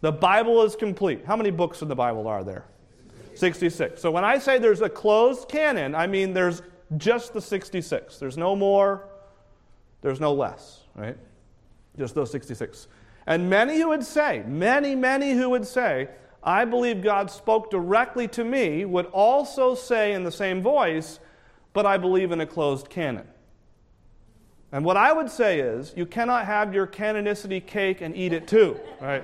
The 0.00 0.12
Bible 0.12 0.62
is 0.62 0.76
complete. 0.76 1.24
How 1.24 1.36
many 1.36 1.50
books 1.50 1.82
in 1.82 1.88
the 1.88 1.96
Bible 1.96 2.28
are 2.28 2.44
there? 2.44 2.64
66. 3.34 4.00
So 4.00 4.10
when 4.10 4.24
I 4.24 4.38
say 4.38 4.58
there's 4.58 4.82
a 4.82 4.88
closed 4.88 5.48
canon, 5.48 5.94
I 5.94 6.06
mean 6.06 6.32
there's 6.32 6.62
just 6.96 7.32
the 7.32 7.40
66. 7.40 8.18
There's 8.18 8.36
no 8.36 8.54
more, 8.54 9.08
there's 10.02 10.20
no 10.20 10.32
less, 10.32 10.82
right? 10.94 11.16
Just 11.96 12.14
those 12.14 12.30
66. 12.30 12.88
And 13.26 13.48
many 13.48 13.78
who 13.78 13.88
would 13.88 14.04
say, 14.04 14.42
many, 14.46 14.94
many 14.94 15.32
who 15.32 15.48
would 15.50 15.66
say, 15.66 16.08
I 16.44 16.64
believe 16.64 17.02
God 17.02 17.30
spoke 17.30 17.70
directly 17.70 18.26
to 18.28 18.44
me, 18.44 18.84
would 18.84 19.06
also 19.06 19.74
say 19.74 20.12
in 20.12 20.24
the 20.24 20.32
same 20.32 20.60
voice, 20.60 21.20
but 21.72 21.86
I 21.86 21.96
believe 21.96 22.32
in 22.32 22.40
a 22.40 22.46
closed 22.46 22.90
canon. 22.90 23.28
And 24.72 24.84
what 24.84 24.96
I 24.96 25.12
would 25.12 25.30
say 25.30 25.60
is, 25.60 25.92
you 25.96 26.06
cannot 26.06 26.46
have 26.46 26.74
your 26.74 26.86
canonicity 26.86 27.64
cake 27.64 28.00
and 28.00 28.16
eat 28.16 28.32
it 28.32 28.48
too, 28.48 28.80
right? 29.00 29.22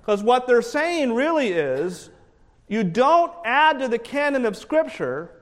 Because 0.00 0.22
what 0.22 0.46
they're 0.46 0.62
saying 0.62 1.12
really 1.12 1.48
is, 1.48 2.10
you 2.68 2.84
don't 2.84 3.32
add 3.44 3.80
to 3.80 3.88
the 3.88 3.98
canon 3.98 4.46
of 4.46 4.56
Scripture, 4.56 5.32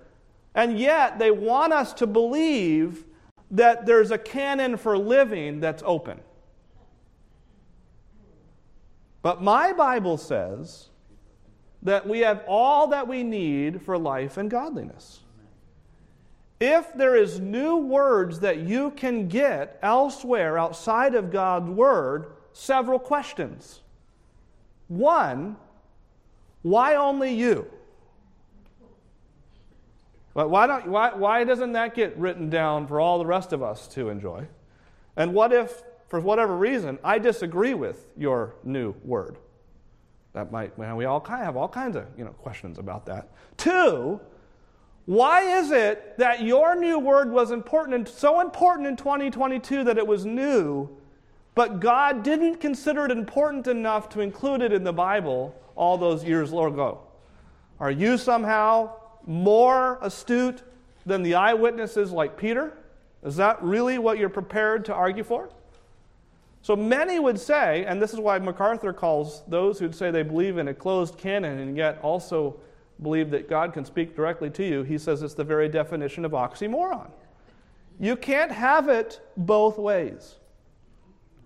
and 0.55 0.79
yet 0.79 1.19
they 1.19 1.31
want 1.31 1.73
us 1.73 1.93
to 1.95 2.07
believe 2.07 3.05
that 3.51 3.87
there's 3.87 4.11
a 4.11 4.19
canon 4.19 4.77
for 4.77 4.99
living 4.99 5.61
that's 5.61 5.83
open. 5.87 6.21
But 9.23 9.43
my 9.43 9.73
Bible 9.73 10.17
says 10.17 10.89
that 11.83 12.09
we 12.09 12.21
have 12.21 12.45
all 12.47 12.89
that 12.89 13.09
we 13.09 13.23
need 13.23 13.83
for 13.83 13.99
life 13.99 14.37
and 14.37 14.51
godliness. 14.51 15.21
If 16.61 16.93
there 16.95 17.15
is 17.15 17.39
new 17.39 17.77
words 17.77 18.41
that 18.41 18.59
you 18.59 18.91
can 18.93 19.29
get 19.29 19.79
elsewhere 19.83 20.59
outside 20.59 21.15
of 21.15 21.31
God's 21.31 21.71
word, 21.71 22.33
several 22.53 22.99
questions. 22.99 23.81
One, 24.89 25.57
why 26.63 26.97
only 26.97 27.33
you? 27.35 27.71
But 30.35 30.51
why, 30.51 30.67
don't, 30.67 30.87
why, 30.89 31.15
why 31.15 31.45
doesn't 31.45 31.73
that 31.73 31.95
get 31.95 32.17
written 32.17 32.51
down 32.51 32.87
for 32.87 33.01
all 33.01 33.19
the 33.19 33.27
rest 33.27 33.53
of 33.53 33.63
us 33.63 33.87
to 33.89 34.09
enjoy? 34.09 34.47
And 35.17 35.35
what 35.35 35.53
if, 35.53 35.83
for 36.09 36.21
whatever 36.21 36.57
reason, 36.57 36.99
I 37.05 37.19
disagree 37.19 37.75
with 37.75 38.07
your 38.17 38.55
new 38.65 38.95
word? 39.05 39.37
That 40.33 40.51
might, 40.51 40.77
well, 40.79 40.97
we 40.97 41.05
all 41.05 41.21
kind 41.21 41.41
of 41.41 41.47
have 41.47 41.57
all 41.57 41.69
kinds 41.69 41.97
of 41.97 42.07
you 42.17 42.25
know, 42.25 42.31
questions 42.31 42.79
about 42.79 43.07
that. 43.07 43.29
Two, 43.57 44.21
why 45.05 45.59
is 45.59 45.71
it 45.71 46.19
that 46.19 46.43
your 46.43 46.75
new 46.75 46.99
word 46.99 47.31
was 47.31 47.51
important 47.51 47.95
and 47.95 48.09
so 48.09 48.41
important 48.41 48.87
in 48.87 48.97
2022 48.97 49.85
that 49.85 49.97
it 49.97 50.07
was 50.07 50.27
new, 50.27 50.89
but 51.55 51.81
God 51.81 52.23
didn't 52.23 52.57
consider 52.57 53.07
it 53.07 53.11
important 53.11 53.67
enough 53.67 54.09
to 54.11 54.21
include 54.21 54.63
it 54.63 54.73
in 54.73 54.85
the 54.85 54.93
Bible 54.93 55.55
all 55.77 55.97
those 55.97 56.25
years 56.25 56.51
ago? 56.51 57.01
Are 57.81 57.91
you 57.91 58.19
somehow 58.19 58.93
more 59.27 59.99
astute 60.03 60.63
than 61.07 61.23
the 61.23 61.35
eyewitnesses 61.35 62.13
like 62.13 62.37
Peter? 62.37 62.77
Is 63.23 63.37
that 63.37 63.63
really 63.63 63.99
what 63.99 64.19
you're 64.19 64.29
prepared 64.29 64.85
to 64.87 64.95
argue 64.95 65.25
for? 65.25 65.49
So 66.69 66.77
many 66.77 67.19
would 67.19 67.41
say, 67.41 67.87
and 67.87 67.99
this 67.99 68.13
is 68.13 68.21
why 68.21 68.39
MacArthur 68.39 68.93
calls 68.93 69.43
those 69.49 69.79
who'd 69.79 69.95
say 69.95 70.11
they 70.11 70.23
believe 70.23 70.59
in 70.59 70.69
a 70.69 70.75
closed 70.75 71.17
canon 71.17 71.61
and 71.61 71.75
yet 71.75 71.99
also 72.03 72.61
believe 73.01 73.31
that 73.31 73.49
God 73.49 73.73
can 73.73 73.87
speak 73.87 74.15
directly 74.15 74.51
to 74.51 74.63
you, 74.63 74.83
he 74.83 74.99
says 74.99 75.23
it's 75.23 75.33
the 75.33 75.45
very 75.45 75.71
definition 75.71 76.27
of 76.27 76.33
oxymoron. 76.33 77.09
You 77.99 78.17
can't 78.17 78.53
have 78.53 78.91
it 78.91 79.19
both 79.35 79.79
ways. 79.79 80.35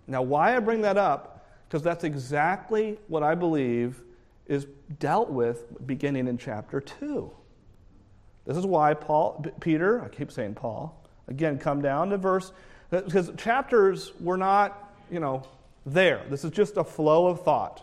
Now, 0.08 0.22
why 0.22 0.56
I 0.56 0.58
bring 0.58 0.80
that 0.80 0.98
up, 0.98 1.46
because 1.68 1.84
that's 1.84 2.02
exactly 2.02 2.98
what 3.06 3.22
I 3.22 3.36
believe 3.36 4.02
is 4.48 4.66
dealt 4.98 5.30
with 5.30 5.86
beginning 5.86 6.26
in 6.26 6.36
chapter 6.36 6.80
2. 6.80 7.30
This 8.44 8.56
is 8.56 8.66
why 8.66 8.94
Paul, 8.94 9.46
Peter, 9.60 10.02
I 10.02 10.08
keep 10.08 10.32
saying 10.32 10.54
Paul, 10.54 11.00
again, 11.28 11.58
come 11.58 11.80
down 11.80 12.10
to 12.10 12.16
verse, 12.16 12.50
because 12.90 13.30
chapters 13.36 14.10
were 14.18 14.36
not, 14.36 14.81
you 15.12 15.20
know, 15.20 15.42
there. 15.84 16.24
This 16.30 16.44
is 16.44 16.50
just 16.50 16.76
a 16.76 16.84
flow 16.84 17.26
of 17.26 17.42
thought. 17.42 17.82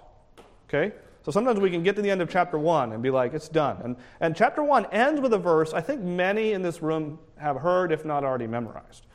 Okay? 0.67 0.93
So 1.23 1.31
sometimes 1.31 1.59
we 1.59 1.69
can 1.69 1.83
get 1.83 1.95
to 1.95 2.01
the 2.01 2.09
end 2.09 2.21
of 2.21 2.29
chapter 2.29 2.57
1 2.57 2.93
and 2.93 3.03
be 3.03 3.09
like, 3.09 3.33
it's 3.33 3.49
done. 3.49 3.77
And, 3.83 3.95
and 4.19 4.35
chapter 4.35 4.63
1 4.63 4.87
ends 4.87 5.21
with 5.21 5.33
a 5.33 5.37
verse 5.37 5.73
I 5.73 5.81
think 5.81 6.01
many 6.01 6.53
in 6.53 6.61
this 6.61 6.81
room 6.81 7.19
have 7.37 7.57
heard, 7.57 7.91
if 7.91 8.05
not 8.05 8.23
already 8.23 8.47
memorized. 8.47 9.05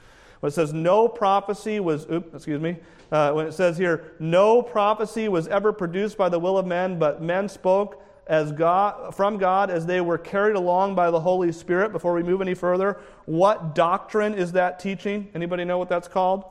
When 0.40 0.48
it 0.48 0.54
says, 0.54 0.72
no 0.72 1.08
prophecy 1.08 1.80
was, 1.80 2.06
oops, 2.10 2.34
excuse 2.34 2.60
me, 2.60 2.76
uh, 3.10 3.32
when 3.32 3.46
it 3.46 3.52
says 3.52 3.78
here, 3.78 4.12
no 4.18 4.62
prophecy 4.62 5.28
was 5.28 5.48
ever 5.48 5.72
produced 5.72 6.18
by 6.18 6.28
the 6.28 6.38
will 6.38 6.58
of 6.58 6.66
men, 6.66 6.98
but 6.98 7.22
men 7.22 7.48
spoke 7.48 8.02
as 8.26 8.52
God, 8.52 9.14
from 9.14 9.38
God 9.38 9.70
as 9.70 9.86
they 9.86 10.00
were 10.00 10.18
carried 10.18 10.56
along 10.56 10.94
by 10.94 11.10
the 11.10 11.20
Holy 11.20 11.52
Spirit. 11.52 11.92
Before 11.92 12.14
we 12.14 12.22
move 12.22 12.40
any 12.40 12.54
further, 12.54 13.00
what 13.26 13.74
doctrine 13.74 14.34
is 14.34 14.52
that 14.52 14.78
teaching? 14.78 15.28
Anybody 15.34 15.64
know 15.64 15.78
what 15.78 15.88
that's 15.88 16.08
called? 16.08 16.44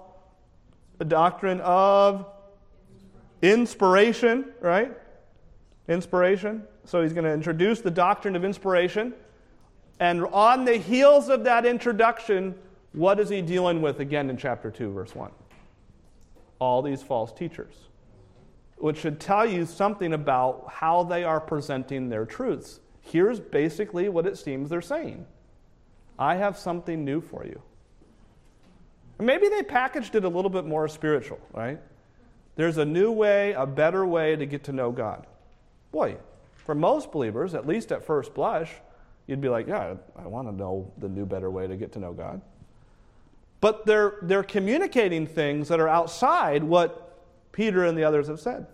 The 1.04 1.10
doctrine 1.10 1.60
of 1.60 2.26
inspiration, 3.42 4.54
right? 4.62 4.90
Inspiration. 5.90 6.64
So 6.86 7.04
he's 7.04 7.12
going 7.12 7.26
to 7.26 7.34
introduce 7.34 7.82
the 7.82 7.92
doctrine 7.92 8.38
of 8.38 8.46
inspiration. 8.46 9.14
And 10.00 10.24
on 10.28 10.64
the 10.64 10.78
heels 10.78 11.28
of 11.28 11.44
that 11.44 11.66
introduction, 11.66 12.56
what 12.94 13.20
is 13.20 13.28
he 13.28 13.42
dealing 13.42 13.82
with 13.82 14.00
again 14.00 14.30
in 14.30 14.38
chapter 14.38 14.72
2, 14.72 14.94
verse 14.94 15.14
1? 15.14 15.30
All 16.60 16.82
these 16.82 17.04
false 17.04 17.34
teachers, 17.34 17.74
which 18.78 19.00
should 19.00 19.20
tell 19.20 19.46
you 19.46 19.66
something 19.66 20.14
about 20.14 20.70
how 20.72 21.04
they 21.04 21.26
are 21.26 21.42
presenting 21.42 22.08
their 22.08 22.26
truths. 22.26 22.80
Here's 23.02 23.42
basically 23.42 24.08
what 24.08 24.26
it 24.26 24.38
seems 24.38 24.70
they're 24.70 24.82
saying 24.82 25.26
I 26.18 26.36
have 26.36 26.58
something 26.58 27.04
new 27.04 27.20
for 27.20 27.46
you. 27.46 27.62
Maybe 29.20 29.48
they 29.48 29.64
packaged 29.64 30.16
it 30.16 30.24
a 30.24 30.30
little 30.30 30.50
bit 30.50 30.66
more 30.66 30.88
spiritual, 30.88 31.40
right? 31.54 31.80
There's 32.56 32.78
a 32.78 32.86
new 32.86 33.12
way, 33.12 33.54
a 33.54 33.66
better 33.66 34.06
way 34.06 34.36
to 34.36 34.46
get 34.46 34.66
to 34.66 34.74
know 34.74 34.92
God. 34.92 35.26
Boy, 35.92 36.18
for 36.56 36.76
most 36.76 37.12
believers, 37.12 37.54
at 37.54 37.68
least 37.68 37.92
at 37.92 38.04
first 38.04 38.34
blush, 38.34 38.72
you'd 39.28 39.42
be 39.42 39.50
like, 39.50 39.68
yeah, 39.68 39.96
I 40.18 40.28
want 40.28 40.48
to 40.48 40.54
know 40.54 40.92
the 40.98 41.10
new, 41.10 41.26
better 41.26 41.50
way 41.50 41.68
to 41.68 41.76
get 41.76 41.94
to 41.94 42.00
know 42.00 42.14
God. 42.14 42.42
But 43.62 43.86
they're, 43.86 44.16
they're 44.24 44.44
communicating 44.44 45.26
things 45.26 45.70
that 45.70 45.80
are 45.80 45.88
outside 45.88 46.64
what 46.64 47.18
Peter 47.52 47.86
and 47.86 47.98
the 47.98 48.04
others 48.04 48.28
have 48.28 48.40
said. 48.40 48.68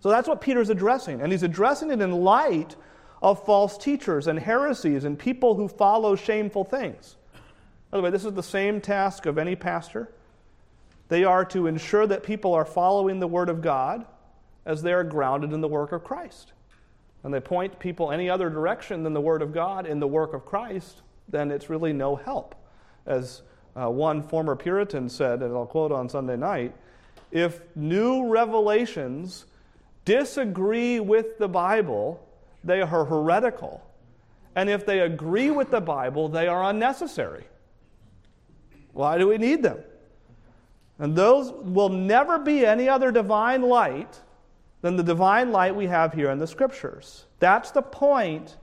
So 0.00 0.10
that's 0.10 0.28
what 0.28 0.40
Peter's 0.40 0.68
addressing. 0.68 1.22
And 1.22 1.32
he's 1.32 1.42
addressing 1.42 1.90
it 1.90 2.00
in 2.00 2.12
light 2.12 2.76
of 3.22 3.44
false 3.44 3.78
teachers 3.78 4.26
and 4.26 4.38
heresies 4.38 5.04
and 5.04 5.18
people 5.18 5.54
who 5.54 5.68
follow 5.68 6.14
shameful 6.14 6.64
things. 6.64 7.16
By 7.96 8.00
the 8.00 8.04
way, 8.04 8.10
this 8.10 8.26
is 8.26 8.34
the 8.34 8.42
same 8.42 8.82
task 8.82 9.24
of 9.24 9.38
any 9.38 9.56
pastor. 9.56 10.10
They 11.08 11.24
are 11.24 11.46
to 11.46 11.66
ensure 11.66 12.06
that 12.06 12.24
people 12.24 12.52
are 12.52 12.66
following 12.66 13.20
the 13.20 13.26
Word 13.26 13.48
of 13.48 13.62
God 13.62 14.04
as 14.66 14.82
they 14.82 14.92
are 14.92 15.02
grounded 15.02 15.54
in 15.54 15.62
the 15.62 15.68
work 15.68 15.92
of 15.92 16.04
Christ. 16.04 16.52
And 17.24 17.32
they 17.32 17.40
point 17.40 17.78
people 17.78 18.12
any 18.12 18.28
other 18.28 18.50
direction 18.50 19.02
than 19.02 19.14
the 19.14 19.20
Word 19.22 19.40
of 19.40 19.54
God 19.54 19.86
in 19.86 19.98
the 19.98 20.06
work 20.06 20.34
of 20.34 20.44
Christ, 20.44 21.00
then 21.26 21.50
it's 21.50 21.70
really 21.70 21.94
no 21.94 22.16
help. 22.16 22.54
As 23.06 23.40
uh, 23.74 23.88
one 23.88 24.22
former 24.22 24.56
Puritan 24.56 25.08
said, 25.08 25.40
and 25.40 25.54
I'll 25.56 25.64
quote 25.64 25.90
on 25.90 26.10
Sunday 26.10 26.36
night 26.36 26.74
if 27.30 27.62
new 27.74 28.28
revelations 28.28 29.46
disagree 30.04 31.00
with 31.00 31.38
the 31.38 31.48
Bible, 31.48 32.22
they 32.62 32.82
are 32.82 33.06
heretical. 33.06 33.82
And 34.54 34.68
if 34.68 34.84
they 34.84 35.00
agree 35.00 35.50
with 35.50 35.70
the 35.70 35.80
Bible, 35.80 36.28
they 36.28 36.46
are 36.46 36.62
unnecessary. 36.62 37.46
Why 38.96 39.18
do 39.18 39.28
we 39.28 39.36
need 39.36 39.62
them? 39.62 39.78
And 40.98 41.14
those 41.14 41.52
will 41.52 41.90
never 41.90 42.38
be 42.38 42.64
any 42.64 42.88
other 42.88 43.12
divine 43.12 43.60
light 43.60 44.22
than 44.80 44.96
the 44.96 45.02
divine 45.02 45.52
light 45.52 45.76
we 45.76 45.86
have 45.86 46.14
here 46.14 46.30
in 46.30 46.38
the 46.38 46.46
scriptures. 46.46 47.26
That's 47.38 47.70
the 47.70 47.82
point. 47.82 48.56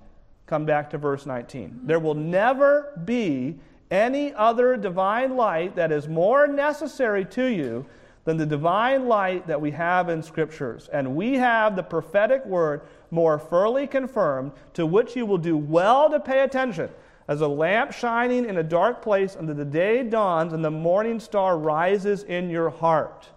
Come 0.47 0.65
back 0.65 0.89
to 0.89 0.97
verse 0.97 1.27
19. 1.27 1.81
There 1.83 1.99
will 1.99 2.15
never 2.15 2.99
be 3.05 3.59
any 3.91 4.33
other 4.33 4.75
divine 4.75 5.35
light 5.35 5.75
that 5.75 5.91
is 5.91 6.07
more 6.07 6.47
necessary 6.47 7.25
to 7.25 7.45
you 7.45 7.85
than 8.25 8.37
the 8.37 8.45
divine 8.47 9.07
light 9.07 9.45
that 9.45 9.61
we 9.61 9.69
have 9.69 10.09
in 10.09 10.23
scriptures. 10.23 10.89
And 10.91 11.15
we 11.15 11.35
have 11.35 11.75
the 11.75 11.83
prophetic 11.83 12.43
word 12.43 12.81
more 13.11 13.37
fully 13.37 13.85
confirmed, 13.85 14.53
to 14.73 14.87
which 14.87 15.15
you 15.15 15.27
will 15.27 15.37
do 15.37 15.55
well 15.55 16.09
to 16.09 16.19
pay 16.19 16.39
attention 16.39 16.89
as 17.27 17.41
a 17.41 17.47
lamp 17.47 17.91
shining 17.91 18.45
in 18.45 18.57
a 18.57 18.63
dark 18.63 19.01
place 19.01 19.35
until 19.35 19.55
the 19.55 19.65
day 19.65 20.03
dawns 20.03 20.53
and 20.53 20.63
the 20.63 20.71
morning 20.71 21.19
star 21.19 21.57
rises 21.57 22.23
in 22.23 22.49
your 22.49 22.69
heart. 22.69 23.29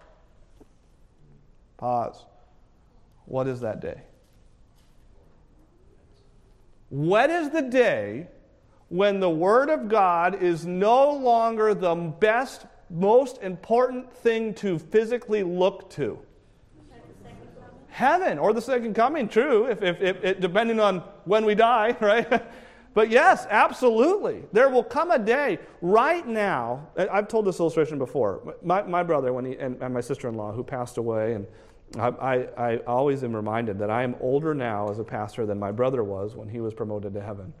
Pause. 1.77 2.25
What 3.25 3.47
is 3.47 3.61
that 3.61 3.81
day? 3.81 4.01
What 6.89 7.29
is 7.29 7.49
the 7.49 7.61
day 7.61 8.27
when 8.89 9.19
the 9.19 9.29
Word 9.29 9.69
of 9.69 9.89
God 9.89 10.41
is 10.41 10.65
no 10.65 11.11
longer 11.11 11.73
the 11.73 11.95
best, 11.95 12.65
most 12.89 13.41
important 13.41 14.13
thing 14.13 14.53
to 14.55 14.79
physically 14.79 15.43
look 15.43 15.89
to? 15.91 16.19
Heaven 17.89 18.37
or 18.37 18.53
the 18.53 18.61
second 18.61 18.93
coming, 18.93 19.27
true, 19.27 19.65
if, 19.65 19.81
if, 19.81 20.23
if, 20.23 20.39
depending 20.39 20.79
on 20.79 20.99
when 21.25 21.45
we 21.45 21.55
die, 21.55 21.97
right? 22.01 22.43
But 22.97 23.11
yes, 23.11 23.45
absolutely. 23.51 24.41
There 24.53 24.69
will 24.69 24.83
come 24.83 25.11
a 25.11 25.19
day 25.19 25.59
right 25.83 26.27
now. 26.27 26.87
I've 26.97 27.27
told 27.27 27.45
this 27.45 27.59
illustration 27.59 27.99
before. 27.99 28.55
My, 28.63 28.81
my 28.81 29.03
brother 29.03 29.33
when 29.33 29.45
he, 29.45 29.55
and, 29.59 29.79
and 29.83 29.93
my 29.93 30.01
sister 30.01 30.27
in 30.27 30.33
law, 30.33 30.51
who 30.51 30.63
passed 30.63 30.97
away, 30.97 31.35
and 31.35 31.45
I, 31.99 32.07
I, 32.07 32.35
I 32.57 32.77
always 32.87 33.23
am 33.23 33.35
reminded 33.35 33.77
that 33.77 33.91
I 33.91 34.01
am 34.01 34.15
older 34.19 34.55
now 34.55 34.89
as 34.89 34.97
a 34.97 35.03
pastor 35.03 35.45
than 35.45 35.59
my 35.59 35.71
brother 35.71 36.03
was 36.03 36.35
when 36.35 36.49
he 36.49 36.59
was 36.59 36.73
promoted 36.73 37.13
to 37.13 37.21
heaven. 37.21 37.53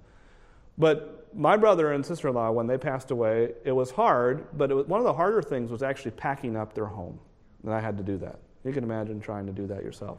But 0.75 1.29
my 1.35 1.55
brother 1.55 1.91
and 1.91 2.03
sister 2.03 2.29
in 2.29 2.33
law, 2.33 2.49
when 2.49 2.65
they 2.65 2.79
passed 2.79 3.11
away, 3.11 3.53
it 3.63 3.73
was 3.73 3.91
hard, 3.91 4.47
but 4.57 4.71
was, 4.71 4.87
one 4.87 4.99
of 4.99 5.05
the 5.05 5.13
harder 5.13 5.43
things 5.43 5.69
was 5.69 5.83
actually 5.83 6.11
packing 6.17 6.55
up 6.55 6.73
their 6.73 6.87
home. 6.87 7.19
And 7.63 7.71
I 7.75 7.79
had 7.79 7.95
to 7.97 8.03
do 8.03 8.17
that. 8.17 8.39
You 8.65 8.73
can 8.73 8.83
imagine 8.83 9.21
trying 9.21 9.45
to 9.45 9.53
do 9.53 9.67
that 9.67 9.83
yourself. 9.83 10.17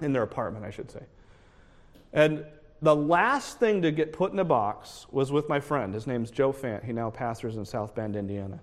In 0.00 0.12
their 0.12 0.22
apartment, 0.22 0.64
I 0.64 0.70
should 0.70 0.88
say. 0.88 1.02
And 2.12 2.44
the 2.82 2.96
last 2.96 3.58
thing 3.58 3.82
to 3.82 3.90
get 3.90 4.12
put 4.12 4.32
in 4.32 4.38
a 4.38 4.44
box 4.44 5.06
was 5.10 5.30
with 5.30 5.48
my 5.48 5.60
friend. 5.60 5.92
His 5.92 6.06
name's 6.06 6.30
Joe 6.30 6.52
Fant. 6.52 6.84
He 6.84 6.92
now 6.92 7.10
pastors 7.10 7.56
in 7.56 7.64
South 7.64 7.94
Bend, 7.94 8.16
Indiana. 8.16 8.60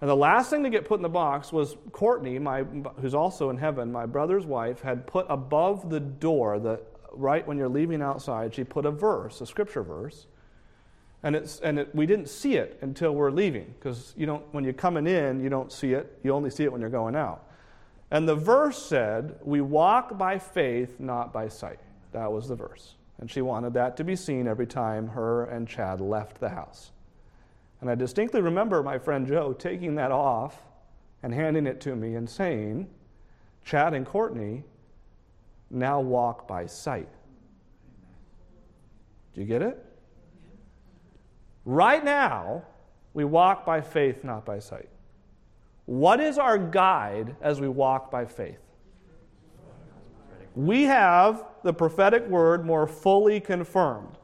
And 0.00 0.10
the 0.10 0.16
last 0.16 0.50
thing 0.50 0.64
to 0.64 0.70
get 0.70 0.84
put 0.84 0.98
in 0.98 1.02
the 1.02 1.08
box 1.08 1.52
was 1.52 1.76
Courtney, 1.92 2.38
my, 2.38 2.64
who's 3.00 3.14
also 3.14 3.50
in 3.50 3.56
heaven, 3.56 3.92
my 3.92 4.04
brother's 4.04 4.44
wife, 4.44 4.82
had 4.82 5.06
put 5.06 5.26
above 5.28 5.88
the 5.88 6.00
door, 6.00 6.58
the, 6.58 6.80
right 7.12 7.46
when 7.46 7.56
you're 7.56 7.68
leaving 7.68 8.02
outside, 8.02 8.52
she 8.52 8.64
put 8.64 8.84
a 8.84 8.90
verse, 8.90 9.40
a 9.40 9.46
scripture 9.46 9.82
verse. 9.82 10.26
And, 11.22 11.36
it's, 11.36 11.60
and 11.60 11.78
it, 11.78 11.94
we 11.94 12.04
didn't 12.04 12.28
see 12.28 12.56
it 12.56 12.78
until 12.82 13.14
we're 13.14 13.30
leaving, 13.30 13.72
because 13.78 14.12
you 14.16 14.26
don't, 14.26 14.42
when 14.52 14.64
you're 14.64 14.72
coming 14.72 15.06
in, 15.06 15.40
you 15.40 15.48
don't 15.48 15.70
see 15.70 15.92
it. 15.92 16.18
You 16.24 16.32
only 16.32 16.50
see 16.50 16.64
it 16.64 16.72
when 16.72 16.80
you're 16.80 16.90
going 16.90 17.14
out. 17.14 17.44
And 18.10 18.28
the 18.28 18.34
verse 18.34 18.82
said, 18.82 19.36
We 19.42 19.60
walk 19.60 20.18
by 20.18 20.38
faith, 20.38 20.98
not 20.98 21.32
by 21.32 21.46
sight. 21.46 21.78
That 22.10 22.30
was 22.32 22.48
the 22.48 22.56
verse. 22.56 22.96
And 23.22 23.30
she 23.30 23.40
wanted 23.40 23.74
that 23.74 23.96
to 23.98 24.02
be 24.02 24.16
seen 24.16 24.48
every 24.48 24.66
time 24.66 25.06
her 25.06 25.44
and 25.44 25.68
Chad 25.68 26.00
left 26.00 26.40
the 26.40 26.48
house. 26.48 26.90
And 27.80 27.88
I 27.88 27.94
distinctly 27.94 28.40
remember 28.40 28.82
my 28.82 28.98
friend 28.98 29.28
Joe 29.28 29.52
taking 29.52 29.94
that 29.94 30.10
off 30.10 30.60
and 31.22 31.32
handing 31.32 31.68
it 31.68 31.80
to 31.82 31.94
me 31.94 32.16
and 32.16 32.28
saying, 32.28 32.88
Chad 33.64 33.94
and 33.94 34.04
Courtney 34.04 34.64
now 35.70 36.00
walk 36.00 36.48
by 36.48 36.66
sight. 36.66 37.08
Do 39.34 39.40
you 39.40 39.46
get 39.46 39.62
it? 39.62 39.78
Right 41.64 42.04
now, 42.04 42.64
we 43.14 43.22
walk 43.22 43.64
by 43.64 43.82
faith, 43.82 44.24
not 44.24 44.44
by 44.44 44.58
sight. 44.58 44.88
What 45.86 46.18
is 46.18 46.38
our 46.38 46.58
guide 46.58 47.36
as 47.40 47.60
we 47.60 47.68
walk 47.68 48.10
by 48.10 48.24
faith? 48.24 48.61
We 50.54 50.84
have 50.84 51.44
the 51.62 51.72
prophetic 51.72 52.26
word 52.28 52.64
more 52.64 52.86
fully 52.86 53.40
confirmed. 53.40 54.18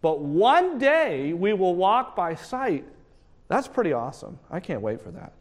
But 0.00 0.20
one 0.20 0.78
day 0.78 1.32
we 1.32 1.52
will 1.52 1.74
walk 1.74 2.14
by 2.14 2.34
sight. 2.34 2.84
That's 3.48 3.68
pretty 3.68 3.92
awesome. 3.92 4.38
I 4.50 4.60
can't 4.60 4.80
wait 4.82 5.00
for 5.00 5.10
that. 5.12 5.32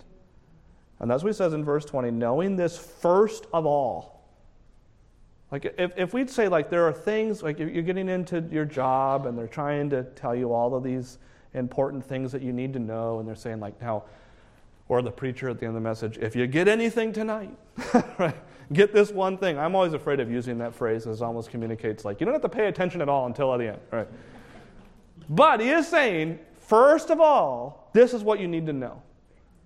And 1.00 1.12
that's 1.12 1.24
what 1.24 1.30
he 1.30 1.34
says 1.34 1.54
in 1.54 1.66
verse 1.66 1.84
20 1.86 2.12
knowing 2.12 2.56
this 2.56 2.78
first 2.78 3.46
of 3.54 3.66
all. 3.66 4.14
Like, 5.52 5.76
if, 5.78 5.92
if 5.98 6.14
we'd 6.14 6.32
say, 6.32 6.48
like, 6.48 6.72
there 6.72 6.88
are 6.88 6.94
things, 6.94 7.44
like, 7.44 7.60
you're 7.60 7.84
getting 7.84 8.10
into 8.10 8.44
your 8.52 8.66
job 8.66 9.28
and 9.28 9.38
they're 9.38 9.48
trying 9.48 9.88
to 9.92 10.04
tell 10.16 10.34
you 10.34 10.52
all 10.52 10.74
of 10.74 10.84
these 10.84 11.20
important 11.54 12.04
things 12.04 12.32
that 12.32 12.42
you 12.42 12.52
need 12.52 12.74
to 12.74 12.80
know, 12.80 13.20
and 13.20 13.28
they're 13.28 13.36
saying, 13.36 13.60
like, 13.60 13.80
now, 13.80 14.04
or 14.88 15.02
the 15.02 15.12
preacher 15.12 15.50
at 15.50 15.60
the 15.60 15.66
end 15.66 15.76
of 15.76 15.82
the 15.82 15.90
message, 15.90 16.18
if 16.18 16.36
you 16.36 16.46
get 16.48 16.68
anything 16.68 17.14
tonight, 17.14 17.58
right? 18.18 18.36
Get 18.72 18.94
this 18.94 19.12
one 19.12 19.38
thing. 19.38 19.58
I'm 19.58 19.76
always 19.76 19.94
afraid 19.94 20.20
of 20.20 20.32
using 20.32 20.58
that 20.60 20.74
phrase 20.74 21.06
as 21.06 21.22
almost 21.22 21.50
communicates 21.50 22.06
like 22.06 22.20
you 22.20 22.26
don't 22.26 22.34
have 22.34 22.42
to 22.42 22.50
pay 22.50 22.68
attention 22.68 23.02
at 23.02 23.10
all 23.10 23.26
until 23.26 23.54
at 23.54 23.58
the 23.58 23.68
end, 23.70 23.80
right? 23.92 24.08
But 25.30 25.60
he 25.60 25.70
is 25.70 25.88
saying, 25.88 26.40
first 26.60 27.10
of 27.10 27.20
all, 27.20 27.90
this 27.94 28.14
is 28.14 28.24
what 28.24 28.40
you 28.40 28.48
need 28.48 28.66
to 28.68 28.74
know. 28.74 29.02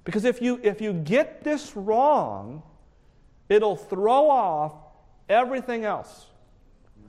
Because 0.03 0.23
if 0.25 0.41
you 0.41 0.59
if 0.63 0.81
you 0.81 0.93
get 0.93 1.43
this 1.43 1.75
wrong, 1.75 2.63
it'll 3.49 3.75
throw 3.75 4.29
off 4.29 4.73
everything 5.29 5.85
else. 5.85 6.27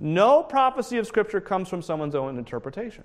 No 0.01 0.43
prophecy 0.43 0.99
of 0.99 1.07
Scripture 1.07 1.41
comes 1.41 1.69
from 1.69 1.83
someone's 1.83 2.15
own 2.15 2.39
interpretation. 2.39 3.05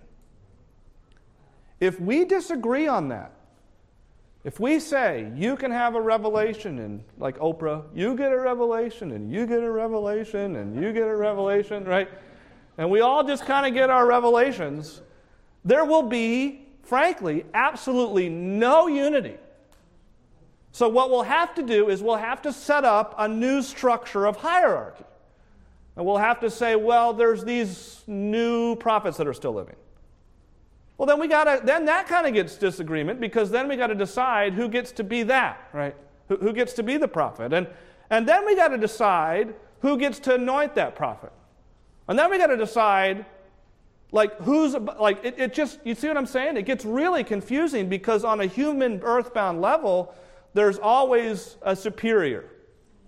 If 1.80 1.99
we 1.99 2.26
disagree 2.26 2.88
on 2.88 3.10
that, 3.10 3.34
if 4.44 4.60
we 4.60 4.80
say 4.80 5.32
you 5.36 5.56
can 5.56 5.72
have 5.72 5.96
a 5.96 6.02
revelation 6.02 6.80
and 6.80 7.04
like 7.18 7.38
Oprah, 7.38 7.84
you 7.94 8.16
get 8.16 8.32
a 8.32 8.39
revelation 8.39 9.12
and 9.12 9.32
you 9.32 9.48
get 9.48 9.64
a 9.64 9.72
revelation 9.72 10.58
and 10.58 10.76
you 10.76 10.91
get 10.91 11.08
a 11.08 11.16
revelation, 11.16 11.86
right? 11.86 12.10
And 12.78 12.89
we 12.89 13.00
all 13.00 13.24
just 13.24 13.46
kind 13.46 13.66
of 13.66 13.74
get 13.74 13.89
our 13.89 14.06
revelations, 14.06 15.02
there 15.64 15.86
will 15.86 16.04
be, 16.04 16.66
frankly, 16.84 17.46
absolutely 17.54 18.28
no 18.28 18.88
unity. 18.88 19.38
So, 20.72 20.89
what 20.89 21.12
we'll 21.12 21.24
have 21.24 21.54
to 21.56 21.64
do 21.64 21.89
is 21.89 22.02
we'll 22.02 22.16
have 22.16 22.41
to 22.41 22.52
set 22.52 22.84
up 22.84 23.14
a 23.20 23.28
new 23.28 23.62
structure 23.62 24.26
of 24.26 24.38
hierarchy. 24.38 25.06
And 25.96 26.06
we'll 26.06 26.18
have 26.18 26.39
to 26.39 26.50
say, 26.50 26.76
well, 26.76 27.14
there's 27.14 27.44
these 27.44 28.04
new 28.08 28.76
prophets 28.76 29.18
that 29.18 29.28
are 29.28 29.34
still 29.34 29.54
living. 29.54 29.76
Well, 30.98 31.08
then 31.08 31.20
we 31.20 31.28
gotta, 31.28 31.62
then 31.64 31.86
that 31.86 32.08
kind 32.08 32.28
of 32.28 32.34
gets 32.34 32.56
disagreement 32.56 33.20
because 33.20 33.50
then 33.50 33.68
we 33.68 33.76
got 33.76 33.88
to 33.88 33.96
decide 33.96 34.54
who 34.54 34.70
gets 34.70 34.91
to 34.94 35.04
be 35.04 35.24
that, 35.24 35.70
right? 35.74 35.96
Who, 36.30 36.38
who 36.38 36.54
gets 36.54 36.74
to 36.74 36.84
be 36.84 36.98
the 36.98 37.08
prophet. 37.08 37.52
And, 37.52 37.68
and 38.10 38.28
then 38.28 38.46
we 38.46 38.56
got 38.56 38.70
to 38.70 38.78
decide 38.78 39.56
who 39.82 39.98
gets 39.98 40.20
to 40.20 40.36
anoint 40.36 40.76
that 40.76 40.96
prophet. 40.96 41.32
And 42.08 42.18
then 42.18 42.30
we 42.30 42.38
got 42.38 42.48
to 42.48 42.58
decide, 42.58 43.26
like, 44.12 44.38
who's, 44.41 44.76
like, 44.76 45.24
it, 45.24 45.36
it 45.39 45.54
just, 45.54 45.80
you 45.84 45.96
see 45.96 46.08
what 46.08 46.18
I'm 46.18 46.26
saying? 46.26 46.58
It 46.58 46.64
gets 46.64 46.86
really 46.86 47.24
confusing 47.24 47.89
because 47.89 48.24
on 48.24 48.41
a 48.41 48.46
human 48.46 49.02
earthbound 49.02 49.62
level, 49.62 50.14
there's 50.54 50.78
always 50.78 51.58
a 51.64 51.76
superior. 51.76 52.46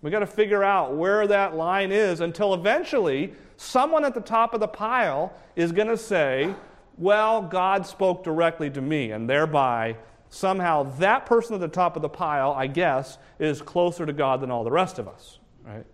We 0.01 0.11
got 0.11 0.19
to 0.19 0.27
figure 0.27 0.63
out 0.63 0.95
where 0.95 1.27
that 1.27 1.55
line 1.55 1.91
is 1.91 2.19
until 2.21 2.53
eventually 2.53 3.33
someone 3.57 4.03
at 4.05 4.13
the 4.13 4.21
top 4.21 4.53
of 4.53 4.59
the 4.59 4.67
pile 4.67 5.33
is 5.55 5.71
going 5.71 5.87
to 5.87 5.97
say, 5.97 6.53
Well, 6.97 7.41
God 7.41 7.85
spoke 7.85 8.23
directly 8.23 8.69
to 8.71 8.81
me, 8.81 9.11
and 9.11 9.29
thereby 9.29 9.97
somehow 10.29 10.83
that 10.97 11.25
person 11.25 11.55
at 11.55 11.61
the 11.61 11.67
top 11.67 11.95
of 11.95 12.01
the 12.01 12.09
pile, 12.09 12.51
I 12.51 12.67
guess, 12.67 13.17
is 13.39 13.61
closer 13.61 14.05
to 14.05 14.13
God 14.13 14.41
than 14.41 14.51
all 14.51 14.63
the 14.63 14.71
rest 14.71 14.99
of 14.99 15.07
us, 15.07 15.39
right? 15.63 15.85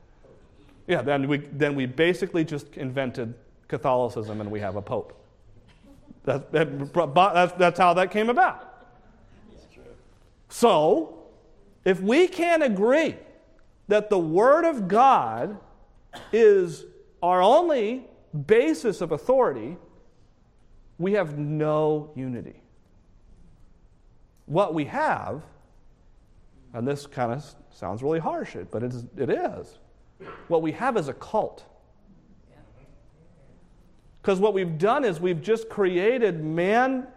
Yeah, 0.87 1.01
then 1.01 1.27
we, 1.27 1.37
then 1.37 1.75
we 1.75 1.85
basically 1.85 2.43
just 2.43 2.77
invented 2.77 3.33
Catholicism 3.67 4.41
and 4.41 4.51
we 4.51 4.59
have 4.59 4.75
a 4.75 4.81
pope. 4.81 5.17
That, 6.23 6.51
that, 6.51 6.93
that's, 7.15 7.53
that's 7.53 7.79
how 7.79 7.93
that 7.93 8.11
came 8.11 8.29
about. 8.29 8.67
So, 10.49 11.23
if 11.85 12.01
we 12.01 12.27
can't 12.27 12.61
agree 12.61 13.15
that 13.87 14.09
the 14.09 14.19
Word 14.19 14.65
of 14.65 14.87
God 14.87 15.57
is 16.31 16.85
our 17.23 17.41
only 17.41 18.05
basis 18.45 19.01
of 19.01 19.11
authority, 19.11 19.77
we 21.01 21.13
have 21.13 21.37
no 21.37 22.11
unity. 22.15 22.61
What 24.45 24.73
we 24.73 24.85
have, 24.85 25.43
and 26.73 26.87
this 26.87 27.07
kind 27.07 27.31
of 27.31 27.43
sounds 27.71 28.03
really 28.03 28.19
harsh, 28.19 28.55
but 28.71 28.83
it 28.83 28.93
is, 28.93 29.05
it 29.17 29.29
is 29.29 29.79
what 30.47 30.61
we 30.61 30.71
have 30.73 30.97
is 30.97 31.07
a 31.07 31.13
cult. 31.13 31.65
Because 34.21 34.39
what 34.39 34.53
we've 34.53 34.77
done 34.77 35.03
is 35.03 35.19
we've 35.19 35.41
just 35.41 35.67
created 35.67 36.43
man 36.43 37.07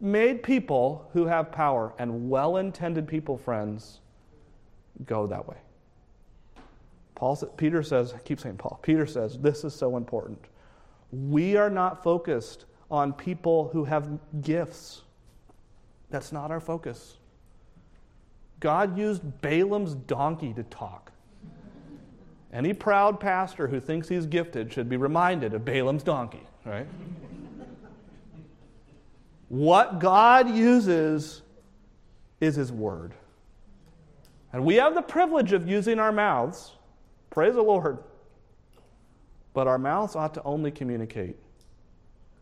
made 0.00 0.42
people 0.42 1.08
who 1.12 1.26
have 1.26 1.52
power, 1.52 1.94
and 1.98 2.28
well 2.28 2.56
intended 2.56 3.06
people, 3.06 3.36
friends, 3.36 4.00
go 5.06 5.26
that 5.26 5.46
way. 5.46 5.56
Paul, 7.14 7.36
Peter 7.56 7.82
says, 7.82 8.12
I 8.12 8.18
keep 8.18 8.40
saying 8.40 8.56
Paul, 8.56 8.78
Peter 8.82 9.06
says, 9.06 9.38
this 9.38 9.64
is 9.64 9.74
so 9.74 9.96
important. 9.96 10.38
We 11.12 11.56
are 11.56 11.70
not 11.70 12.02
focused 12.02 12.64
on 12.94 13.12
people 13.12 13.68
who 13.72 13.84
have 13.84 14.08
gifts. 14.40 15.02
That's 16.10 16.30
not 16.30 16.52
our 16.52 16.60
focus. 16.60 17.16
God 18.60 18.96
used 18.96 19.42
Balaam's 19.42 19.94
donkey 19.94 20.52
to 20.54 20.62
talk. 20.62 21.10
Any 22.52 22.72
proud 22.72 23.18
pastor 23.18 23.66
who 23.66 23.80
thinks 23.80 24.08
he's 24.08 24.26
gifted 24.26 24.72
should 24.72 24.88
be 24.88 24.96
reminded 24.96 25.54
of 25.54 25.64
Balaam's 25.64 26.04
donkey, 26.04 26.46
right? 26.64 26.86
what 29.48 29.98
God 29.98 30.48
uses 30.48 31.42
is 32.40 32.54
his 32.54 32.70
word. 32.70 33.12
And 34.52 34.64
we 34.64 34.76
have 34.76 34.94
the 34.94 35.02
privilege 35.02 35.52
of 35.52 35.68
using 35.68 35.98
our 35.98 36.12
mouths 36.12 36.70
Praise 37.34 37.54
the 37.54 37.62
Lord. 37.62 37.98
But 39.54 39.66
our 39.66 39.76
mouths 39.78 40.14
ought 40.14 40.34
to 40.34 40.42
only 40.44 40.70
communicate 40.70 41.36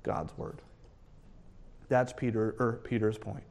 God's 0.02 0.36
word. 0.36 0.60
That's 1.88 2.12
Peter, 2.12 2.54
or 2.58 2.80
Peter's 2.84 3.18
point. 3.18 3.44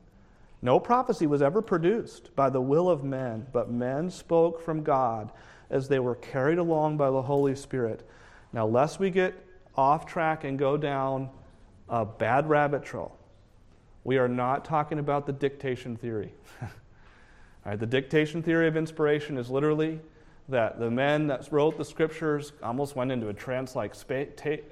No 0.62 0.80
prophecy 0.80 1.26
was 1.28 1.42
ever 1.42 1.62
produced 1.62 2.36
by 2.36 2.50
the 2.50 2.62
will 2.62 2.90
of 2.90 3.04
men, 3.04 3.48
but 3.52 3.72
men 3.72 4.10
spoke 4.10 4.62
from 4.62 4.84
God 4.84 5.32
as 5.70 5.88
they 5.88 6.00
were 6.00 6.16
carried 6.16 6.60
along 6.60 6.98
by 6.98 7.10
the 7.10 7.22
Holy 7.22 7.56
Spirit. 7.56 8.08
Now, 8.54 8.68
lest 8.68 9.00
we 9.00 9.10
get 9.10 9.34
off 9.76 10.06
track 10.06 10.44
and 10.44 10.60
go 10.60 10.78
down 10.78 11.30
a 11.90 12.06
bad 12.06 12.48
rabbit 12.48 12.84
trail, 12.84 13.18
we 14.04 14.18
are 14.18 14.28
not 14.28 14.66
talking 14.66 15.00
about 15.00 15.26
the 15.26 15.34
dictation 15.34 15.96
theory. 15.96 16.34
the 17.66 17.86
dictation 17.86 18.44
theory 18.44 18.68
of 18.68 18.76
inspiration 18.78 19.38
is 19.38 19.50
literally 19.50 20.00
that 20.52 20.80
the 20.80 20.92
men 20.92 21.28
that 21.28 21.52
wrote 21.52 21.78
the 21.78 21.86
scriptures 21.86 22.54
almost 22.62 22.96
went 22.96 23.12
into 23.12 23.30
a 23.30 23.34
trance 23.34 23.76
like 23.76 23.94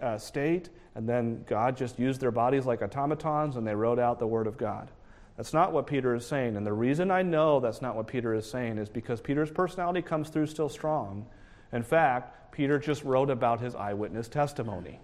uh, 0.02 0.18
state, 0.18 0.70
and 0.96 1.10
then 1.10 1.44
God 1.48 1.76
just 1.76 1.98
used 1.98 2.22
their 2.22 2.32
bodies 2.32 2.66
like 2.66 2.82
automatons 2.82 3.56
and 3.56 3.66
they 3.66 3.76
wrote 3.76 4.00
out 4.00 4.20
the 4.20 4.28
Word 4.28 4.48
of 4.48 4.58
God. 4.58 4.92
That's 5.38 5.54
not 5.54 5.72
what 5.72 5.88
Peter 5.88 6.14
is 6.16 6.26
saying. 6.26 6.58
And 6.58 6.66
the 6.66 6.74
reason 6.74 7.12
I 7.12 7.22
know 7.22 7.62
that's 7.62 7.82
not 7.82 7.96
what 7.96 8.08
Peter 8.08 8.34
is 8.34 8.50
saying 8.50 8.78
is 8.78 8.90
because 8.90 9.22
Peter's 9.22 9.50
personality 9.50 10.02
comes 10.02 10.30
through 10.30 10.48
still 10.48 10.68
strong. 10.68 11.26
In 11.72 11.84
fact, 11.84 12.52
Peter 12.52 12.78
just 12.78 13.06
wrote 13.06 13.30
about 13.30 13.62
his 13.62 13.74
eyewitness 13.76 14.28
testimony. 14.28 15.00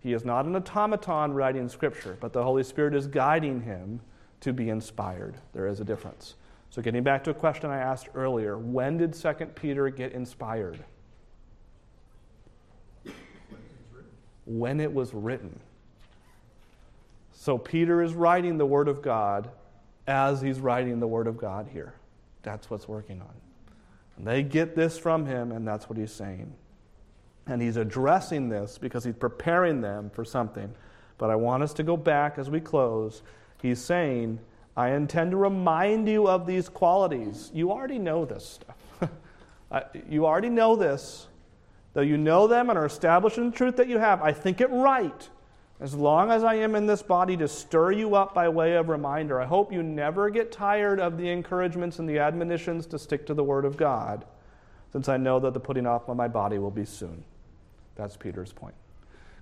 He 0.00 0.12
is 0.12 0.24
not 0.24 0.44
an 0.44 0.54
automaton 0.54 1.32
writing 1.32 1.68
scripture, 1.68 2.18
but 2.20 2.34
the 2.34 2.42
Holy 2.42 2.62
Spirit 2.62 2.94
is 2.94 3.06
guiding 3.06 3.62
him 3.62 4.00
to 4.40 4.52
be 4.52 4.68
inspired. 4.68 5.36
There 5.54 5.66
is 5.66 5.80
a 5.80 5.84
difference. 5.84 6.34
So, 6.70 6.82
getting 6.82 7.02
back 7.02 7.24
to 7.24 7.30
a 7.30 7.34
question 7.34 7.70
I 7.70 7.78
asked 7.78 8.08
earlier 8.14 8.58
when 8.58 8.98
did 8.98 9.14
2 9.14 9.32
Peter 9.54 9.88
get 9.88 10.12
inspired? 10.12 10.84
When 14.44 14.80
it 14.80 14.92
was 14.92 15.14
written. 15.14 15.60
So, 17.32 17.56
Peter 17.56 18.02
is 18.02 18.14
writing 18.14 18.58
the 18.58 18.66
Word 18.66 18.88
of 18.88 19.00
God 19.00 19.50
as 20.06 20.40
he's 20.40 20.60
writing 20.60 21.00
the 21.00 21.06
Word 21.06 21.26
of 21.26 21.38
God 21.38 21.68
here. 21.72 21.94
That's 22.42 22.68
what's 22.70 22.88
working 22.88 23.20
on. 23.20 23.34
And 24.16 24.26
they 24.26 24.42
get 24.42 24.74
this 24.74 24.98
from 24.98 25.26
him, 25.26 25.52
and 25.52 25.66
that's 25.66 25.88
what 25.88 25.96
he's 25.96 26.12
saying. 26.12 26.52
And 27.46 27.62
he's 27.62 27.76
addressing 27.76 28.48
this 28.48 28.76
because 28.76 29.04
he's 29.04 29.14
preparing 29.14 29.80
them 29.80 30.10
for 30.10 30.24
something. 30.24 30.74
But 31.16 31.30
I 31.30 31.36
want 31.36 31.62
us 31.62 31.72
to 31.74 31.82
go 31.82 31.96
back 31.96 32.36
as 32.36 32.50
we 32.50 32.60
close. 32.60 33.22
He's 33.62 33.80
saying, 33.80 34.38
I 34.78 34.90
intend 34.90 35.32
to 35.32 35.36
remind 35.36 36.08
you 36.08 36.28
of 36.28 36.46
these 36.46 36.68
qualities. 36.68 37.50
You 37.52 37.72
already 37.72 37.98
know 37.98 38.24
this 38.24 38.60
stuff. 39.00 39.10
you 40.08 40.24
already 40.24 40.50
know 40.50 40.76
this. 40.76 41.26
Though 41.94 42.02
you 42.02 42.16
know 42.16 42.46
them 42.46 42.70
and 42.70 42.78
are 42.78 42.86
established 42.86 43.38
in 43.38 43.50
the 43.50 43.56
truth 43.56 43.74
that 43.78 43.88
you 43.88 43.98
have, 43.98 44.22
I 44.22 44.30
think 44.30 44.60
it 44.60 44.70
right, 44.70 45.28
as 45.80 45.94
long 45.94 46.30
as 46.30 46.44
I 46.44 46.54
am 46.54 46.76
in 46.76 46.86
this 46.86 47.02
body, 47.02 47.36
to 47.38 47.48
stir 47.48 47.90
you 47.90 48.14
up 48.14 48.34
by 48.34 48.48
way 48.48 48.76
of 48.76 48.88
reminder. 48.88 49.40
I 49.40 49.46
hope 49.46 49.72
you 49.72 49.82
never 49.82 50.30
get 50.30 50.52
tired 50.52 51.00
of 51.00 51.18
the 51.18 51.28
encouragements 51.28 51.98
and 51.98 52.08
the 52.08 52.20
admonitions 52.20 52.86
to 52.86 53.00
stick 53.00 53.26
to 53.26 53.34
the 53.34 53.42
Word 53.42 53.64
of 53.64 53.76
God, 53.76 54.26
since 54.92 55.08
I 55.08 55.16
know 55.16 55.40
that 55.40 55.54
the 55.54 55.60
putting 55.60 55.88
off 55.88 56.08
of 56.08 56.16
my 56.16 56.28
body 56.28 56.58
will 56.58 56.70
be 56.70 56.84
soon. 56.84 57.24
That's 57.96 58.16
Peter's 58.16 58.52
point. 58.52 58.76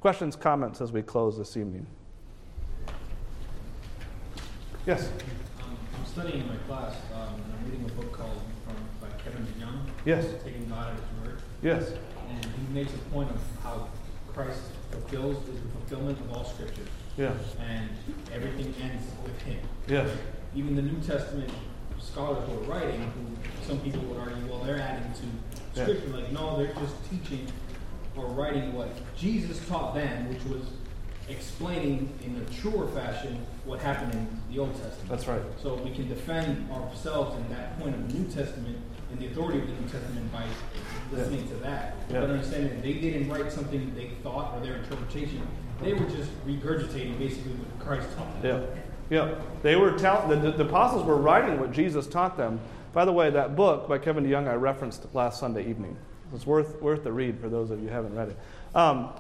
Questions, 0.01 0.34
comments 0.34 0.80
as 0.80 0.93
we 0.93 1.03
close 1.03 1.37
this 1.37 1.59
evening? 1.59 1.87
Yes. 4.87 5.11
Um, 5.61 5.76
I'm 5.99 6.07
studying 6.07 6.43
in 6.43 6.47
my 6.47 6.55
class, 6.68 6.95
um, 7.12 7.34
and 7.34 7.53
I'm 7.59 7.64
reading 7.64 7.84
a 7.91 7.93
book 8.01 8.12
called 8.12 8.41
from 8.64 8.76
by 9.01 9.12
Kevin 9.16 9.45
DeYoung. 9.45 9.80
Yes. 10.05 10.24
Taking 10.45 10.68
God 10.68 10.91
at 10.91 10.95
His 10.95 11.26
word. 11.26 11.43
Yes. 11.61 11.93
And 12.30 12.45
he 12.45 12.72
makes 12.72 12.95
a 12.95 12.99
point 13.11 13.28
of 13.30 13.41
how 13.64 13.89
Christ 14.32 14.61
fulfills 14.93 15.37
is 15.49 15.61
the 15.61 15.68
fulfillment 15.70 16.20
of 16.20 16.32
all 16.32 16.45
Scripture. 16.45 16.82
Yeah. 17.16 17.32
And 17.68 17.91
everything 18.32 18.72
ends 18.80 19.05
with 19.24 19.43
Him. 19.43 19.59
Yes. 19.89 20.09
Even 20.55 20.76
the 20.76 20.82
New 20.82 21.01
Testament 21.01 21.51
scholars 21.99 22.49
who 22.49 22.55
are 22.59 22.78
writing, 22.78 23.01
who 23.01 23.66
some 23.66 23.80
people 23.80 24.03
would 24.03 24.20
argue, 24.20 24.47
well, 24.49 24.61
they're 24.61 24.78
adding 24.80 25.12
to 25.14 25.82
Scripture. 25.82 26.11
Yeah. 26.11 26.16
Like, 26.16 26.30
no, 26.30 26.59
they're 26.59 26.72
just 26.74 26.95
teaching 27.11 27.49
or 28.16 28.26
writing 28.26 28.72
what 28.72 28.91
Jesus 29.16 29.66
taught 29.66 29.97
them, 29.97 30.28
which 30.28 30.45
was 30.45 30.62
explaining 31.29 32.12
in 32.24 32.41
a 32.41 32.61
truer 32.61 32.87
fashion 32.89 33.45
what 33.64 33.81
happened 33.81 34.12
in 34.14 34.29
the 34.51 34.61
Old 34.61 34.72
Testament. 34.72 35.09
That's 35.09 35.27
right. 35.27 35.43
So 35.61 35.74
we 35.74 35.91
can 35.91 36.09
defend 36.09 36.70
ourselves 36.70 37.37
in 37.37 37.49
that 37.51 37.79
point 37.81 37.95
of 37.95 38.09
the 38.09 38.18
New 38.18 38.29
Testament 38.29 38.79
and 39.11 39.18
the 39.18 39.27
authority 39.27 39.61
of 39.61 39.66
the 39.66 39.72
New 39.72 39.89
Testament 39.89 40.33
by 40.33 40.45
listening 41.12 41.43
yeah. 41.43 41.49
to 41.49 41.55
that. 41.57 41.97
Yeah. 42.11 42.20
But 42.20 42.31
understanding 42.31 42.70
that 42.70 42.83
they 42.83 42.95
didn't 42.95 43.29
write 43.29 43.51
something 43.53 43.95
they 43.95 44.11
thought 44.22 44.55
or 44.55 44.61
their 44.61 44.77
interpretation. 44.77 45.47
They 45.83 45.93
were 45.93 46.07
just 46.07 46.31
regurgitating 46.47 47.18
basically 47.18 47.53
what 47.53 47.87
Christ 47.87 48.09
taught 48.16 48.43
them. 48.43 48.62
Yeah. 48.62 48.83
Yeah, 49.09 49.37
they 49.62 49.77
were 49.77 49.93
tell- 49.93 50.27
the, 50.27 50.51
the 50.51 50.64
apostles 50.64 51.05
were 51.05 51.16
writing 51.16 51.61
what 51.61 51.70
Jesus 51.70 52.09
taught 52.09 52.37
them. 52.37 52.59
By 52.93 53.05
the 53.05 53.12
way, 53.12 53.31
that 53.31 53.55
book 53.55 53.89
by 53.89 53.99
Kevin 53.99 54.24
DeYoung 54.24 54.49
I 54.49 54.55
referenced 54.55 55.07
last 55.14 55.39
Sunday 55.39 55.68
evening. 55.68 55.97
It's 56.35 56.47
worth 56.47 56.81
worth 56.83 57.05
the 57.05 57.12
read 57.12 57.39
for 57.39 57.49
those 57.49 57.70
of 57.70 57.81
you 57.81 57.89
who 57.89 57.95
haven't 57.95 58.16
read 58.16 58.31
it. 58.31 58.39
Um, 58.74 59.11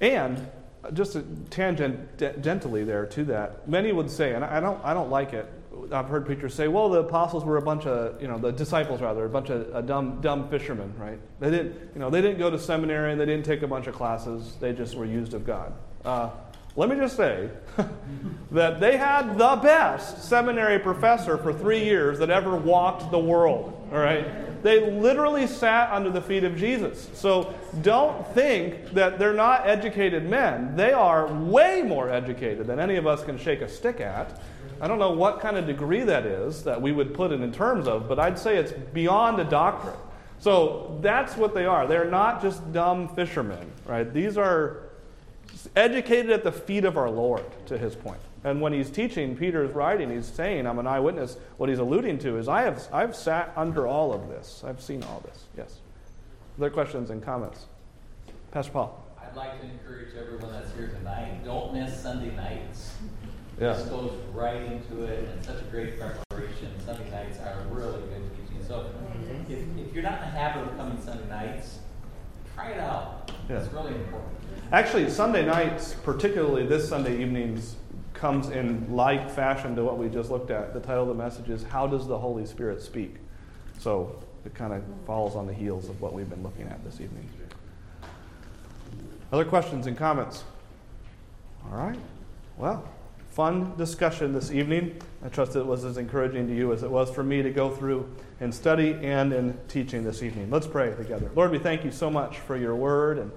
and 0.00 0.46
just 0.92 1.16
a 1.16 1.22
tangent 1.50 2.18
gently 2.42 2.84
there 2.84 3.06
to 3.06 3.24
that. 3.24 3.68
Many 3.68 3.92
would 3.92 4.10
say, 4.10 4.34
and 4.34 4.44
I 4.44 4.60
don't, 4.60 4.82
I 4.84 4.94
don't 4.94 5.10
like 5.10 5.32
it. 5.32 5.50
I've 5.92 6.08
heard 6.08 6.26
preachers 6.26 6.54
say, 6.54 6.68
well, 6.68 6.88
the 6.88 7.00
apostles 7.00 7.44
were 7.44 7.56
a 7.56 7.62
bunch 7.62 7.86
of, 7.86 8.20
you 8.20 8.28
know, 8.28 8.38
the 8.38 8.50
disciples 8.50 9.00
rather, 9.00 9.24
a 9.24 9.28
bunch 9.28 9.50
of 9.50 9.86
dumb, 9.86 10.20
dumb 10.20 10.48
fishermen, 10.48 10.92
right? 10.98 11.18
They 11.38 11.50
didn't, 11.50 11.90
you 11.94 12.00
know, 12.00 12.10
they 12.10 12.20
didn't 12.20 12.38
go 12.38 12.50
to 12.50 12.58
seminary 12.58 13.12
and 13.12 13.20
they 13.20 13.26
didn't 13.26 13.44
take 13.44 13.62
a 13.62 13.66
bunch 13.66 13.86
of 13.86 13.94
classes. 13.94 14.56
They 14.60 14.72
just 14.72 14.94
were 14.94 15.04
used 15.04 15.34
of 15.34 15.46
God. 15.46 15.72
Uh, 16.04 16.30
let 16.76 16.88
me 16.88 16.96
just 16.96 17.16
say 17.16 17.50
that 18.52 18.80
they 18.80 18.96
had 18.96 19.36
the 19.36 19.56
best 19.62 20.24
seminary 20.24 20.78
professor 20.78 21.36
for 21.36 21.52
three 21.52 21.84
years 21.84 22.18
that 22.20 22.30
ever 22.30 22.56
walked 22.56 23.10
the 23.10 23.18
world, 23.18 23.79
all 23.92 23.98
right? 23.98 24.62
They 24.62 24.90
literally 24.90 25.46
sat 25.46 25.90
under 25.90 26.10
the 26.10 26.20
feet 26.20 26.44
of 26.44 26.56
Jesus. 26.56 27.08
So 27.14 27.54
don't 27.82 28.26
think 28.34 28.92
that 28.92 29.18
they're 29.18 29.34
not 29.34 29.66
educated 29.66 30.28
men. 30.28 30.76
They 30.76 30.92
are 30.92 31.26
way 31.26 31.82
more 31.82 32.10
educated 32.10 32.66
than 32.66 32.78
any 32.78 32.96
of 32.96 33.06
us 33.06 33.24
can 33.24 33.38
shake 33.38 33.62
a 33.62 33.68
stick 33.68 34.00
at. 34.00 34.40
I 34.80 34.88
don't 34.88 34.98
know 34.98 35.12
what 35.12 35.40
kind 35.40 35.56
of 35.56 35.66
degree 35.66 36.02
that 36.04 36.24
is 36.24 36.62
that 36.64 36.80
we 36.80 36.92
would 36.92 37.14
put 37.14 37.32
it 37.32 37.40
in 37.40 37.52
terms 37.52 37.86
of, 37.86 38.08
but 38.08 38.18
I'd 38.18 38.38
say 38.38 38.56
it's 38.56 38.72
beyond 38.92 39.40
a 39.40 39.44
doctorate. 39.44 39.98
So 40.38 40.98
that's 41.02 41.36
what 41.36 41.54
they 41.54 41.66
are. 41.66 41.86
They're 41.86 42.10
not 42.10 42.40
just 42.40 42.72
dumb 42.72 43.08
fishermen, 43.08 43.70
right? 43.86 44.10
These 44.12 44.38
are 44.38 44.89
educated 45.76 46.30
at 46.30 46.44
the 46.44 46.52
feet 46.52 46.84
of 46.84 46.96
our 46.96 47.10
Lord, 47.10 47.44
to 47.66 47.78
his 47.78 47.94
point. 47.94 48.20
And 48.42 48.60
when 48.60 48.72
he's 48.72 48.90
teaching, 48.90 49.36
Peter's 49.36 49.72
writing, 49.72 50.10
he's 50.10 50.26
saying, 50.26 50.66
I'm 50.66 50.78
an 50.78 50.86
eyewitness. 50.86 51.36
What 51.58 51.68
he's 51.68 51.78
alluding 51.78 52.18
to 52.20 52.38
is, 52.38 52.48
I 52.48 52.62
have, 52.62 52.86
I've 52.92 53.14
sat 53.14 53.52
under 53.56 53.86
all 53.86 54.12
of 54.12 54.28
this. 54.28 54.62
I've 54.66 54.80
seen 54.80 55.02
all 55.02 55.20
this. 55.20 55.44
Yes. 55.56 55.80
Other 56.58 56.70
questions 56.70 57.10
and 57.10 57.22
comments? 57.22 57.66
Pastor 58.50 58.72
Paul. 58.72 59.06
I'd 59.20 59.36
like 59.36 59.60
to 59.60 59.66
encourage 59.66 60.14
everyone 60.14 60.52
that's 60.52 60.74
here 60.74 60.88
tonight, 60.88 61.44
don't 61.44 61.74
miss 61.74 62.00
Sunday 62.00 62.34
nights. 62.34 62.94
Yeah. 63.60 63.74
This 63.74 63.88
goes 63.88 64.12
right 64.32 64.62
into 64.62 65.04
it, 65.04 65.28
and 65.28 65.44
such 65.44 65.60
a 65.60 65.64
great 65.64 66.00
preparation. 66.00 66.72
Sunday 66.84 67.10
nights 67.10 67.38
are 67.40 67.62
really 67.70 68.00
good 68.00 68.30
teaching. 68.36 68.64
So 68.66 68.90
if, 69.48 69.58
if 69.78 69.94
you're 69.94 70.02
not 70.02 70.14
in 70.14 70.20
the 70.20 70.38
habit 70.38 70.66
of 70.66 70.76
coming 70.78 71.00
Sunday 71.00 71.28
nights, 71.28 71.78
try 72.54 72.70
it 72.70 72.80
out. 72.80 73.30
Yeah. 73.48 73.58
It's 73.58 73.72
really 73.72 73.94
important. 73.94 74.39
Actually, 74.72 75.10
Sunday 75.10 75.44
nights, 75.44 75.96
particularly 76.04 76.64
this 76.64 76.88
Sunday 76.88 77.20
evenings, 77.20 77.74
comes 78.14 78.50
in 78.50 78.94
like 78.94 79.28
fashion 79.28 79.74
to 79.74 79.82
what 79.82 79.98
we 79.98 80.08
just 80.08 80.30
looked 80.30 80.52
at. 80.52 80.72
The 80.72 80.78
title 80.78 81.02
of 81.02 81.08
the 81.08 81.20
message 81.20 81.48
is 81.48 81.64
How 81.64 81.88
Does 81.88 82.06
the 82.06 82.16
Holy 82.16 82.46
Spirit 82.46 82.80
Speak? 82.80 83.16
So 83.80 84.22
it 84.44 84.54
kind 84.54 84.72
of 84.72 84.84
falls 85.06 85.34
on 85.34 85.48
the 85.48 85.52
heels 85.52 85.88
of 85.88 86.00
what 86.00 86.12
we've 86.12 86.30
been 86.30 86.44
looking 86.44 86.68
at 86.68 86.84
this 86.84 87.00
evening. 87.00 87.28
Other 89.32 89.44
questions 89.44 89.88
and 89.88 89.96
comments? 89.96 90.44
All 91.68 91.76
right. 91.76 91.98
Well, 92.56 92.88
fun 93.32 93.76
discussion 93.76 94.32
this 94.32 94.52
evening. 94.52 95.00
I 95.24 95.30
trust 95.30 95.56
it 95.56 95.66
was 95.66 95.84
as 95.84 95.96
encouraging 95.96 96.46
to 96.46 96.54
you 96.54 96.72
as 96.72 96.84
it 96.84 96.90
was 96.90 97.10
for 97.10 97.24
me 97.24 97.42
to 97.42 97.50
go 97.50 97.70
through 97.70 98.08
and 98.38 98.54
study 98.54 98.92
and 99.02 99.32
in 99.32 99.58
teaching 99.66 100.04
this 100.04 100.22
evening. 100.22 100.48
Let's 100.48 100.68
pray 100.68 100.94
together. 100.94 101.28
Lord, 101.34 101.50
we 101.50 101.58
thank 101.58 101.84
you 101.84 101.90
so 101.90 102.08
much 102.08 102.38
for 102.38 102.56
your 102.56 102.76
word 102.76 103.18
and 103.18 103.32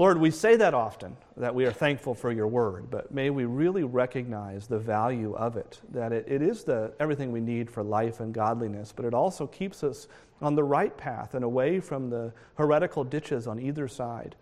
Lord, 0.00 0.16
we 0.16 0.30
say 0.30 0.56
that 0.56 0.72
often, 0.72 1.14
that 1.36 1.54
we 1.54 1.66
are 1.66 1.72
thankful 1.72 2.14
for 2.14 2.32
your 2.32 2.46
word, 2.46 2.90
but 2.90 3.12
may 3.12 3.28
we 3.28 3.44
really 3.44 3.84
recognize 3.84 4.66
the 4.66 4.78
value 4.78 5.34
of 5.34 5.58
it, 5.58 5.78
that 5.90 6.10
it, 6.10 6.24
it 6.26 6.40
is 6.40 6.64
the, 6.64 6.94
everything 6.98 7.30
we 7.30 7.42
need 7.42 7.70
for 7.70 7.82
life 7.82 8.20
and 8.20 8.32
godliness, 8.32 8.94
but 8.96 9.04
it 9.04 9.12
also 9.12 9.46
keeps 9.46 9.84
us 9.84 10.08
on 10.40 10.54
the 10.54 10.64
right 10.64 10.96
path 10.96 11.34
and 11.34 11.44
away 11.44 11.80
from 11.80 12.08
the 12.08 12.32
heretical 12.54 13.04
ditches 13.04 13.46
on 13.46 13.60
either 13.60 13.86
side. 13.86 14.36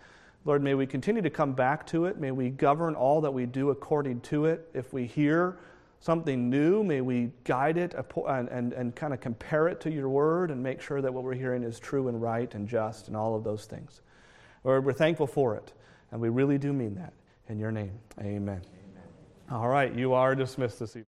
Lord, 0.44 0.62
may 0.62 0.74
we 0.74 0.86
continue 0.86 1.22
to 1.22 1.28
come 1.28 1.54
back 1.54 1.84
to 1.88 2.04
it. 2.04 2.20
May 2.20 2.30
we 2.30 2.50
govern 2.50 2.94
all 2.94 3.20
that 3.22 3.34
we 3.34 3.44
do 3.44 3.70
according 3.70 4.20
to 4.20 4.44
it. 4.44 4.70
If 4.74 4.92
we 4.92 5.06
hear 5.06 5.58
something 5.98 6.48
new, 6.48 6.84
may 6.84 7.00
we 7.00 7.32
guide 7.42 7.78
it 7.78 7.96
and, 8.28 8.48
and, 8.48 8.72
and 8.74 8.94
kind 8.94 9.12
of 9.12 9.20
compare 9.20 9.66
it 9.66 9.80
to 9.80 9.90
your 9.90 10.08
word 10.08 10.52
and 10.52 10.62
make 10.62 10.80
sure 10.80 11.02
that 11.02 11.12
what 11.12 11.24
we're 11.24 11.34
hearing 11.34 11.64
is 11.64 11.80
true 11.80 12.06
and 12.06 12.22
right 12.22 12.54
and 12.54 12.68
just 12.68 13.08
and 13.08 13.16
all 13.16 13.34
of 13.34 13.42
those 13.42 13.64
things. 13.64 14.02
Lord, 14.68 14.84
we're 14.84 14.92
thankful 14.92 15.26
for 15.26 15.54
it, 15.54 15.72
and 16.12 16.20
we 16.20 16.28
really 16.28 16.58
do 16.58 16.74
mean 16.74 16.94
that. 16.96 17.14
In 17.48 17.58
your 17.58 17.72
name, 17.72 17.92
amen. 18.20 18.60
amen. 18.60 18.60
All 19.50 19.66
right, 19.66 19.94
you 19.94 20.12
are 20.12 20.34
dismissed 20.34 20.78
this 20.78 20.90
evening. 20.90 21.07